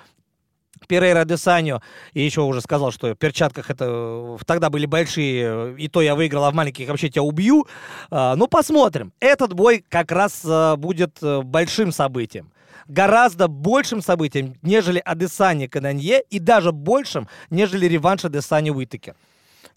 Перейра 0.87 1.25
Адесанью, 1.24 1.80
и 2.12 2.22
еще 2.22 2.42
уже 2.42 2.61
сказал, 2.61 2.90
что 2.92 3.12
в 3.12 3.16
перчатках 3.16 3.70
это 3.70 3.85
э, 3.88 4.37
тогда 4.47 4.70
были 4.70 4.87
большие, 4.87 5.74
и 5.76 5.89
то 5.89 6.01
я 6.01 6.14
выиграл, 6.14 6.45
а 6.45 6.51
в 6.51 6.55
маленьких 6.55 6.89
вообще 6.89 7.09
тебя 7.09 7.22
убью. 7.22 7.66
А, 8.11 8.37
ну, 8.37 8.47
посмотрим. 8.47 9.12
Этот 9.20 9.53
бой 9.53 9.84
как 9.89 10.12
раз 10.12 10.43
а, 10.45 10.76
будет 10.76 11.18
э, 11.22 11.43
большим 11.43 11.93
событием. 11.93 12.51
Гораздо 12.89 13.49
большим 13.49 14.01
событием, 14.01 14.55
нежели 14.62 15.03
Адесанья 15.05 15.66
Каннонир, 15.66 16.22
и 16.30 16.39
даже 16.39 16.70
большим, 16.70 17.28
нежели 17.51 17.87
реванш 17.87 18.24
Адесанья 18.24 18.70
Уиттакер. 18.70 19.16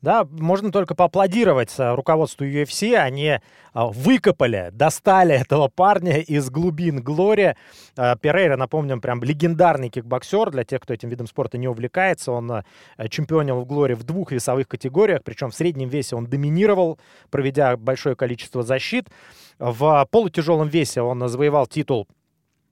Да, 0.01 0.25
можно 0.31 0.71
только 0.71 0.95
поаплодировать 0.95 1.73
э, 1.77 1.93
руководству 1.93 2.45
UFC. 2.45 2.95
Они 2.95 3.39
а, 3.73 3.87
выкопали, 3.87 4.69
достали 4.71 5.35
этого 5.35 5.67
парня 5.67 6.19
из 6.19 6.49
глубин 6.49 7.01
Глори. 7.03 7.55
А, 7.97 8.15
Перейра, 8.15 8.55
напомним, 8.55 9.01
прям 9.01 9.21
легендарный 9.21 9.89
кикбоксер. 9.89 10.51
Для 10.51 10.63
тех, 10.63 10.79
кто 10.79 10.93
этим 10.93 11.09
видом 11.09 11.27
спорта 11.27 11.57
не 11.57 11.67
увлекается, 11.67 12.31
он 12.31 12.49
э, 12.49 12.63
чемпионил 13.09 13.59
в 13.59 13.65
Глори 13.65 13.93
в 13.93 14.03
двух 14.03 14.31
весовых 14.31 14.69
категориях. 14.69 15.21
Причем 15.25 15.51
в 15.51 15.55
среднем 15.55 15.89
весе 15.89 16.15
он 16.15 16.27
доминировал, 16.27 16.97
проведя 17.29 17.75
большое 17.75 18.15
количество 18.15 18.63
защит. 18.63 19.09
В 19.57 20.07
полутяжелом 20.09 20.69
весе 20.69 21.01
он 21.01 21.27
завоевал 21.27 21.67
титул 21.67 22.07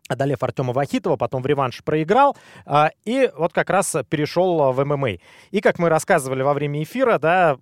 одолев 0.08 0.44
Артема 0.44 0.74
Вахитова, 0.74 1.16
потом 1.16 1.42
в 1.42 1.46
реванш 1.46 1.84
проиграл, 1.84 2.36
а, 2.66 2.92
и 3.06 3.32
вот 3.36 3.54
как 3.54 3.70
раз 3.70 3.96
перешел 4.10 4.72
в 4.72 4.86
ММА. 4.86 5.18
И 5.52 5.62
как 5.62 5.80
мы 5.80 5.90
рассказывали 5.90 6.42
во 6.42 6.54
время 6.54 6.84
эфира, 6.84 7.20
да, 7.20 7.58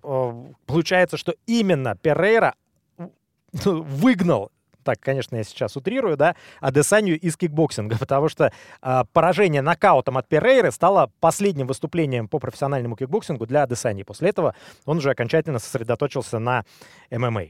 получается, 0.66 1.16
что 1.16 1.34
именно 1.46 1.96
Перейра 1.96 2.54
выгнал 3.64 4.50
так, 4.86 5.00
конечно, 5.00 5.34
я 5.34 5.42
сейчас 5.42 5.76
утрирую, 5.76 6.16
да, 6.16 6.36
Адесанию 6.60 7.18
из 7.18 7.36
кикбоксинга, 7.36 7.98
потому 8.00 8.28
что 8.28 8.52
э, 8.80 9.02
поражение 9.12 9.60
нокаутом 9.60 10.16
от 10.16 10.28
Перейры 10.28 10.70
стало 10.70 11.10
последним 11.18 11.66
выступлением 11.66 12.28
по 12.28 12.38
профессиональному 12.38 12.94
кикбоксингу 12.94 13.46
для 13.46 13.64
Адесании. 13.64 14.04
После 14.04 14.30
этого 14.30 14.54
он 14.84 14.98
уже 14.98 15.10
окончательно 15.10 15.58
сосредоточился 15.58 16.38
на 16.38 16.64
ММА. 17.10 17.46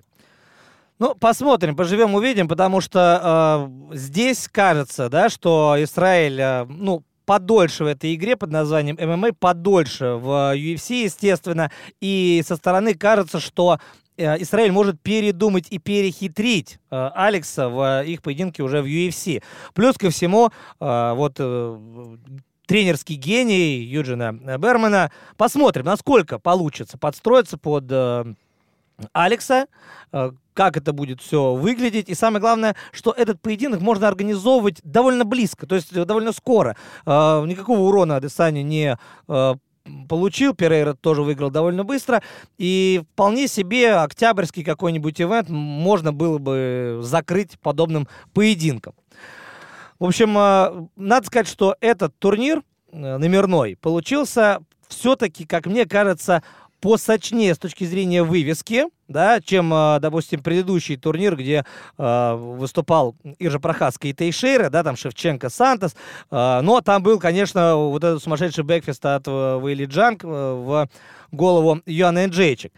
Ну, 0.99 1.15
посмотрим, 1.15 1.77
поживем, 1.77 2.15
увидим, 2.15 2.49
потому 2.49 2.81
что 2.81 3.69
э, 3.93 3.97
здесь 3.97 4.49
кажется, 4.51 5.11
да, 5.11 5.29
что 5.29 5.77
Израиль, 5.79 6.41
э, 6.41 6.65
ну, 6.65 7.05
подольше 7.27 7.85
в 7.85 7.87
этой 7.87 8.15
игре 8.15 8.35
под 8.37 8.51
названием 8.51 8.97
ММА, 8.99 9.35
подольше 9.35 10.13
в 10.15 10.57
UFC, 10.57 11.03
естественно, 11.03 11.71
и 12.01 12.43
со 12.47 12.57
стороны 12.57 12.95
кажется, 12.95 13.41
что 13.41 13.79
э, 14.17 14.41
Израиль 14.41 14.73
может 14.73 14.99
передумать 15.03 15.67
и 15.69 15.79
перехитрить 15.79 16.79
э, 16.91 17.11
Алекса 17.15 17.69
в 17.69 18.03
их 18.05 18.23
поединке 18.23 18.63
уже 18.63 18.81
в 18.81 18.87
UFC. 18.87 19.43
Плюс 19.75 19.99
ко 19.99 20.09
всему, 20.09 20.51
э, 20.81 21.13
вот 21.15 21.35
э, 21.39 21.79
тренерский 22.67 23.17
гений 23.17 23.81
Юджина 23.81 24.33
Бермана. 24.33 25.11
Посмотрим, 25.37 25.85
насколько 25.85 26.39
получится 26.39 26.97
подстроиться 26.97 27.59
под 27.59 27.85
э, 27.91 28.35
Алекса, 29.13 29.67
э, 30.13 30.33
как 30.55 30.77
это 30.77 30.93
будет 30.93 31.21
все 31.21 31.55
выглядеть. 31.55 32.09
И 32.09 32.15
самое 32.15 32.41
главное, 32.41 32.77
что 32.93 33.13
этот 33.13 33.41
поединок 33.41 33.81
можно 33.81 34.09
организовывать 34.09 34.81
довольно 34.83 35.25
близко, 35.25 35.67
то 35.67 35.75
есть 35.75 35.93
э, 35.95 36.05
довольно 36.05 36.33
скоро. 36.33 36.77
Э, 37.05 37.45
никакого 37.47 37.81
урона 37.81 38.17
Адесане 38.17 38.63
не 38.63 38.97
получил. 40.09 40.53
Перейра 40.53 40.95
тоже 40.95 41.23
выиграл 41.23 41.51
довольно 41.51 41.85
быстро. 41.85 42.21
И 42.59 43.03
вполне 43.13 43.47
себе 43.47 43.95
октябрьский 43.95 44.65
какой-нибудь 44.65 45.21
ивент 45.21 45.49
можно 45.49 46.13
было 46.13 46.39
бы 46.39 46.99
закрыть 47.03 47.59
подобным 47.61 48.09
поединком. 48.35 48.95
В 50.01 50.05
общем, 50.07 50.33
надо 50.97 51.27
сказать, 51.27 51.47
что 51.47 51.77
этот 51.81 52.19
турнир 52.19 52.65
номерной 52.91 53.77
получился 53.77 54.59
все-таки, 54.89 55.45
как 55.45 55.67
мне 55.67 55.87
кажется, 55.87 56.43
посочнее 56.81 57.55
с 57.55 57.59
точки 57.59 57.85
зрения 57.85 58.23
вывески, 58.23 58.85
да, 59.09 59.41
чем, 59.41 59.73
а, 59.73 59.99
допустим, 60.01 60.43
предыдущий 60.43 60.97
турнир, 60.97 61.37
где 61.37 61.65
э, 61.97 62.35
выступал 62.35 63.15
Иржа 63.39 63.61
Прохаска 63.61 64.09
и 64.09 64.13
Тейшейра, 64.13 64.69
да, 64.69 64.83
там 64.83 64.97
Шевченко, 64.97 65.49
Сантос, 65.49 65.95
э, 66.31 66.61
но 66.63 66.81
там 66.81 67.03
был, 67.03 67.19
конечно, 67.19 67.77
вот 67.77 68.03
этот 68.03 68.23
сумасшедший 68.23 68.65
backfist 68.65 69.05
от 69.07 69.29
э, 69.29 69.61
Вейли 69.63 69.87
Джанг 69.87 70.25
э, 70.25 70.27
в 70.27 70.89
голову 71.31 71.83
Йоанны 71.87 72.25
Енджейчик. 72.25 72.73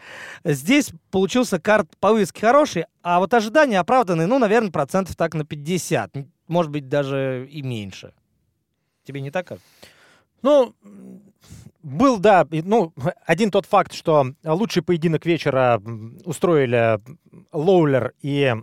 Здесь 0.45 0.91
получился 1.11 1.59
кард 1.59 1.89
по 2.01 2.13
вывеске 2.13 2.41
хороший, 2.41 2.85
а 3.03 3.21
вот 3.21 3.33
ожидания 3.33 3.79
оправданы, 3.79 4.27
ну, 4.27 4.39
наверное, 4.39 4.71
процентов 4.71 5.17
так 5.17 5.35
на 5.35 5.45
50, 5.45 6.13
может 6.47 6.71
быть, 6.71 6.89
даже 6.89 7.49
и 7.51 7.63
меньше. 7.63 8.13
Тебе 9.05 9.21
не 9.21 9.31
так 9.31 9.49
кажется? 9.49 9.67
Ну, 10.43 10.75
был, 11.83 12.19
да, 12.19 12.47
ну, 12.51 12.93
один 13.25 13.51
тот 13.51 13.67
факт, 13.67 13.93
что 13.93 14.33
лучший 14.45 14.83
поединок 14.83 15.25
вечера 15.27 15.81
устроили 16.25 17.01
Лоулер 17.53 18.13
и 18.21 18.55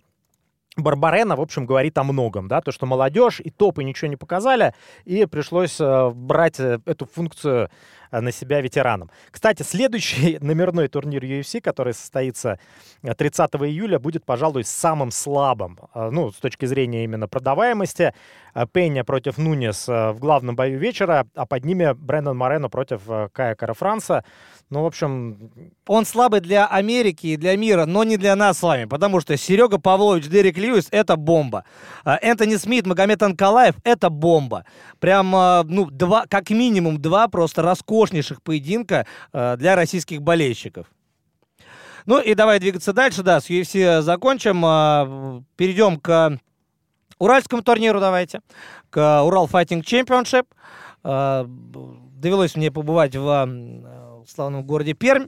Барбарена, 0.77 1.35
в 1.35 1.41
общем, 1.41 1.65
говорит 1.65 1.97
о 1.97 2.03
многом, 2.03 2.47
да, 2.47 2.61
то, 2.61 2.71
что 2.71 2.85
молодежь 2.85 3.39
и 3.39 3.49
топы 3.49 3.83
ничего 3.83 4.09
не 4.09 4.17
показали, 4.17 4.73
и 5.05 5.25
пришлось 5.25 5.79
э, 5.79 6.09
брать 6.13 6.59
э, 6.59 6.79
эту 6.85 7.05
функцию 7.05 7.69
на 8.21 8.31
себя 8.31 8.61
ветеранам. 8.61 9.09
Кстати, 9.31 9.63
следующий 9.63 10.37
номерной 10.41 10.87
турнир 10.87 11.23
UFC, 11.23 11.61
который 11.61 11.93
состоится 11.93 12.59
30 13.01 13.55
июля, 13.55 13.99
будет, 13.99 14.25
пожалуй, 14.25 14.63
самым 14.63 15.11
слабым, 15.11 15.79
ну, 15.93 16.31
с 16.31 16.35
точки 16.35 16.65
зрения 16.65 17.03
именно 17.03 17.27
продаваемости. 17.27 18.13
Пення 18.71 19.03
против 19.03 19.37
Нунес 19.37 19.87
в 19.87 20.15
главном 20.19 20.55
бою 20.55 20.79
вечера, 20.79 21.25
а 21.35 21.45
под 21.45 21.65
ними 21.65 21.91
Брэндон 21.93 22.37
Морено 22.37 22.69
против 22.69 23.01
Кая 23.33 23.53
Карафранца. 23.55 24.23
Ну, 24.71 24.81
в 24.81 24.85
общем... 24.87 25.51
Он 25.85 26.05
слабый 26.05 26.39
для 26.41 26.65
Америки 26.65 27.27
и 27.27 27.37
для 27.37 27.55
мира, 27.55 27.85
но 27.85 28.03
не 28.03 28.17
для 28.17 28.35
нас 28.35 28.57
с 28.57 28.63
вами, 28.63 28.85
потому 28.85 29.19
что 29.19 29.37
Серега 29.37 29.77
Павлович, 29.77 30.27
Дерек 30.27 30.57
Льюис— 30.57 30.87
это 30.91 31.15
бомба. 31.15 31.65
А, 32.03 32.17
Энтони 32.19 32.55
Смит, 32.55 32.87
Магомед 32.87 33.21
Анкалаев— 33.21 33.75
это 33.83 34.09
бомба. 34.09 34.65
Прям, 34.99 35.35
а, 35.35 35.63
ну, 35.63 35.85
два, 35.91 36.25
как 36.27 36.49
минимум 36.49 36.99
два 36.99 37.27
просто 37.27 37.61
роскошнейших 37.61 38.41
поединка 38.41 39.05
а, 39.31 39.55
для 39.55 39.75
российских 39.75 40.23
болельщиков. 40.23 40.87
Ну 42.07 42.19
и 42.19 42.33
давай 42.33 42.59
двигаться 42.59 42.91
дальше, 42.91 43.21
да, 43.21 43.41
с 43.41 43.49
UFC 43.49 44.01
закончим. 44.01 45.45
Перейдем 45.55 45.99
к 45.99 46.39
Уральскому 47.17 47.63
турниру 47.63 47.99
давайте, 47.99 48.41
к 48.91 49.23
Урал 49.23 49.47
Fighting 49.47 49.81
Championship. 49.81 50.45
Довелось 51.03 52.55
мне 52.55 52.71
побывать 52.71 53.15
в 53.15 53.47
славном 54.29 54.63
городе 54.63 54.93
Пермь. 54.93 55.27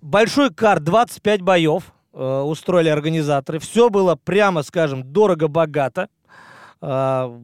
Большой 0.00 0.52
кард, 0.52 0.80
25 0.80 1.42
боев 1.42 1.92
э, 2.12 2.40
устроили 2.40 2.88
организаторы. 2.88 3.58
Все 3.58 3.88
было, 3.88 4.16
прямо 4.16 4.62
скажем, 4.62 5.12
дорого-богато. 5.12 6.08
Э, 6.80 7.40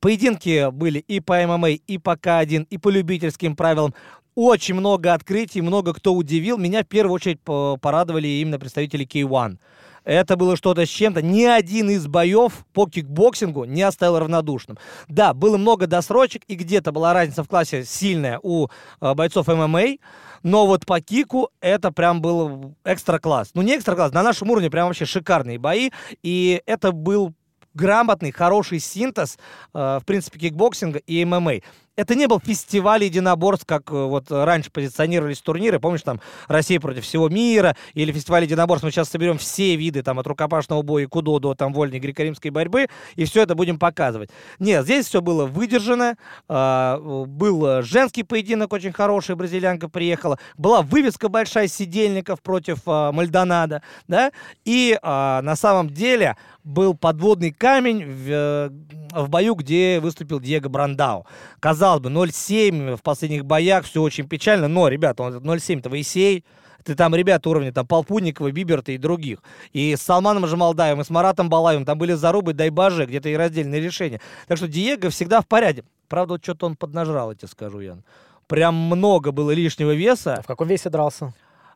поединки 0.00 0.70
были 0.70 0.98
и 1.00 1.20
по 1.20 1.46
ММА, 1.46 1.70
и 1.70 1.98
по 1.98 2.14
K1, 2.14 2.66
и 2.70 2.78
по 2.78 2.88
любительским 2.88 3.56
правилам. 3.56 3.94
Очень 4.34 4.76
много 4.76 5.12
открытий, 5.12 5.60
много 5.60 5.92
кто 5.92 6.14
удивил. 6.14 6.56
Меня 6.56 6.82
в 6.82 6.86
первую 6.86 7.14
очередь 7.14 7.40
порадовали 7.42 8.28
именно 8.28 8.58
представители 8.58 9.06
K1. 9.06 9.58
Это 10.04 10.36
было 10.36 10.56
что-то 10.56 10.84
с 10.84 10.88
чем-то. 10.88 11.22
Ни 11.22 11.44
один 11.44 11.90
из 11.90 12.06
боев 12.06 12.64
по 12.72 12.86
кикбоксингу 12.86 13.64
не 13.64 13.82
оставил 13.82 14.18
равнодушным. 14.18 14.78
Да, 15.08 15.34
было 15.34 15.56
много 15.56 15.86
досрочек, 15.86 16.42
и 16.48 16.54
где-то 16.54 16.92
была 16.92 17.12
разница 17.12 17.44
в 17.44 17.48
классе 17.48 17.84
сильная 17.84 18.40
у 18.42 18.68
э, 19.00 19.14
бойцов 19.14 19.48
ММА, 19.48 19.96
но 20.42 20.66
вот 20.66 20.86
по 20.86 21.00
кику 21.00 21.50
это 21.60 21.92
прям 21.92 22.20
был 22.20 22.74
экстра 22.84 23.18
класс. 23.18 23.50
Ну, 23.54 23.62
не 23.62 23.76
экстра 23.76 23.94
класс, 23.94 24.12
на 24.12 24.22
нашем 24.22 24.50
уровне 24.50 24.70
прям 24.70 24.88
вообще 24.88 25.04
шикарные 25.04 25.58
бои, 25.58 25.90
и 26.22 26.60
это 26.66 26.92
был 26.92 27.32
грамотный, 27.74 28.32
хороший 28.32 28.80
синтез, 28.80 29.38
э, 29.74 29.98
в 30.00 30.04
принципе, 30.04 30.38
кикбоксинга 30.38 30.98
и 30.98 31.24
ММА. 31.24 31.60
Это 31.96 32.14
не 32.14 32.26
был 32.26 32.40
фестиваль 32.40 33.04
единоборств, 33.04 33.66
как 33.66 33.90
э, 33.90 33.94
вот 33.94 34.30
раньше 34.30 34.70
позиционировались 34.70 35.40
турниры. 35.40 35.78
Помнишь, 35.78 36.02
там 36.02 36.20
Россия 36.48 36.80
против 36.80 37.04
всего 37.04 37.28
мира 37.28 37.76
или 37.92 38.12
фестиваль 38.12 38.44
единоборств. 38.44 38.84
Мы 38.84 38.90
сейчас 38.90 39.10
соберем 39.10 39.38
все 39.38 39.76
виды 39.76 40.02
там 40.02 40.18
от 40.18 40.26
рукопашного 40.26 40.82
боя, 40.82 41.06
кудо 41.06 41.38
до 41.38 41.54
там 41.54 41.72
вольной 41.72 41.98
греко-римской 41.98 42.50
борьбы, 42.50 42.88
и 43.16 43.24
все 43.24 43.42
это 43.42 43.54
будем 43.54 43.78
показывать. 43.78 44.30
Нет, 44.58 44.84
здесь 44.84 45.06
все 45.06 45.20
было 45.20 45.44
выдержано. 45.44 46.16
Э, 46.48 46.96
был 47.26 47.82
женский 47.82 48.22
поединок 48.22 48.72
очень 48.72 48.92
хороший, 48.92 49.36
бразильянка 49.36 49.88
приехала. 49.88 50.38
Была 50.56 50.82
вывеска 50.82 51.28
большая 51.28 51.68
сидельников 51.68 52.40
против 52.40 52.78
э, 52.86 53.12
Мальдонада, 53.12 53.82
да, 54.08 54.32
и 54.64 54.98
э, 55.00 55.40
на 55.42 55.56
самом 55.56 55.90
деле 55.90 56.36
был 56.64 56.94
подводный 56.94 57.50
камень 57.50 58.04
в, 58.04 58.30
э, 58.30 58.70
в 59.12 59.28
бою, 59.28 59.54
где 59.54 60.00
выступил 60.00 60.40
Диего 60.40 60.68
Брандау. 60.68 61.26
Казалось 61.60 61.81
бы, 62.00 62.10
0-7 62.10 62.96
в 62.96 63.02
последних 63.02 63.44
боях, 63.44 63.84
все 63.84 64.02
очень 64.02 64.28
печально, 64.28 64.68
но, 64.68 64.88
ребята, 64.88 65.22
он 65.22 65.36
0-7-то 65.38 65.90
Войсей, 65.90 66.44
ты 66.84 66.94
там 66.94 67.14
ребята 67.14 67.48
уровня, 67.48 67.72
там, 67.72 67.86
Полпутникова, 67.86 68.50
Биберта 68.50 68.92
и 68.92 68.98
других. 68.98 69.38
И 69.72 69.94
с 69.96 70.02
Салманом 70.02 70.46
Жамалдаевым, 70.46 71.00
и 71.00 71.04
с 71.04 71.10
Маратом 71.10 71.48
Балаевым, 71.48 71.84
там 71.84 71.98
были 71.98 72.12
зарубы, 72.12 72.54
дай 72.54 72.70
боже, 72.70 73.06
где-то 73.06 73.28
и 73.28 73.34
раздельные 73.34 73.80
решения. 73.80 74.20
Так 74.48 74.56
что 74.58 74.68
Диего 74.68 75.10
всегда 75.10 75.40
в 75.40 75.46
порядке. 75.46 75.84
Правда, 76.08 76.34
вот 76.34 76.42
что-то 76.42 76.66
он 76.66 76.76
поднажрал, 76.76 77.30
я 77.30 77.36
тебе 77.36 77.48
скажу, 77.48 77.80
Ян. 77.80 78.04
Прям 78.46 78.74
много 78.74 79.32
было 79.32 79.50
лишнего 79.52 79.94
веса. 79.94 80.34
А 80.34 80.42
в 80.42 80.46
каком 80.46 80.68
весе 80.68 80.90
дрался? 80.90 81.32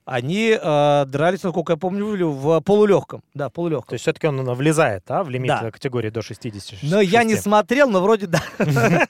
Они 0.07 0.57
э, 0.59 1.04
дрались, 1.09 1.42
насколько 1.42 1.72
я 1.72 1.76
помню, 1.76 2.30
в 2.30 2.61
полулегком. 2.61 3.24
Да, 3.34 3.50
полулегком. 3.50 3.88
То 3.88 3.94
есть 3.94 4.02
все-таки 4.02 4.28
он 4.28 4.40
влезает, 4.54 5.02
да, 5.09 5.24
в 5.24 5.28
лимит 5.28 5.48
да. 5.48 5.70
категории 5.72 6.11
до 6.11 6.22
60? 6.22 6.78
Но 6.84 7.00
я 7.00 7.24
не 7.24 7.34
смотрел, 7.34 7.90
но 7.90 8.00
вроде 8.00 8.28
да. 8.28 8.40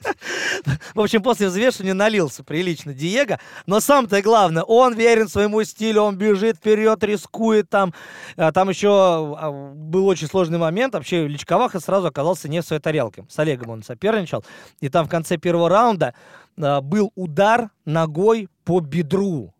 В 0.95 0.99
общем, 0.99 1.21
после 1.21 1.49
взвешивания 1.49 1.93
налился 1.93 2.43
прилично 2.43 2.95
Диего. 2.95 3.39
Но 3.67 3.79
сам-то 3.79 4.19
главное, 4.23 4.63
он 4.63 4.95
верен 4.95 5.27
своему 5.29 5.63
стилю, 5.63 6.01
он 6.01 6.17
бежит 6.17 6.57
вперед, 6.57 7.03
рискует 7.03 7.69
там. 7.69 7.93
А 8.35 8.51
там 8.51 8.69
еще 8.69 8.89
а, 8.89 9.51
был 9.51 10.07
очень 10.07 10.25
сложный 10.25 10.57
момент. 10.57 10.95
Вообще 10.95 11.27
Личковаха 11.27 11.79
сразу 11.79 12.07
оказался 12.07 12.49
не 12.49 12.61
в 12.61 12.65
своей 12.65 12.81
тарелке. 12.81 13.23
С 13.29 13.37
Олегом 13.37 13.69
он 13.69 13.83
соперничал. 13.83 14.43
И 14.81 14.89
там 14.89 15.05
в 15.05 15.09
конце 15.09 15.37
первого 15.37 15.69
раунда 15.69 16.15
а, 16.59 16.81
был 16.81 17.11
удар 17.15 17.69
ногой 17.85 18.49
по 18.65 18.79
бедру 18.79 19.53
а, 19.53 19.56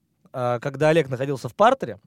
когда 0.61 0.89
Олег 0.89 1.09
находился 1.09 1.49
в 1.49 1.55
партере. 1.55 1.99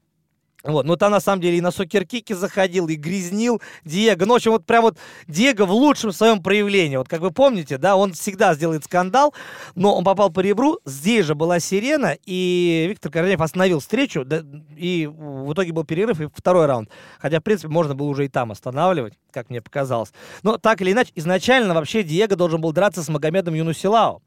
Вот, 0.62 0.84
но 0.84 0.96
там 0.96 1.10
на 1.10 1.20
самом 1.20 1.40
деле 1.40 1.56
и 1.56 1.60
на 1.62 1.70
сокеркике 1.70 2.34
заходил, 2.34 2.86
и 2.88 2.94
грязнил 2.94 3.62
Диего. 3.84 4.26
Ну, 4.26 4.34
в 4.34 4.36
общем, 4.36 4.50
вот 4.50 4.66
прям 4.66 4.82
вот 4.82 4.98
Диего 5.26 5.64
в 5.64 5.72
лучшем 5.72 6.12
своем 6.12 6.42
проявлении. 6.42 6.96
Вот 6.96 7.08
как 7.08 7.20
вы 7.20 7.30
помните, 7.30 7.78
да, 7.78 7.96
он 7.96 8.12
всегда 8.12 8.52
сделает 8.52 8.84
скандал, 8.84 9.32
но 9.74 9.96
он 9.96 10.04
попал 10.04 10.30
по 10.30 10.40
ребру, 10.40 10.78
здесь 10.84 11.24
же 11.24 11.34
была 11.34 11.60
сирена, 11.60 12.14
и 12.26 12.86
Виктор 12.90 13.10
Корнеев 13.10 13.40
остановил 13.40 13.80
встречу, 13.80 14.24
да, 14.26 14.42
и 14.76 15.06
в 15.10 15.50
итоге 15.54 15.72
был 15.72 15.84
перерыв 15.84 16.20
и 16.20 16.28
второй 16.34 16.66
раунд. 16.66 16.90
Хотя, 17.18 17.40
в 17.40 17.42
принципе, 17.42 17.68
можно 17.68 17.94
было 17.94 18.08
уже 18.08 18.26
и 18.26 18.28
там 18.28 18.52
останавливать, 18.52 19.14
как 19.32 19.48
мне 19.48 19.62
показалось. 19.62 20.12
Но 20.42 20.58
так 20.58 20.82
или 20.82 20.92
иначе, 20.92 21.12
изначально 21.14 21.72
вообще 21.72 22.02
Диего 22.02 22.36
должен 22.36 22.60
был 22.60 22.72
драться 22.72 23.02
с 23.02 23.08
Магомедом 23.08 23.54
Юнусилао. 23.54 24.20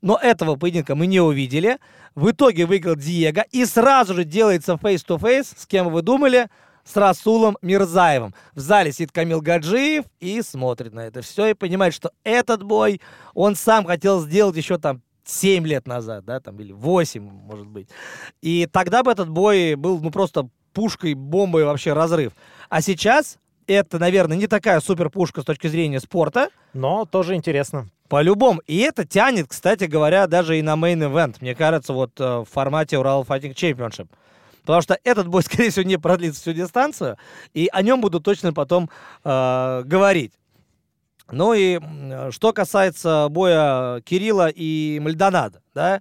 Но 0.00 0.16
этого 0.16 0.56
поединка 0.56 0.94
мы 0.94 1.06
не 1.06 1.20
увидели. 1.20 1.78
В 2.14 2.30
итоге 2.30 2.66
выиграл 2.66 2.96
Диего. 2.96 3.44
И 3.50 3.64
сразу 3.64 4.14
же 4.14 4.24
делается 4.24 4.74
face-to-face. 4.74 5.54
С 5.56 5.66
кем 5.66 5.90
вы 5.90 6.02
думали? 6.02 6.48
С 6.84 6.96
Расулом 6.96 7.58
Мирзаевым. 7.60 8.34
В 8.54 8.60
зале 8.60 8.92
сидит 8.92 9.12
Камил 9.12 9.42
Гаджиев 9.42 10.06
и 10.20 10.40
смотрит 10.40 10.94
на 10.94 11.00
это 11.00 11.20
все 11.20 11.48
и 11.48 11.54
понимает, 11.54 11.92
что 11.92 12.12
этот 12.24 12.62
бой 12.62 13.00
он 13.34 13.56
сам 13.56 13.84
хотел 13.84 14.20
сделать 14.20 14.56
еще 14.56 14.78
там 14.78 15.02
7 15.24 15.66
лет 15.66 15.86
назад, 15.86 16.24
да, 16.24 16.40
там, 16.40 16.58
или 16.58 16.72
8, 16.72 17.22
может 17.22 17.66
быть. 17.66 17.90
И 18.40 18.66
тогда 18.72 19.02
бы 19.02 19.12
этот 19.12 19.28
бой 19.28 19.74
был, 19.74 20.00
ну, 20.00 20.10
просто 20.10 20.48
пушкой, 20.72 21.12
бомбой 21.12 21.64
вообще 21.64 21.92
разрыв. 21.92 22.32
А 22.70 22.80
сейчас 22.80 23.36
это, 23.66 23.98
наверное, 23.98 24.38
не 24.38 24.46
такая 24.46 24.80
супер 24.80 25.10
пушка 25.10 25.42
с 25.42 25.44
точки 25.44 25.66
зрения 25.66 26.00
спорта. 26.00 26.48
Но 26.72 27.04
тоже 27.04 27.34
интересно. 27.34 27.88
По-любому. 28.08 28.62
И 28.66 28.78
это 28.78 29.04
тянет, 29.04 29.48
кстати 29.48 29.84
говоря, 29.84 30.26
даже 30.26 30.58
и 30.58 30.62
на 30.62 30.76
мейн 30.76 31.02
event. 31.02 31.36
Мне 31.40 31.54
кажется, 31.54 31.92
вот 31.92 32.18
э, 32.18 32.38
в 32.38 32.46
формате 32.46 32.98
Урал 32.98 33.24
Fighting 33.24 33.54
Championship. 33.54 34.08
Потому 34.62 34.82
что 34.82 34.98
этот 35.04 35.28
бой, 35.28 35.42
скорее 35.44 35.70
всего, 35.70 35.84
не 35.84 35.98
продлится 35.98 36.40
всю 36.40 36.52
дистанцию, 36.52 37.16
и 37.54 37.68
о 37.72 37.82
нем 37.82 38.00
буду 38.00 38.20
точно 38.20 38.52
потом 38.52 38.90
э, 39.24 39.82
говорить. 39.84 40.32
Ну 41.30 41.52
и 41.52 41.78
что 42.30 42.54
касается 42.54 43.28
боя 43.28 44.00
Кирилла 44.00 44.48
и 44.48 44.98
Мальдонада, 45.00 45.60
да, 45.74 46.00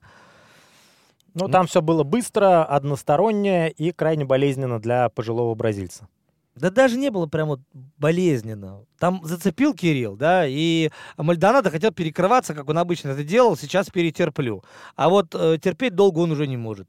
ну, 1.34 1.50
там 1.50 1.68
все 1.68 1.82
было 1.82 2.04
быстро, 2.04 2.64
одностороннее 2.64 3.70
и 3.70 3.92
крайне 3.92 4.26
болезненно 4.26 4.80
для 4.80 5.10
пожилого 5.10 5.54
бразильца. 5.54 6.08
Да 6.60 6.70
даже 6.70 6.98
не 6.98 7.10
было 7.10 7.28
прям 7.28 7.48
вот 7.48 7.62
болезненно. 7.98 8.86
Там 9.00 9.22
зацепил 9.24 9.74
Кирилл, 9.74 10.16
да, 10.16 10.46
и 10.48 10.90
Мальдонадо 11.18 11.72
хотел 11.72 11.92
перекрываться, 11.92 12.54
как 12.54 12.70
он 12.70 12.78
обычно 12.78 13.10
это 13.10 13.24
делал, 13.24 13.56
сейчас 13.56 13.90
перетерплю. 13.90 14.64
А 14.96 15.10
вот 15.10 15.34
э, 15.36 15.58
терпеть 15.62 15.96
долго 15.96 16.20
он 16.20 16.32
уже 16.32 16.48
не 16.48 16.58
может. 16.58 16.88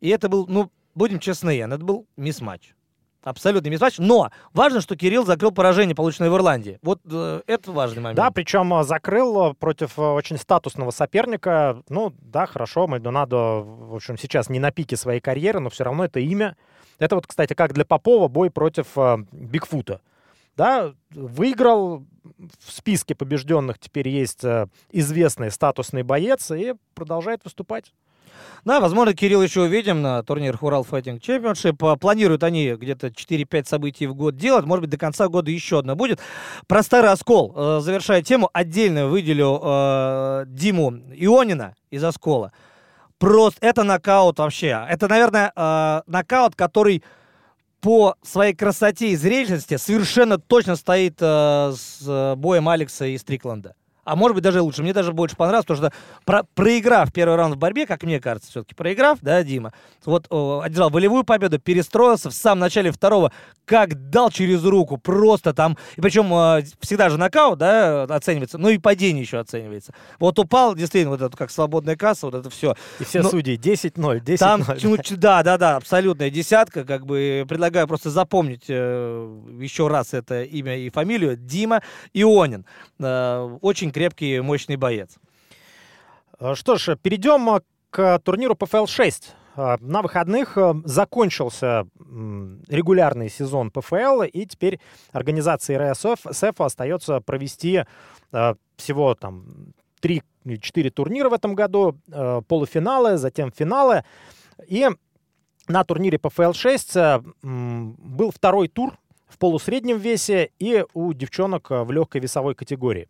И 0.00 0.08
это 0.08 0.28
был, 0.28 0.46
ну, 0.46 0.70
будем 0.94 1.18
честны, 1.18 1.58
это 1.60 1.78
был 1.78 2.06
мисс-матч. 2.16 2.74
Абсолютный 3.26 3.70
мисс-матч. 3.70 3.98
Но 3.98 4.30
важно, 4.52 4.80
что 4.80 4.94
Кирилл 4.94 5.26
закрыл 5.26 5.50
поражение, 5.50 5.96
полученное 5.96 6.30
в 6.30 6.36
Ирландии. 6.36 6.78
Вот 6.82 7.00
э, 7.10 7.40
это 7.48 7.72
важный 7.72 8.00
момент. 8.00 8.16
Да, 8.16 8.30
причем 8.30 8.72
э, 8.72 8.84
закрыл 8.84 9.50
э, 9.50 9.54
против 9.54 9.98
э, 9.98 10.02
очень 10.02 10.38
статусного 10.38 10.92
соперника. 10.92 11.82
Ну, 11.88 12.14
да, 12.20 12.46
хорошо, 12.46 12.86
Мальдонадо, 12.86 13.36
в 13.64 13.96
общем, 13.96 14.16
сейчас 14.16 14.48
не 14.48 14.60
на 14.60 14.70
пике 14.70 14.96
своей 14.96 15.20
карьеры, 15.20 15.58
но 15.58 15.70
все 15.70 15.82
равно 15.82 16.04
это 16.04 16.20
имя. 16.20 16.56
Это 16.98 17.14
вот, 17.16 17.26
кстати, 17.26 17.54
как 17.54 17.72
для 17.72 17.84
Попова 17.84 18.28
бой 18.28 18.50
против 18.50 18.86
э, 18.96 19.18
Бигфута. 19.32 20.00
Да, 20.56 20.94
выиграл, 21.10 22.04
в 22.64 22.72
списке 22.72 23.14
побежденных 23.14 23.78
теперь 23.78 24.08
есть 24.08 24.42
э, 24.44 24.68
известный 24.90 25.50
статусный 25.50 26.02
боец 26.02 26.50
и 26.50 26.74
продолжает 26.94 27.44
выступать. 27.44 27.92
Да, 28.64 28.80
возможно, 28.80 29.14
Кирилл 29.14 29.42
еще 29.42 29.62
увидим 29.62 30.02
на 30.02 30.22
турнирах 30.22 30.62
Урал 30.62 30.86
Fighting 30.88 31.20
Championship. 31.20 31.98
Планируют 31.98 32.42
они 32.42 32.72
где-то 32.72 33.08
4-5 33.08 33.64
событий 33.66 34.06
в 34.06 34.14
год 34.14 34.36
делать. 34.36 34.64
Может 34.64 34.82
быть, 34.82 34.90
до 34.90 34.98
конца 34.98 35.28
года 35.28 35.50
еще 35.50 35.78
одна 35.78 35.94
будет. 35.94 36.20
Про 36.66 36.82
старый 36.82 37.10
оскол. 37.10 37.52
Э, 37.54 37.80
завершая 37.80 38.22
тему, 38.22 38.50
отдельно 38.52 39.06
выделю 39.06 39.60
э, 39.62 40.44
Диму 40.48 40.96
Ионина 41.14 41.74
из 41.90 42.02
оскола. 42.02 42.52
Просто 43.18 43.58
это 43.60 43.82
нокаут 43.82 44.38
вообще. 44.38 44.86
Это, 44.88 45.08
наверное, 45.08 45.52
э, 45.54 46.02
нокаут, 46.06 46.54
который 46.54 47.02
по 47.80 48.16
своей 48.22 48.54
красоте 48.54 49.08
и 49.08 49.16
зрелищности 49.16 49.76
совершенно 49.76 50.38
точно 50.38 50.76
стоит 50.76 51.16
э, 51.20 51.72
с 51.76 52.02
э, 52.06 52.34
боем 52.36 52.68
Алекса 52.68 53.06
и 53.06 53.16
Стрикланда 53.16 53.74
а 54.06 54.14
может 54.14 54.36
быть 54.36 54.44
даже 54.44 54.62
лучше. 54.62 54.82
Мне 54.82 54.92
даже 54.92 55.12
больше 55.12 55.36
понравилось, 55.36 55.66
потому 55.66 55.88
что 55.88 55.96
про, 56.24 56.44
проиграв 56.54 57.12
первый 57.12 57.34
раунд 57.34 57.56
в 57.56 57.58
борьбе, 57.58 57.86
как 57.86 58.04
мне 58.04 58.20
кажется, 58.20 58.48
все-таки 58.50 58.74
проиграв, 58.74 59.18
да, 59.20 59.42
Дима, 59.42 59.72
вот 60.04 60.26
о, 60.30 60.60
одержал 60.60 60.90
волевую 60.90 61.24
победу, 61.24 61.58
перестроился 61.58 62.30
в 62.30 62.34
самом 62.34 62.60
начале 62.60 62.92
второго, 62.92 63.32
как 63.64 64.10
дал 64.10 64.30
через 64.30 64.64
руку, 64.64 64.96
просто 64.96 65.52
там, 65.52 65.76
и 65.96 66.00
причем 66.00 66.32
э, 66.32 66.62
всегда 66.80 67.10
же 67.10 67.18
нокаут, 67.18 67.58
да, 67.58 68.04
оценивается, 68.04 68.58
ну 68.58 68.68
и 68.68 68.78
падение 68.78 69.22
еще 69.22 69.38
оценивается. 69.38 69.92
Вот 70.20 70.38
упал, 70.38 70.76
действительно, 70.76 71.10
вот 71.10 71.22
это 71.22 71.36
как 71.36 71.50
свободная 71.50 71.96
касса, 71.96 72.26
вот 72.26 72.36
это 72.36 72.48
все. 72.48 72.76
И 73.00 73.04
все 73.04 73.22
Но, 73.22 73.30
судьи 73.30 73.56
10-0, 73.56 74.20
10-0. 74.20 74.36
Там, 74.38 74.62
ну, 74.84 74.96
да, 75.16 75.42
да, 75.42 75.58
да, 75.58 75.76
абсолютная 75.76 76.30
десятка, 76.30 76.84
как 76.84 77.06
бы 77.06 77.44
предлагаю 77.48 77.88
просто 77.88 78.10
запомнить 78.10 78.66
э, 78.68 79.38
еще 79.58 79.88
раз 79.88 80.14
это 80.14 80.44
имя 80.44 80.78
и 80.78 80.90
фамилию, 80.90 81.36
Дима 81.36 81.82
Ионин. 82.14 82.64
Э, 83.00 83.58
очень 83.62 83.90
крепкий, 83.96 84.40
мощный 84.40 84.76
боец. 84.76 85.16
Э, 86.38 86.54
что 86.54 86.76
ж, 86.76 86.96
перейдем 86.96 87.48
э, 87.48 87.60
к 87.88 88.18
турниру 88.18 88.54
ПФЛ-6. 88.54 89.22
Э, 89.56 89.76
на 89.80 90.02
выходных 90.02 90.58
закончился 90.84 91.86
регулярный 92.68 93.30
сезон 93.30 93.70
ПФЛ, 93.70 94.24
и 94.24 94.44
теперь 94.44 94.80
организации 95.12 95.76
РСФ 95.76 96.60
остается 96.60 97.20
провести 97.20 97.84
всего 98.76 99.14
там 99.14 99.72
3 100.00 100.22
или 100.44 100.56
4 100.56 100.90
турнира 100.90 101.30
в 101.30 101.32
этом 101.32 101.54
году, 101.54 101.98
полуфиналы, 102.48 103.16
затем 103.16 103.50
финалы. 103.50 104.04
И 104.68 104.88
на 105.68 105.84
турнире 105.84 106.18
ПФЛ-6 106.18 107.34
был 107.42 108.30
второй 108.30 108.68
тур 108.68 108.98
в 109.26 109.38
полусреднем 109.38 109.98
весе 109.98 110.50
и 110.58 110.84
у 110.92 111.12
девчонок 111.14 111.70
в 111.70 111.90
легкой 111.90 112.20
весовой 112.20 112.54
категории. 112.54 113.08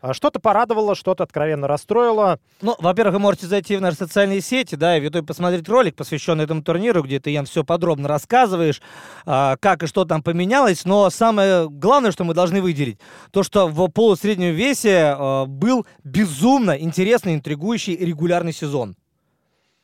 А 0.00 0.14
Что-то 0.14 0.40
порадовало, 0.40 0.94
что-то 0.94 1.24
откровенно 1.24 1.66
расстроило. 1.66 2.38
Ну, 2.60 2.76
во-первых, 2.78 3.14
вы 3.14 3.20
можете 3.20 3.46
зайти 3.46 3.76
в 3.76 3.80
наши 3.80 3.96
социальные 3.96 4.40
сети, 4.40 4.74
да, 4.74 4.96
и 4.96 5.00
в 5.00 5.04
YouTube 5.04 5.26
посмотреть 5.26 5.68
ролик, 5.68 5.96
посвященный 5.96 6.44
этому 6.44 6.62
турниру, 6.62 7.02
где 7.02 7.18
ты, 7.18 7.30
Ян, 7.30 7.46
все 7.46 7.64
подробно 7.64 8.08
рассказываешь, 8.08 8.82
а, 9.24 9.56
как 9.56 9.82
и 9.82 9.86
что 9.86 10.04
там 10.04 10.22
поменялось. 10.22 10.84
Но 10.84 11.08
самое 11.10 11.68
главное, 11.68 12.12
что 12.12 12.24
мы 12.24 12.34
должны 12.34 12.60
выделить, 12.60 13.00
то, 13.30 13.42
что 13.42 13.68
в 13.68 13.88
полусреднем 13.88 14.54
весе 14.54 15.14
а, 15.16 15.46
был 15.46 15.86
безумно 16.04 16.78
интересный, 16.78 17.34
интригующий 17.34 17.96
регулярный 17.96 18.52
сезон, 18.52 18.96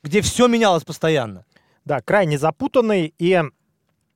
где 0.02 0.20
все 0.20 0.46
менялось 0.46 0.84
постоянно. 0.84 1.44
Да, 1.84 2.00
крайне 2.00 2.38
запутанный. 2.38 3.14
И 3.18 3.42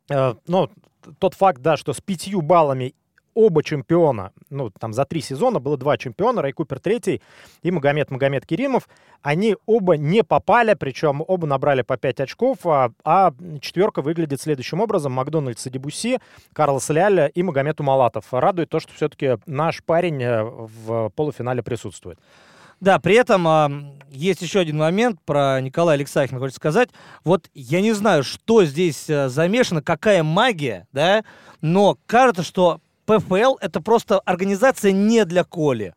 э, 0.08 0.34
ну, 0.46 0.70
тот 1.18 1.34
факт, 1.34 1.60
да, 1.60 1.76
что 1.76 1.92
с 1.92 2.00
пятью 2.00 2.42
баллами 2.42 2.94
оба 3.36 3.62
чемпиона, 3.62 4.32
ну, 4.48 4.70
там 4.70 4.92
за 4.92 5.04
три 5.04 5.20
сезона 5.20 5.60
было 5.60 5.76
два 5.76 5.98
чемпиона, 5.98 6.40
Рай 6.40 6.52
Купер 6.52 6.80
третий 6.80 7.22
и 7.62 7.70
Магомед 7.70 8.10
Магомед 8.10 8.46
Керимов, 8.46 8.88
они 9.22 9.56
оба 9.66 9.96
не 9.96 10.24
попали, 10.24 10.74
причем 10.74 11.22
оба 11.26 11.46
набрали 11.46 11.82
по 11.82 11.98
5 11.98 12.20
очков, 12.20 12.58
а, 12.64 12.90
а 13.04 13.32
четверка 13.60 14.00
выглядит 14.00 14.40
следующим 14.40 14.80
образом. 14.80 15.12
Макдональдс 15.12 15.66
и 15.66 15.70
Дебуси, 15.70 16.18
Карлос 16.54 16.88
Ляля 16.88 17.26
и 17.26 17.42
Магомед 17.42 17.78
Умалатов. 17.80 18.24
Радует 18.30 18.70
то, 18.70 18.80
что 18.80 18.94
все-таки 18.94 19.36
наш 19.46 19.84
парень 19.84 20.22
э, 20.22 20.42
в 20.42 21.10
полуфинале 21.10 21.62
присутствует. 21.62 22.18
Да, 22.80 22.98
при 22.98 23.16
этом 23.16 23.46
а, 23.48 23.70
есть 24.10 24.42
еще 24.42 24.60
один 24.60 24.78
момент 24.78 25.18
про 25.24 25.60
Николая 25.60 25.96
Алексахина, 25.96 26.38
хочется 26.38 26.58
сказать. 26.58 26.90
Вот 27.24 27.48
я 27.54 27.80
не 27.80 27.92
знаю, 27.92 28.22
что 28.22 28.64
здесь 28.64 29.08
а, 29.08 29.28
замешано, 29.28 29.82
какая 29.82 30.22
магия, 30.22 30.86
да, 30.92 31.24
но 31.62 31.98
кажется, 32.06 32.42
что 32.42 32.80
ПФЛ 33.06 33.56
это 33.60 33.80
просто 33.80 34.18
организация 34.20 34.92
не 34.92 35.24
для 35.24 35.44
Коли. 35.44 35.94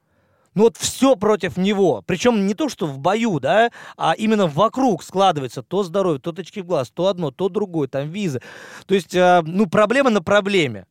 Ну 0.55 0.64
вот 0.64 0.78
все 0.78 1.16
против 1.16 1.57
него. 1.57 2.03
Причем 2.05 2.47
не 2.47 2.53
то, 2.53 2.70
что 2.70 2.88
в 2.88 2.99
бою, 2.99 3.39
да, 3.39 3.70
а 3.97 4.14
именно 4.14 4.47
вокруг 4.47 5.03
складывается 5.03 5.62
то 5.62 5.84
здоровье, 5.84 6.20
то 6.20 6.32
точки 6.32 6.60
в 6.60 6.66
глаз, 6.66 6.89
то 6.89 7.07
одно, 7.07 7.32
то 7.32 7.49
другое, 7.49 7.88
там 7.88 8.10
визы. 8.10 8.41
То 8.86 8.95
есть, 8.95 9.14
э, 9.14 9.41
ну, 9.45 9.68
проблема 9.68 10.10
на 10.10 10.22
проблеме. 10.22 10.86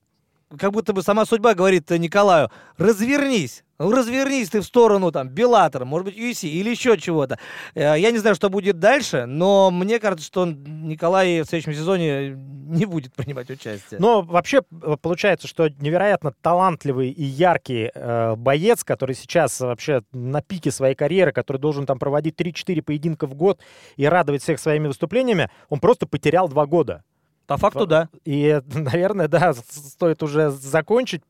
Как 0.56 0.72
будто 0.72 0.92
бы 0.92 1.02
сама 1.02 1.26
судьба 1.26 1.54
говорит 1.54 1.90
Николаю, 1.90 2.50
развернись, 2.78 3.64
развернись 3.78 4.48
ты 4.48 4.60
в 4.60 4.64
сторону 4.64 5.12
там 5.12 5.28
Беллатора, 5.28 5.84
может 5.84 6.06
быть, 6.06 6.16
UFC 6.16 6.48
или 6.48 6.70
еще 6.70 6.96
чего-то. 6.96 7.38
Э, 7.74 7.94
я 7.98 8.10
не 8.10 8.18
знаю, 8.18 8.34
что 8.34 8.48
будет 8.48 8.78
дальше, 8.78 9.26
но 9.26 9.70
мне 9.70 10.00
кажется, 10.00 10.24
что 10.24 10.46
Николай 10.46 11.42
в 11.42 11.44
следующем 11.44 11.74
сезоне 11.74 12.30
не 12.30 12.86
будет 12.86 13.14
принимать 13.14 13.50
участие. 13.50 14.00
Но 14.00 14.22
вообще 14.22 14.62
э, 14.70 14.96
получается, 15.00 15.46
что 15.46 15.68
невероятно 15.68 16.32
талантливый 16.40 17.10
и 17.10 17.24
яркий 17.24 17.90
э, 17.94 18.34
боец, 18.36 18.84
который 18.84 19.14
сейчас 19.14 19.60
вообще 19.60 20.02
на 20.12 20.40
пике 20.40 20.70
своей 20.70 20.94
карьеры, 20.94 21.32
который 21.32 21.58
должен 21.58 21.84
там 21.84 21.98
проводить 21.98 22.40
3-4 22.40 22.82
поединка 22.82 23.26
в 23.26 23.34
год 23.34 23.60
и 23.96 24.06
радовать 24.06 24.42
всех 24.42 24.60
своими 24.60 24.86
выступлениями, 24.86 25.50
он 25.68 25.80
просто 25.80 26.06
потерял 26.06 26.48
два 26.48 26.64
года. 26.64 27.04
По 27.48 27.56
факту, 27.56 27.86
да. 27.86 28.10
И, 28.26 28.60
наверное, 28.74 29.26
да, 29.26 29.54
стоит 29.54 30.22
уже 30.22 30.50
закончить, 30.50 31.22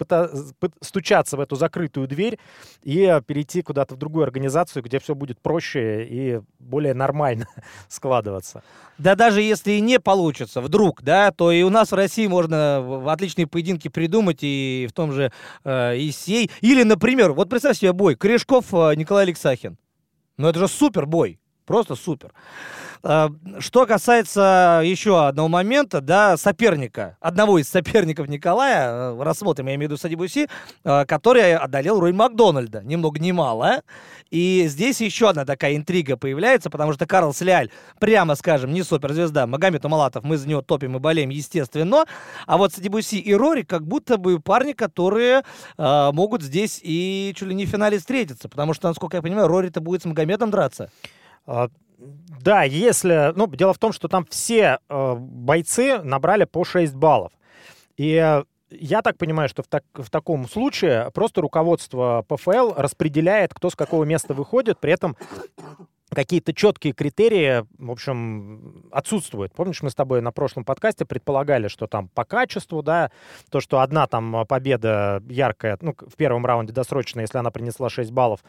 стучаться 0.80 1.36
в 1.36 1.40
эту 1.40 1.54
закрытую 1.54 2.08
дверь 2.08 2.40
и 2.82 3.20
перейти 3.24 3.62
куда-то 3.62 3.94
в 3.94 3.98
другую 3.98 4.24
организацию, 4.24 4.82
где 4.82 4.98
все 4.98 5.14
будет 5.14 5.40
проще 5.40 6.04
и 6.04 6.40
более 6.58 6.92
нормально 6.92 7.46
складываться. 7.88 8.64
Да 8.98 9.14
даже 9.14 9.40
если 9.40 9.72
и 9.72 9.80
не 9.80 10.00
получится 10.00 10.60
вдруг, 10.60 11.02
да, 11.02 11.30
то 11.30 11.52
и 11.52 11.62
у 11.62 11.70
нас 11.70 11.92
в 11.92 11.94
России 11.94 12.26
можно 12.26 13.12
отличные 13.12 13.46
поединки 13.46 13.86
придумать 13.86 14.40
и 14.42 14.88
в 14.90 14.92
том 14.92 15.12
же 15.12 15.32
э, 15.62 15.96
ИСЕЙ. 15.98 16.50
Или, 16.62 16.82
например, 16.82 17.32
вот 17.32 17.48
представь 17.48 17.78
себе 17.78 17.92
бой, 17.92 18.16
Корешков 18.16 18.74
э, 18.74 18.96
Николай 18.96 19.22
Алексахин. 19.22 19.78
Ну 20.36 20.48
это 20.48 20.58
же 20.58 20.66
супер 20.66 21.06
бой, 21.06 21.38
просто 21.64 21.94
супер. 21.94 22.32
Э, 23.02 23.28
что 23.58 23.86
касается 23.86 24.80
еще 24.84 25.26
одного 25.26 25.48
момента, 25.48 26.00
да, 26.00 26.36
соперника, 26.36 27.16
одного 27.20 27.58
из 27.58 27.68
соперников 27.68 28.28
Николая, 28.28 29.12
э, 29.12 29.22
рассмотрим, 29.22 29.66
я 29.66 29.74
имею 29.74 29.88
в 29.88 29.92
виду 29.92 30.00
Садибуси, 30.00 30.48
э, 30.84 31.04
который 31.06 31.56
одолел 31.56 32.00
Рой 32.00 32.12
Макдональда, 32.12 32.82
ни 32.82 32.96
много 32.96 33.18
ни 33.20 33.32
мало. 33.32 33.82
И 34.30 34.66
здесь 34.68 35.00
еще 35.00 35.30
одна 35.30 35.44
такая 35.44 35.76
интрига 35.76 36.16
появляется, 36.16 36.70
потому 36.70 36.92
что 36.92 37.06
Карл 37.06 37.32
Сляль, 37.32 37.70
прямо 37.98 38.34
скажем, 38.34 38.72
не 38.72 38.82
суперзвезда, 38.82 39.46
Магомед 39.46 39.84
Умалатов, 39.84 40.24
мы 40.24 40.36
за 40.36 40.48
него 40.48 40.60
топим 40.60 40.96
и 40.96 40.98
болеем, 40.98 41.30
естественно. 41.30 42.04
А 42.46 42.58
вот 42.58 42.72
Садибуси 42.72 43.16
и 43.16 43.34
Рори 43.34 43.62
как 43.62 43.86
будто 43.86 44.18
бы 44.18 44.38
парни, 44.40 44.72
которые 44.72 45.42
э, 45.76 46.10
могут 46.12 46.42
здесь 46.42 46.80
и 46.82 47.32
чуть 47.36 47.48
ли 47.48 47.54
не 47.54 47.66
в 47.66 47.70
финале 47.70 47.98
встретиться, 47.98 48.48
потому 48.48 48.74
что, 48.74 48.88
насколько 48.88 49.16
я 49.16 49.22
понимаю, 49.22 49.48
Рори-то 49.48 49.80
будет 49.80 50.02
с 50.02 50.04
Магомедом 50.04 50.50
драться. 50.50 50.90
Да, 51.98 52.62
если... 52.62 53.32
Ну, 53.34 53.46
дело 53.48 53.74
в 53.74 53.78
том, 53.78 53.92
что 53.92 54.08
там 54.08 54.24
все 54.30 54.78
э, 54.88 55.14
бойцы 55.16 55.98
набрали 56.02 56.44
по 56.44 56.64
6 56.64 56.94
баллов. 56.94 57.32
И 57.96 58.42
я 58.70 59.02
так 59.02 59.16
понимаю, 59.16 59.48
что 59.48 59.62
в, 59.62 59.66
так, 59.66 59.84
в 59.94 60.10
таком 60.10 60.48
случае 60.48 61.10
просто 61.12 61.40
руководство 61.40 62.24
ПФЛ 62.28 62.74
распределяет, 62.76 63.54
кто 63.54 63.70
с 63.70 63.76
какого 63.76 64.04
места 64.04 64.34
выходит, 64.34 64.78
при 64.78 64.92
этом 64.92 65.16
какие-то 66.10 66.54
четкие 66.54 66.92
критерии, 66.92 67.66
в 67.78 67.90
общем, 67.90 68.86
отсутствуют. 68.90 69.52
Помнишь, 69.52 69.82
мы 69.82 69.90
с 69.90 69.94
тобой 69.94 70.22
на 70.22 70.32
прошлом 70.32 70.64
подкасте 70.64 71.04
предполагали, 71.04 71.68
что 71.68 71.86
там 71.86 72.08
по 72.08 72.24
качеству, 72.24 72.82
да, 72.82 73.10
то, 73.50 73.60
что 73.60 73.80
одна 73.80 74.06
там 74.06 74.46
победа 74.46 75.22
яркая, 75.28 75.76
ну, 75.80 75.94
в 75.98 76.16
первом 76.16 76.46
раунде 76.46 76.72
досрочная, 76.72 77.24
если 77.24 77.38
она 77.38 77.50
принесла 77.50 77.90
6 77.90 78.10
баллов, 78.10 78.40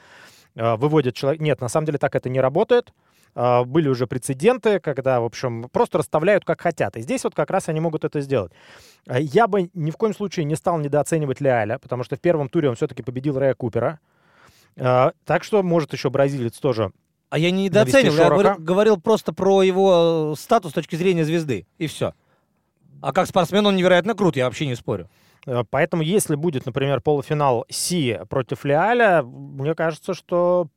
э, 0.55 0.75
выводит 0.75 1.15
человек... 1.15 1.41
Нет, 1.41 1.59
на 1.59 1.67
самом 1.67 1.85
деле 1.85 1.97
так 1.97 2.15
это 2.15 2.29
не 2.29 2.39
работает. 2.39 2.93
А, 3.35 3.63
были 3.63 3.87
уже 3.87 4.07
прецеденты, 4.07 4.79
когда, 4.79 5.21
в 5.21 5.25
общем, 5.25 5.69
просто 5.69 5.99
расставляют 5.99 6.45
как 6.45 6.61
хотят. 6.61 6.97
И 6.97 7.01
здесь 7.01 7.23
вот 7.23 7.35
как 7.35 7.49
раз 7.49 7.69
они 7.69 7.79
могут 7.79 8.03
это 8.03 8.21
сделать. 8.21 8.51
А, 9.07 9.19
я 9.19 9.47
бы 9.47 9.69
ни 9.73 9.91
в 9.91 9.97
коем 9.97 10.13
случае 10.13 10.45
не 10.45 10.55
стал 10.55 10.79
недооценивать 10.79 11.41
Леаля, 11.41 11.79
потому 11.79 12.03
что 12.03 12.15
в 12.15 12.19
первом 12.19 12.49
туре 12.49 12.69
он 12.69 12.75
все-таки 12.75 13.03
победил 13.03 13.37
Рэя 13.37 13.53
Купера. 13.53 13.99
А, 14.77 15.13
так 15.25 15.43
что, 15.43 15.63
может, 15.63 15.93
еще 15.93 16.09
бразилец 16.09 16.57
тоже 16.57 16.91
а 17.29 17.37
я 17.37 17.51
не 17.51 17.65
недооценил, 17.65 18.15
я 18.15 18.29
говорил, 18.29 18.55
говорил 18.57 18.97
просто 18.99 19.33
про 19.33 19.61
его 19.61 20.33
э, 20.33 20.39
статус 20.39 20.71
с 20.71 20.73
точки 20.73 20.95
зрения 20.95 21.23
звезды, 21.23 21.67
и 21.77 21.85
все. 21.85 22.13
А 23.01 23.13
как 23.13 23.27
спортсмен 23.27 23.65
он 23.65 23.75
невероятно 23.75 24.15
крут, 24.15 24.35
я 24.35 24.45
вообще 24.45 24.65
не 24.65 24.75
спорю. 24.75 25.09
Поэтому, 25.69 26.03
если 26.03 26.35
будет, 26.35 26.65
например, 26.65 27.01
полуфинал 27.01 27.65
Си 27.69 28.19
против 28.29 28.65
Леаля, 28.65 29.23
мне 29.23 29.75
кажется, 29.75 30.13
что 30.13 30.67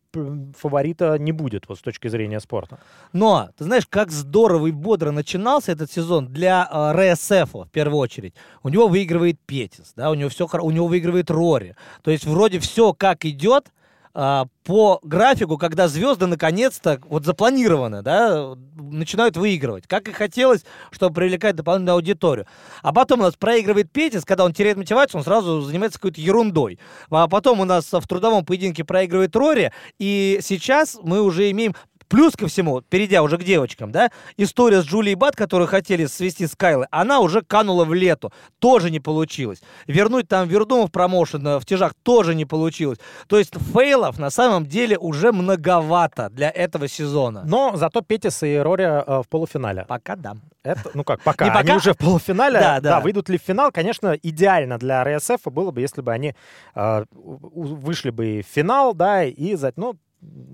фаворита 0.58 1.18
не 1.18 1.32
будет 1.32 1.68
вот 1.68 1.78
с 1.78 1.82
точки 1.82 2.08
зрения 2.08 2.40
спорта. 2.40 2.78
Но, 3.12 3.48
ты 3.56 3.64
знаешь, 3.64 3.86
как 3.88 4.10
здорово 4.10 4.66
и 4.66 4.70
бодро 4.70 5.10
начинался 5.10 5.72
этот 5.72 5.90
сезон 5.90 6.28
для 6.28 6.68
э, 6.70 7.12
РСФ 7.12 7.54
в 7.54 7.68
первую 7.70 7.98
очередь. 7.98 8.34
У 8.62 8.68
него 8.68 8.88
выигрывает 8.88 9.38
Петис, 9.46 9.92
да, 9.96 10.10
у 10.10 10.14
него 10.14 10.28
все, 10.28 10.46
у 10.46 10.70
него 10.70 10.86
выигрывает 10.86 11.30
Рори. 11.30 11.76
То 12.02 12.10
есть 12.10 12.26
вроде 12.26 12.58
все 12.58 12.92
как 12.92 13.24
идет, 13.24 13.72
а, 14.14 14.46
по 14.64 15.00
графику, 15.02 15.56
когда 15.58 15.88
звезды 15.88 16.26
наконец-то 16.26 17.00
вот 17.04 17.24
запланированы, 17.24 18.02
да, 18.02 18.54
начинают 18.76 19.36
выигрывать, 19.36 19.86
как 19.86 20.08
и 20.08 20.12
хотелось, 20.12 20.64
чтобы 20.90 21.14
привлекать 21.14 21.56
дополнительную 21.56 21.94
аудиторию. 21.94 22.46
А 22.82 22.92
потом 22.92 23.20
у 23.20 23.22
нас 23.24 23.34
проигрывает 23.34 23.90
Петис, 23.90 24.24
когда 24.24 24.44
он 24.44 24.52
теряет 24.52 24.76
мотивацию, 24.76 25.18
он 25.18 25.24
сразу 25.24 25.62
занимается 25.62 25.98
какой-то 25.98 26.20
ерундой. 26.20 26.78
А 27.10 27.26
потом 27.26 27.60
у 27.60 27.64
нас 27.64 27.90
в 27.90 28.06
трудовом 28.06 28.44
поединке 28.44 28.84
проигрывает 28.84 29.34
Рори, 29.34 29.72
и 29.98 30.38
сейчас 30.42 30.98
мы 31.02 31.22
уже 31.22 31.50
имеем 31.50 31.74
Плюс 32.12 32.36
ко 32.36 32.46
всему, 32.46 32.82
перейдя 32.82 33.22
уже 33.22 33.38
к 33.38 33.42
девочкам, 33.42 33.90
да, 33.90 34.10
история 34.36 34.82
с 34.82 34.84
Джулией 34.84 35.14
Бат, 35.14 35.34
которую 35.34 35.66
хотели 35.66 36.04
свести 36.04 36.46
с 36.46 36.54
Кайлой, 36.54 36.86
она 36.90 37.20
уже 37.20 37.40
канула 37.40 37.86
в 37.86 37.94
лету. 37.94 38.30
Тоже 38.58 38.90
не 38.90 39.00
получилось. 39.00 39.62
Вернуть 39.86 40.28
там 40.28 40.46
Вердумов 40.46 40.92
промоушен 40.92 41.46
э, 41.46 41.58
в 41.58 41.64
тяжах 41.64 41.94
тоже 42.02 42.34
не 42.34 42.44
получилось. 42.44 42.98
То 43.28 43.38
есть 43.38 43.54
фейлов 43.72 44.18
на 44.18 44.28
самом 44.28 44.66
деле 44.66 44.98
уже 44.98 45.32
многовато 45.32 46.28
для 46.28 46.50
этого 46.50 46.86
сезона. 46.86 47.44
Но 47.46 47.76
зато 47.76 48.02
Петис 48.02 48.42
и 48.42 48.58
Рори 48.58 48.84
э, 48.84 49.22
в 49.22 49.28
полуфинале. 49.30 49.86
Пока 49.88 50.14
да. 50.14 50.34
Это, 50.62 50.90
ну 50.92 51.04
как, 51.04 51.22
пока. 51.22 51.46
Не 51.46 51.50
они 51.50 51.62
пока? 51.62 51.76
уже 51.76 51.94
в 51.94 51.96
полуфинале. 51.96 52.60
Да, 52.60 52.80
да. 52.80 52.90
да, 52.90 53.00
выйдут 53.00 53.30
ли 53.30 53.38
в 53.38 53.42
финал, 53.42 53.72
конечно, 53.72 54.12
идеально 54.22 54.76
для 54.76 55.02
РСФ 55.02 55.42
было 55.46 55.70
бы, 55.70 55.80
если 55.80 56.02
бы 56.02 56.12
они 56.12 56.34
э, 56.74 57.04
вышли 57.14 58.10
бы 58.10 58.44
в 58.46 58.54
финал, 58.54 58.92
да, 58.92 59.24
и, 59.24 59.56
ну, 59.76 59.96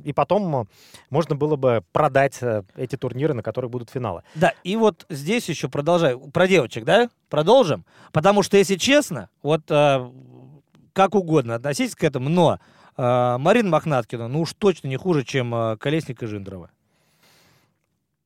и 0.04 0.12
потом 0.12 0.56
э, 0.56 0.64
можно 1.10 1.36
было 1.36 1.56
бы 1.56 1.84
продать 1.92 2.38
э, 2.40 2.62
эти 2.76 2.96
турниры, 2.96 3.34
на 3.34 3.42
которых 3.42 3.70
будут 3.70 3.90
финалы. 3.90 4.22
Да, 4.34 4.54
и 4.64 4.76
вот 4.76 5.06
здесь 5.08 5.48
еще 5.48 5.68
продолжаю. 5.68 6.18
Про 6.30 6.48
девочек, 6.48 6.84
да? 6.84 7.10
Продолжим? 7.28 7.84
Потому 8.12 8.42
что, 8.42 8.56
если 8.56 8.76
честно, 8.76 9.28
вот 9.42 9.70
э, 9.70 10.10
как 10.92 11.14
угодно 11.14 11.54
относитесь 11.56 11.94
к 11.94 12.04
этому, 12.04 12.28
но 12.28 12.58
э, 12.96 13.36
Марина 13.38 13.70
Мохнаткина, 13.70 14.28
ну 14.28 14.40
уж 14.40 14.54
точно 14.54 14.88
не 14.88 14.96
хуже, 14.96 15.24
чем 15.24 15.54
э, 15.54 15.76
Колесник 15.76 16.22
и 16.22 16.26
Жиндрова. 16.26 16.70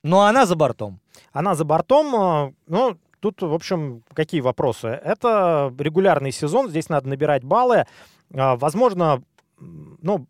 Но 0.05 0.23
она 0.23 0.47
за 0.47 0.57
бортом. 0.57 1.01
Она 1.33 1.55
за 1.55 1.65
бортом, 1.65 2.15
э, 2.15 2.53
ну, 2.67 2.99
Тут, 3.21 3.41
в 3.41 3.55
общем, 3.55 4.03
какие 4.15 4.41
вопросы? 4.41 4.89
Это 4.89 5.73
регулярный 5.79 6.33
сезон, 6.33 6.69
здесь 6.69 6.89
надо 6.89 7.09
набирать 7.09 7.45
баллы. 7.45 7.87
Возможно, 8.31 9.23
ну, 9.61 10.27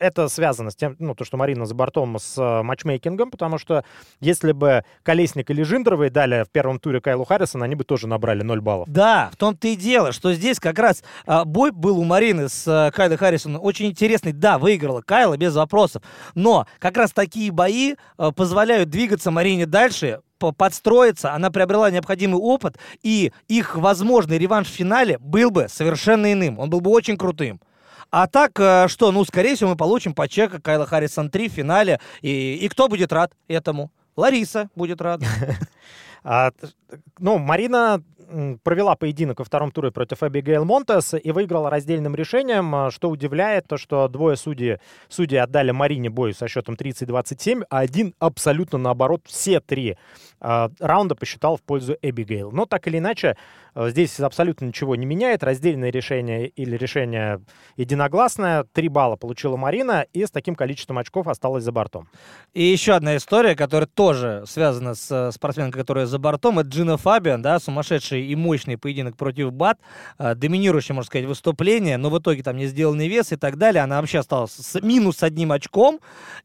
это 0.00 0.28
связано 0.28 0.70
с 0.70 0.76
тем, 0.76 0.96
ну, 0.98 1.14
то, 1.14 1.24
что 1.24 1.36
Марина 1.36 1.66
за 1.66 1.74
бортом 1.74 2.18
с 2.18 2.36
э, 2.36 2.62
матчмейкингом, 2.62 3.30
потому 3.30 3.58
что 3.58 3.84
если 4.18 4.52
бы 4.52 4.84
Колесник 5.02 5.50
или 5.50 5.62
Жиндровой 5.62 6.10
дали 6.10 6.44
в 6.44 6.50
первом 6.50 6.80
туре 6.80 7.00
Кайлу 7.00 7.24
Харрисона, 7.24 7.66
они 7.66 7.76
бы 7.76 7.84
тоже 7.84 8.08
набрали 8.08 8.42
0 8.42 8.60
баллов. 8.60 8.88
Да, 8.88 9.30
в 9.32 9.36
том-то 9.36 9.68
и 9.68 9.76
дело, 9.76 10.12
что 10.12 10.32
здесь 10.32 10.58
как 10.58 10.78
раз 10.78 11.04
а, 11.26 11.44
бой 11.44 11.70
был 11.70 11.98
у 11.98 12.04
Марины 12.04 12.48
с 12.48 12.64
а, 12.66 12.90
Кайлой 12.90 13.18
Харрисоном 13.18 13.62
очень 13.62 13.86
интересный. 13.86 14.32
Да, 14.32 14.58
выиграла 14.58 15.02
Кайла 15.02 15.36
без 15.36 15.54
вопросов, 15.54 16.02
но 16.34 16.66
как 16.78 16.96
раз 16.96 17.12
такие 17.12 17.52
бои 17.52 17.94
а, 18.16 18.32
позволяют 18.32 18.88
двигаться 18.88 19.30
Марине 19.30 19.66
дальше, 19.66 20.20
подстроиться, 20.56 21.34
она 21.34 21.50
приобрела 21.50 21.90
необходимый 21.90 22.40
опыт, 22.40 22.78
и 23.02 23.30
их 23.48 23.76
возможный 23.76 24.38
реванш 24.38 24.68
в 24.68 24.70
финале 24.70 25.18
был 25.18 25.50
бы 25.50 25.66
совершенно 25.68 26.32
иным. 26.32 26.58
Он 26.58 26.70
был 26.70 26.80
бы 26.80 26.90
очень 26.90 27.18
крутым. 27.18 27.60
А 28.10 28.26
так, 28.26 28.58
э, 28.58 28.88
что, 28.88 29.12
ну, 29.12 29.24
скорее 29.24 29.54
всего, 29.54 29.70
мы 29.70 29.76
получим 29.76 30.14
по 30.14 30.28
чека 30.28 30.60
Кайла 30.60 30.86
Харрисон 30.86 31.30
3 31.30 31.48
в 31.48 31.52
финале. 31.52 32.00
И, 32.22 32.56
и 32.56 32.68
кто 32.68 32.88
будет 32.88 33.12
рад 33.12 33.32
этому? 33.48 33.92
Лариса 34.16 34.68
будет 34.74 35.00
рада. 35.00 35.26
А, 36.22 36.50
ну, 37.18 37.38
Марина 37.38 38.02
провела 38.62 38.94
поединок 38.96 39.38
во 39.38 39.44
втором 39.44 39.70
туре 39.70 39.90
против 39.90 40.22
Эбигейл 40.22 40.64
Монтес 40.64 41.14
и 41.14 41.32
выиграла 41.32 41.70
раздельным 41.70 42.14
решением, 42.14 42.74
а, 42.74 42.90
что 42.90 43.10
удивляет, 43.10 43.66
то, 43.66 43.76
что 43.76 44.08
двое 44.08 44.36
судей, 44.36 44.78
судьи 45.08 45.36
отдали 45.36 45.70
Марине 45.72 46.10
бой 46.10 46.34
со 46.34 46.48
счетом 46.48 46.76
30-27, 46.76 47.64
а 47.68 47.78
один 47.78 48.14
абсолютно 48.18 48.78
наоборот, 48.78 49.22
все 49.24 49.60
три 49.60 49.96
э, 50.40 50.68
раунда 50.78 51.14
посчитал 51.14 51.56
в 51.56 51.62
пользу 51.62 51.96
Эбигейл. 52.02 52.52
Но 52.52 52.66
так 52.66 52.86
или 52.86 52.98
иначе, 52.98 53.36
здесь 53.76 54.18
абсолютно 54.20 54.66
ничего 54.66 54.96
не 54.96 55.06
меняет. 55.06 55.42
Раздельное 55.42 55.90
решение 55.90 56.48
или 56.48 56.76
решение 56.76 57.40
единогласное. 57.76 58.64
Три 58.72 58.88
балла 58.88 59.16
получила 59.16 59.56
Марина 59.56 60.06
и 60.12 60.24
с 60.24 60.30
таким 60.30 60.54
количеством 60.54 60.98
очков 60.98 61.28
осталась 61.28 61.64
за 61.64 61.72
бортом. 61.72 62.08
И 62.52 62.62
еще 62.62 62.94
одна 62.94 63.16
история, 63.16 63.54
которая 63.54 63.86
тоже 63.86 64.44
связана 64.46 64.94
с 64.94 65.10
э, 65.10 65.32
спортсменкой, 65.32 65.82
которая 65.82 66.06
за 66.06 66.18
бортом, 66.18 66.58
это 66.58 66.68
Джина 66.68 66.96
Фабиан, 66.96 67.42
да, 67.42 67.58
сумасшедший 67.58 68.26
и 68.26 68.34
мощный 68.34 68.76
поединок 68.76 69.16
против 69.16 69.52
Бат, 69.52 69.78
э, 70.18 70.34
доминирующее, 70.34 70.94
можно 70.94 71.06
сказать, 71.06 71.26
выступление, 71.26 71.96
но 71.96 72.10
в 72.10 72.18
итоге 72.18 72.42
там 72.42 72.56
не 72.56 72.66
сделанный 72.66 73.08
вес 73.08 73.32
и 73.32 73.36
так 73.36 73.56
далее. 73.56 73.82
Она 73.82 74.00
вообще 74.00 74.18
осталась 74.18 74.52
с 74.52 74.80
минус 74.82 75.22
одним 75.22 75.52
очком. 75.52 76.00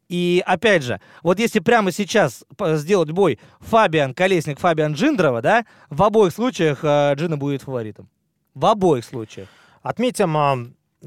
И 0.08 0.42
опять 0.46 0.82
же, 0.82 1.00
вот 1.22 1.38
если 1.38 1.58
прямо 1.58 1.90
сейчас 1.90 2.44
сделать 2.60 3.10
бой 3.10 3.38
Фабиан 3.60 4.14
Колесник, 4.14 4.60
Фабиан 4.60 4.92
Джиндрова, 4.94 5.42
да, 5.42 5.64
в 5.90 6.02
обоих 6.02 6.32
случаях 6.32 6.80
э, 7.16 7.18
Джина 7.18 7.36
будет 7.36 7.62
фаворитом. 7.62 8.08
В 8.54 8.66
обоих 8.66 9.04
случаях. 9.04 9.48
Отметим 9.82 10.36
а, 10.36 10.58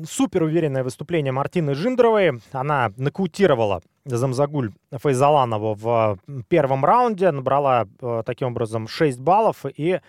супер 0.06 0.44
уверенное 0.44 0.84
выступление 0.84 1.32
Мартины 1.32 1.76
Жиндровой. 1.76 2.42
Она 2.52 2.92
нокаутировала 2.98 3.82
Замзагуль 4.06 4.72
Файзаланову 4.92 5.74
в 5.74 6.20
первом 6.48 6.86
раунде, 6.86 7.32
набрала 7.32 7.88
э, 8.02 8.24
таким 8.26 8.50
образом 8.50 8.88
6 8.88 9.20
баллов 9.20 9.66
и 9.76 10.00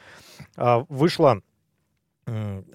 э, 0.57 0.84
вышла 0.88 1.40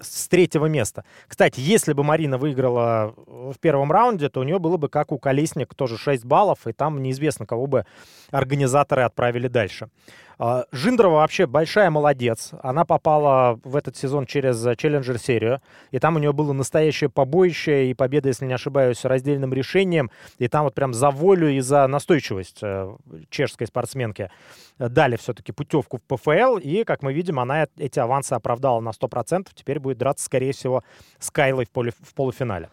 с 0.00 0.28
третьего 0.28 0.66
места. 0.66 1.04
Кстати, 1.28 1.60
если 1.60 1.92
бы 1.92 2.04
Марина 2.04 2.36
выиграла 2.36 3.14
в 3.26 3.54
первом 3.58 3.90
раунде, 3.90 4.28
то 4.28 4.40
у 4.40 4.42
нее 4.42 4.58
было 4.58 4.76
бы, 4.76 4.88
как 4.88 5.12
у 5.12 5.18
Колесник, 5.18 5.74
тоже 5.74 5.96
6 5.96 6.24
баллов, 6.24 6.66
и 6.66 6.72
там 6.72 7.02
неизвестно, 7.02 7.46
кого 7.46 7.66
бы 7.66 7.86
организаторы 8.30 9.02
отправили 9.02 9.48
дальше. 9.48 9.88
А, 10.38 10.66
Жиндрова 10.70 11.16
вообще 11.16 11.46
большая 11.46 11.90
молодец. 11.90 12.50
Она 12.62 12.84
попала 12.84 13.58
в 13.64 13.74
этот 13.74 13.96
сезон 13.96 14.26
через 14.26 14.62
челленджер-серию, 14.76 15.62
и 15.90 15.98
там 15.98 16.16
у 16.16 16.18
нее 16.18 16.32
было 16.32 16.52
настоящее 16.52 17.08
побоище 17.08 17.90
и 17.90 17.94
победа, 17.94 18.28
если 18.28 18.44
не 18.44 18.52
ошибаюсь, 18.52 19.04
раздельным 19.04 19.54
решением. 19.54 20.10
И 20.38 20.48
там 20.48 20.64
вот 20.64 20.74
прям 20.74 20.92
за 20.92 21.10
волю 21.10 21.48
и 21.48 21.60
за 21.60 21.86
настойчивость 21.86 22.58
э, 22.62 22.94
чешской 23.30 23.66
спортсменки 23.66 24.30
дали 24.78 25.16
все-таки 25.16 25.52
путевку 25.52 25.98
в 25.98 26.02
ПФЛ, 26.02 26.58
и, 26.58 26.84
как 26.84 27.02
мы 27.02 27.14
видим, 27.14 27.40
она 27.40 27.66
эти 27.78 27.98
авансы 27.98 28.34
оправдала 28.34 28.80
на 28.80 28.90
100%. 28.90 29.48
Теперь 29.54 29.78
будет 29.78 29.96
драться, 29.96 30.26
скорее 30.26 30.52
всего, 30.52 30.84
с 31.18 31.30
Кайлой 31.30 31.64
в, 31.64 31.70
полу 31.70 31.90
в 32.02 32.14
полуфинале. 32.14 32.68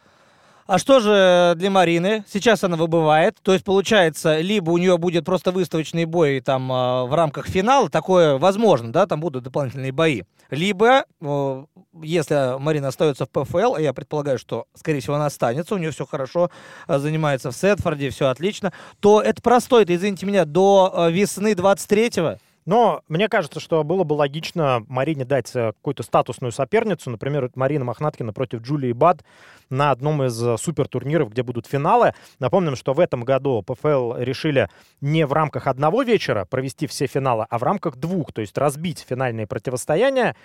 А 0.65 0.77
что 0.77 1.01
же 1.01 1.53
для 1.57 1.69
Марины? 1.69 2.23
Сейчас 2.31 2.63
она 2.63 2.77
выбывает. 2.77 3.37
То 3.41 3.51
есть, 3.51 3.65
получается, 3.65 4.39
либо 4.39 4.71
у 4.71 4.77
нее 4.77 4.97
будет 4.97 5.25
просто 5.25 5.51
выставочный 5.51 6.05
бой 6.05 6.39
там 6.39 6.71
э, 6.71 7.05
в 7.05 7.13
рамках 7.13 7.47
финала, 7.47 7.89
такое 7.89 8.37
возможно, 8.37 8.91
да, 8.91 9.05
там 9.05 9.19
будут 9.19 9.43
дополнительные 9.43 9.91
бои. 9.91 10.21
Либо, 10.49 11.05
э, 11.19 11.65
если 12.01 12.59
Марина 12.59 12.87
остается 12.87 13.25
в 13.25 13.29
ПФЛ, 13.29 13.75
а 13.75 13.81
я 13.81 13.91
предполагаю, 13.91 14.37
что, 14.37 14.65
скорее 14.73 15.01
всего, 15.01 15.15
она 15.15 15.25
останется, 15.25 15.75
у 15.75 15.77
нее 15.77 15.91
все 15.91 16.05
хорошо, 16.05 16.49
э, 16.87 16.97
занимается 16.97 17.51
в 17.51 17.55
Сетфорде, 17.55 18.09
все 18.09 18.27
отлично, 18.27 18.71
то 19.01 19.21
это 19.21 19.41
простой, 19.41 19.83
это, 19.83 19.93
извините 19.95 20.25
меня, 20.25 20.45
до 20.45 20.93
э, 20.95 21.11
весны 21.11 21.53
23-го 21.53 22.37
но 22.65 23.01
мне 23.07 23.27
кажется, 23.27 23.59
что 23.59 23.83
было 23.83 24.03
бы 24.03 24.13
логично 24.13 24.85
Марине 24.87 25.25
дать 25.25 25.55
э, 25.55 25.73
какую-то 25.73 26.03
статусную 26.03 26.51
соперницу. 26.51 27.09
Например, 27.09 27.49
Марина 27.55 27.85
Мохнаткина 27.85 28.33
против 28.33 28.61
Джулии 28.61 28.93
Бад 28.93 29.23
на 29.69 29.91
одном 29.91 30.23
из 30.23 30.41
э, 30.41 30.57
супертурниров, 30.57 31.31
где 31.31 31.43
будут 31.43 31.67
финалы. 31.67 32.13
Напомним, 32.39 32.75
что 32.75 32.93
в 32.93 32.99
этом 32.99 33.23
году 33.23 33.61
ПФЛ 33.63 34.15
решили 34.17 34.69
не 35.01 35.25
в 35.25 35.33
рамках 35.33 35.67
одного 35.67 36.03
вечера 36.03 36.45
провести 36.45 36.87
все 36.87 37.07
финалы, 37.07 37.45
а 37.49 37.57
в 37.57 37.63
рамках 37.63 37.97
двух, 37.97 38.31
то 38.31 38.41
есть 38.41 38.57
разбить 38.57 39.05
финальные 39.07 39.47
противостояния. 39.47 40.35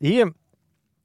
И, 0.00 0.26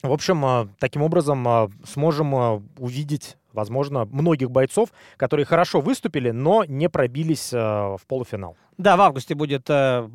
в 0.02 0.12
общем, 0.12 0.44
э, 0.46 0.68
таким 0.80 1.04
образом 1.04 1.72
сможем 1.86 2.34
увидеть 2.78 3.38
возможно, 3.54 4.06
многих 4.06 4.52
бойцов, 4.52 4.90
которые 5.18 5.46
хорошо 5.46 5.82
выступили, 5.82 6.32
но 6.32 6.66
не 6.66 6.90
пробились 6.90 7.54
э, 7.54 7.58
в 7.58 8.02
полуфинал. 8.08 8.58
Да, 8.78 8.98
в 8.98 9.02
августе 9.02 9.36
будет 9.36 9.70
э, 9.70 10.10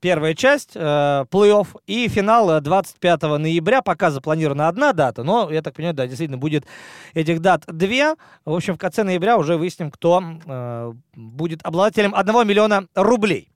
первая 0.00 0.34
часть, 0.34 0.72
э, 0.74 0.78
плей-офф, 0.78 1.66
и 1.86 2.08
финал 2.08 2.60
25 2.60 3.22
э, 3.22 3.36
ноября. 3.36 3.82
Пока 3.82 4.10
запланирована 4.10 4.68
одна 4.68 4.92
дата, 4.92 5.24
но, 5.24 5.50
я 5.50 5.60
так 5.62 5.74
понимаю, 5.74 5.94
да, 5.94 6.06
действительно 6.06 6.38
будет 6.38 6.66
этих 7.14 7.40
дат 7.40 7.64
две. 7.66 8.14
В 8.44 8.54
общем, 8.54 8.74
в 8.74 8.78
конце 8.78 9.02
ноября 9.02 9.36
уже 9.36 9.56
выясним, 9.56 9.90
кто 9.90 10.22
э, 10.46 10.92
будет 11.14 11.60
обладателем 11.64 12.14
1 12.14 12.48
миллиона 12.48 12.86
рублей. 12.94 13.50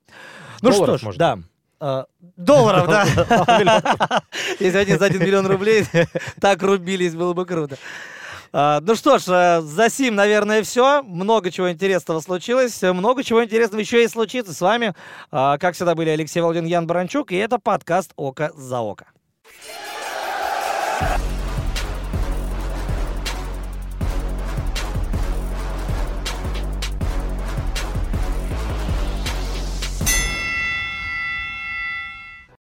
Ну 0.63 0.71
Долларов, 0.71 0.99
что 0.99 0.99
ж, 0.99 1.03
может. 1.03 1.19
да. 1.19 1.39
Uh, 1.83 2.05
долларов, 2.37 2.89
да. 2.89 3.07
Если 4.61 4.77
они 4.77 4.97
за 4.97 5.07
1 5.07 5.19
миллион 5.19 5.47
рублей 5.47 5.87
так 6.41 6.63
рубились, 6.63 7.15
было 7.15 7.33
бы 7.33 7.47
круто. 7.47 7.79
А, 8.53 8.81
ну 8.81 8.95
что 8.97 9.19
ж, 9.19 9.25
э, 9.29 9.61
за 9.61 9.89
сим, 9.89 10.15
наверное, 10.15 10.63
все. 10.63 11.03
Много 11.03 11.51
чего 11.51 11.71
интересного 11.71 12.21
случилось. 12.21 12.83
Много 12.83 13.23
чего 13.23 13.45
интересного 13.45 13.81
еще 13.81 14.05
и 14.05 14.09
случится 14.09 14.53
с 14.53 14.61
вами. 14.61 14.95
А, 15.31 15.59
как 15.59 15.75
всегда, 15.75 15.95
были 15.95 16.11
Алексей 16.11 16.41
Володин, 16.41 16.67
Ян 16.67 16.87
Баранчук. 16.87 17.33
И 17.33 17.37
это 17.37 17.59
подкаст 17.59 18.13
«Око 18.17 18.51
за 18.55 18.81
око». 18.81 19.07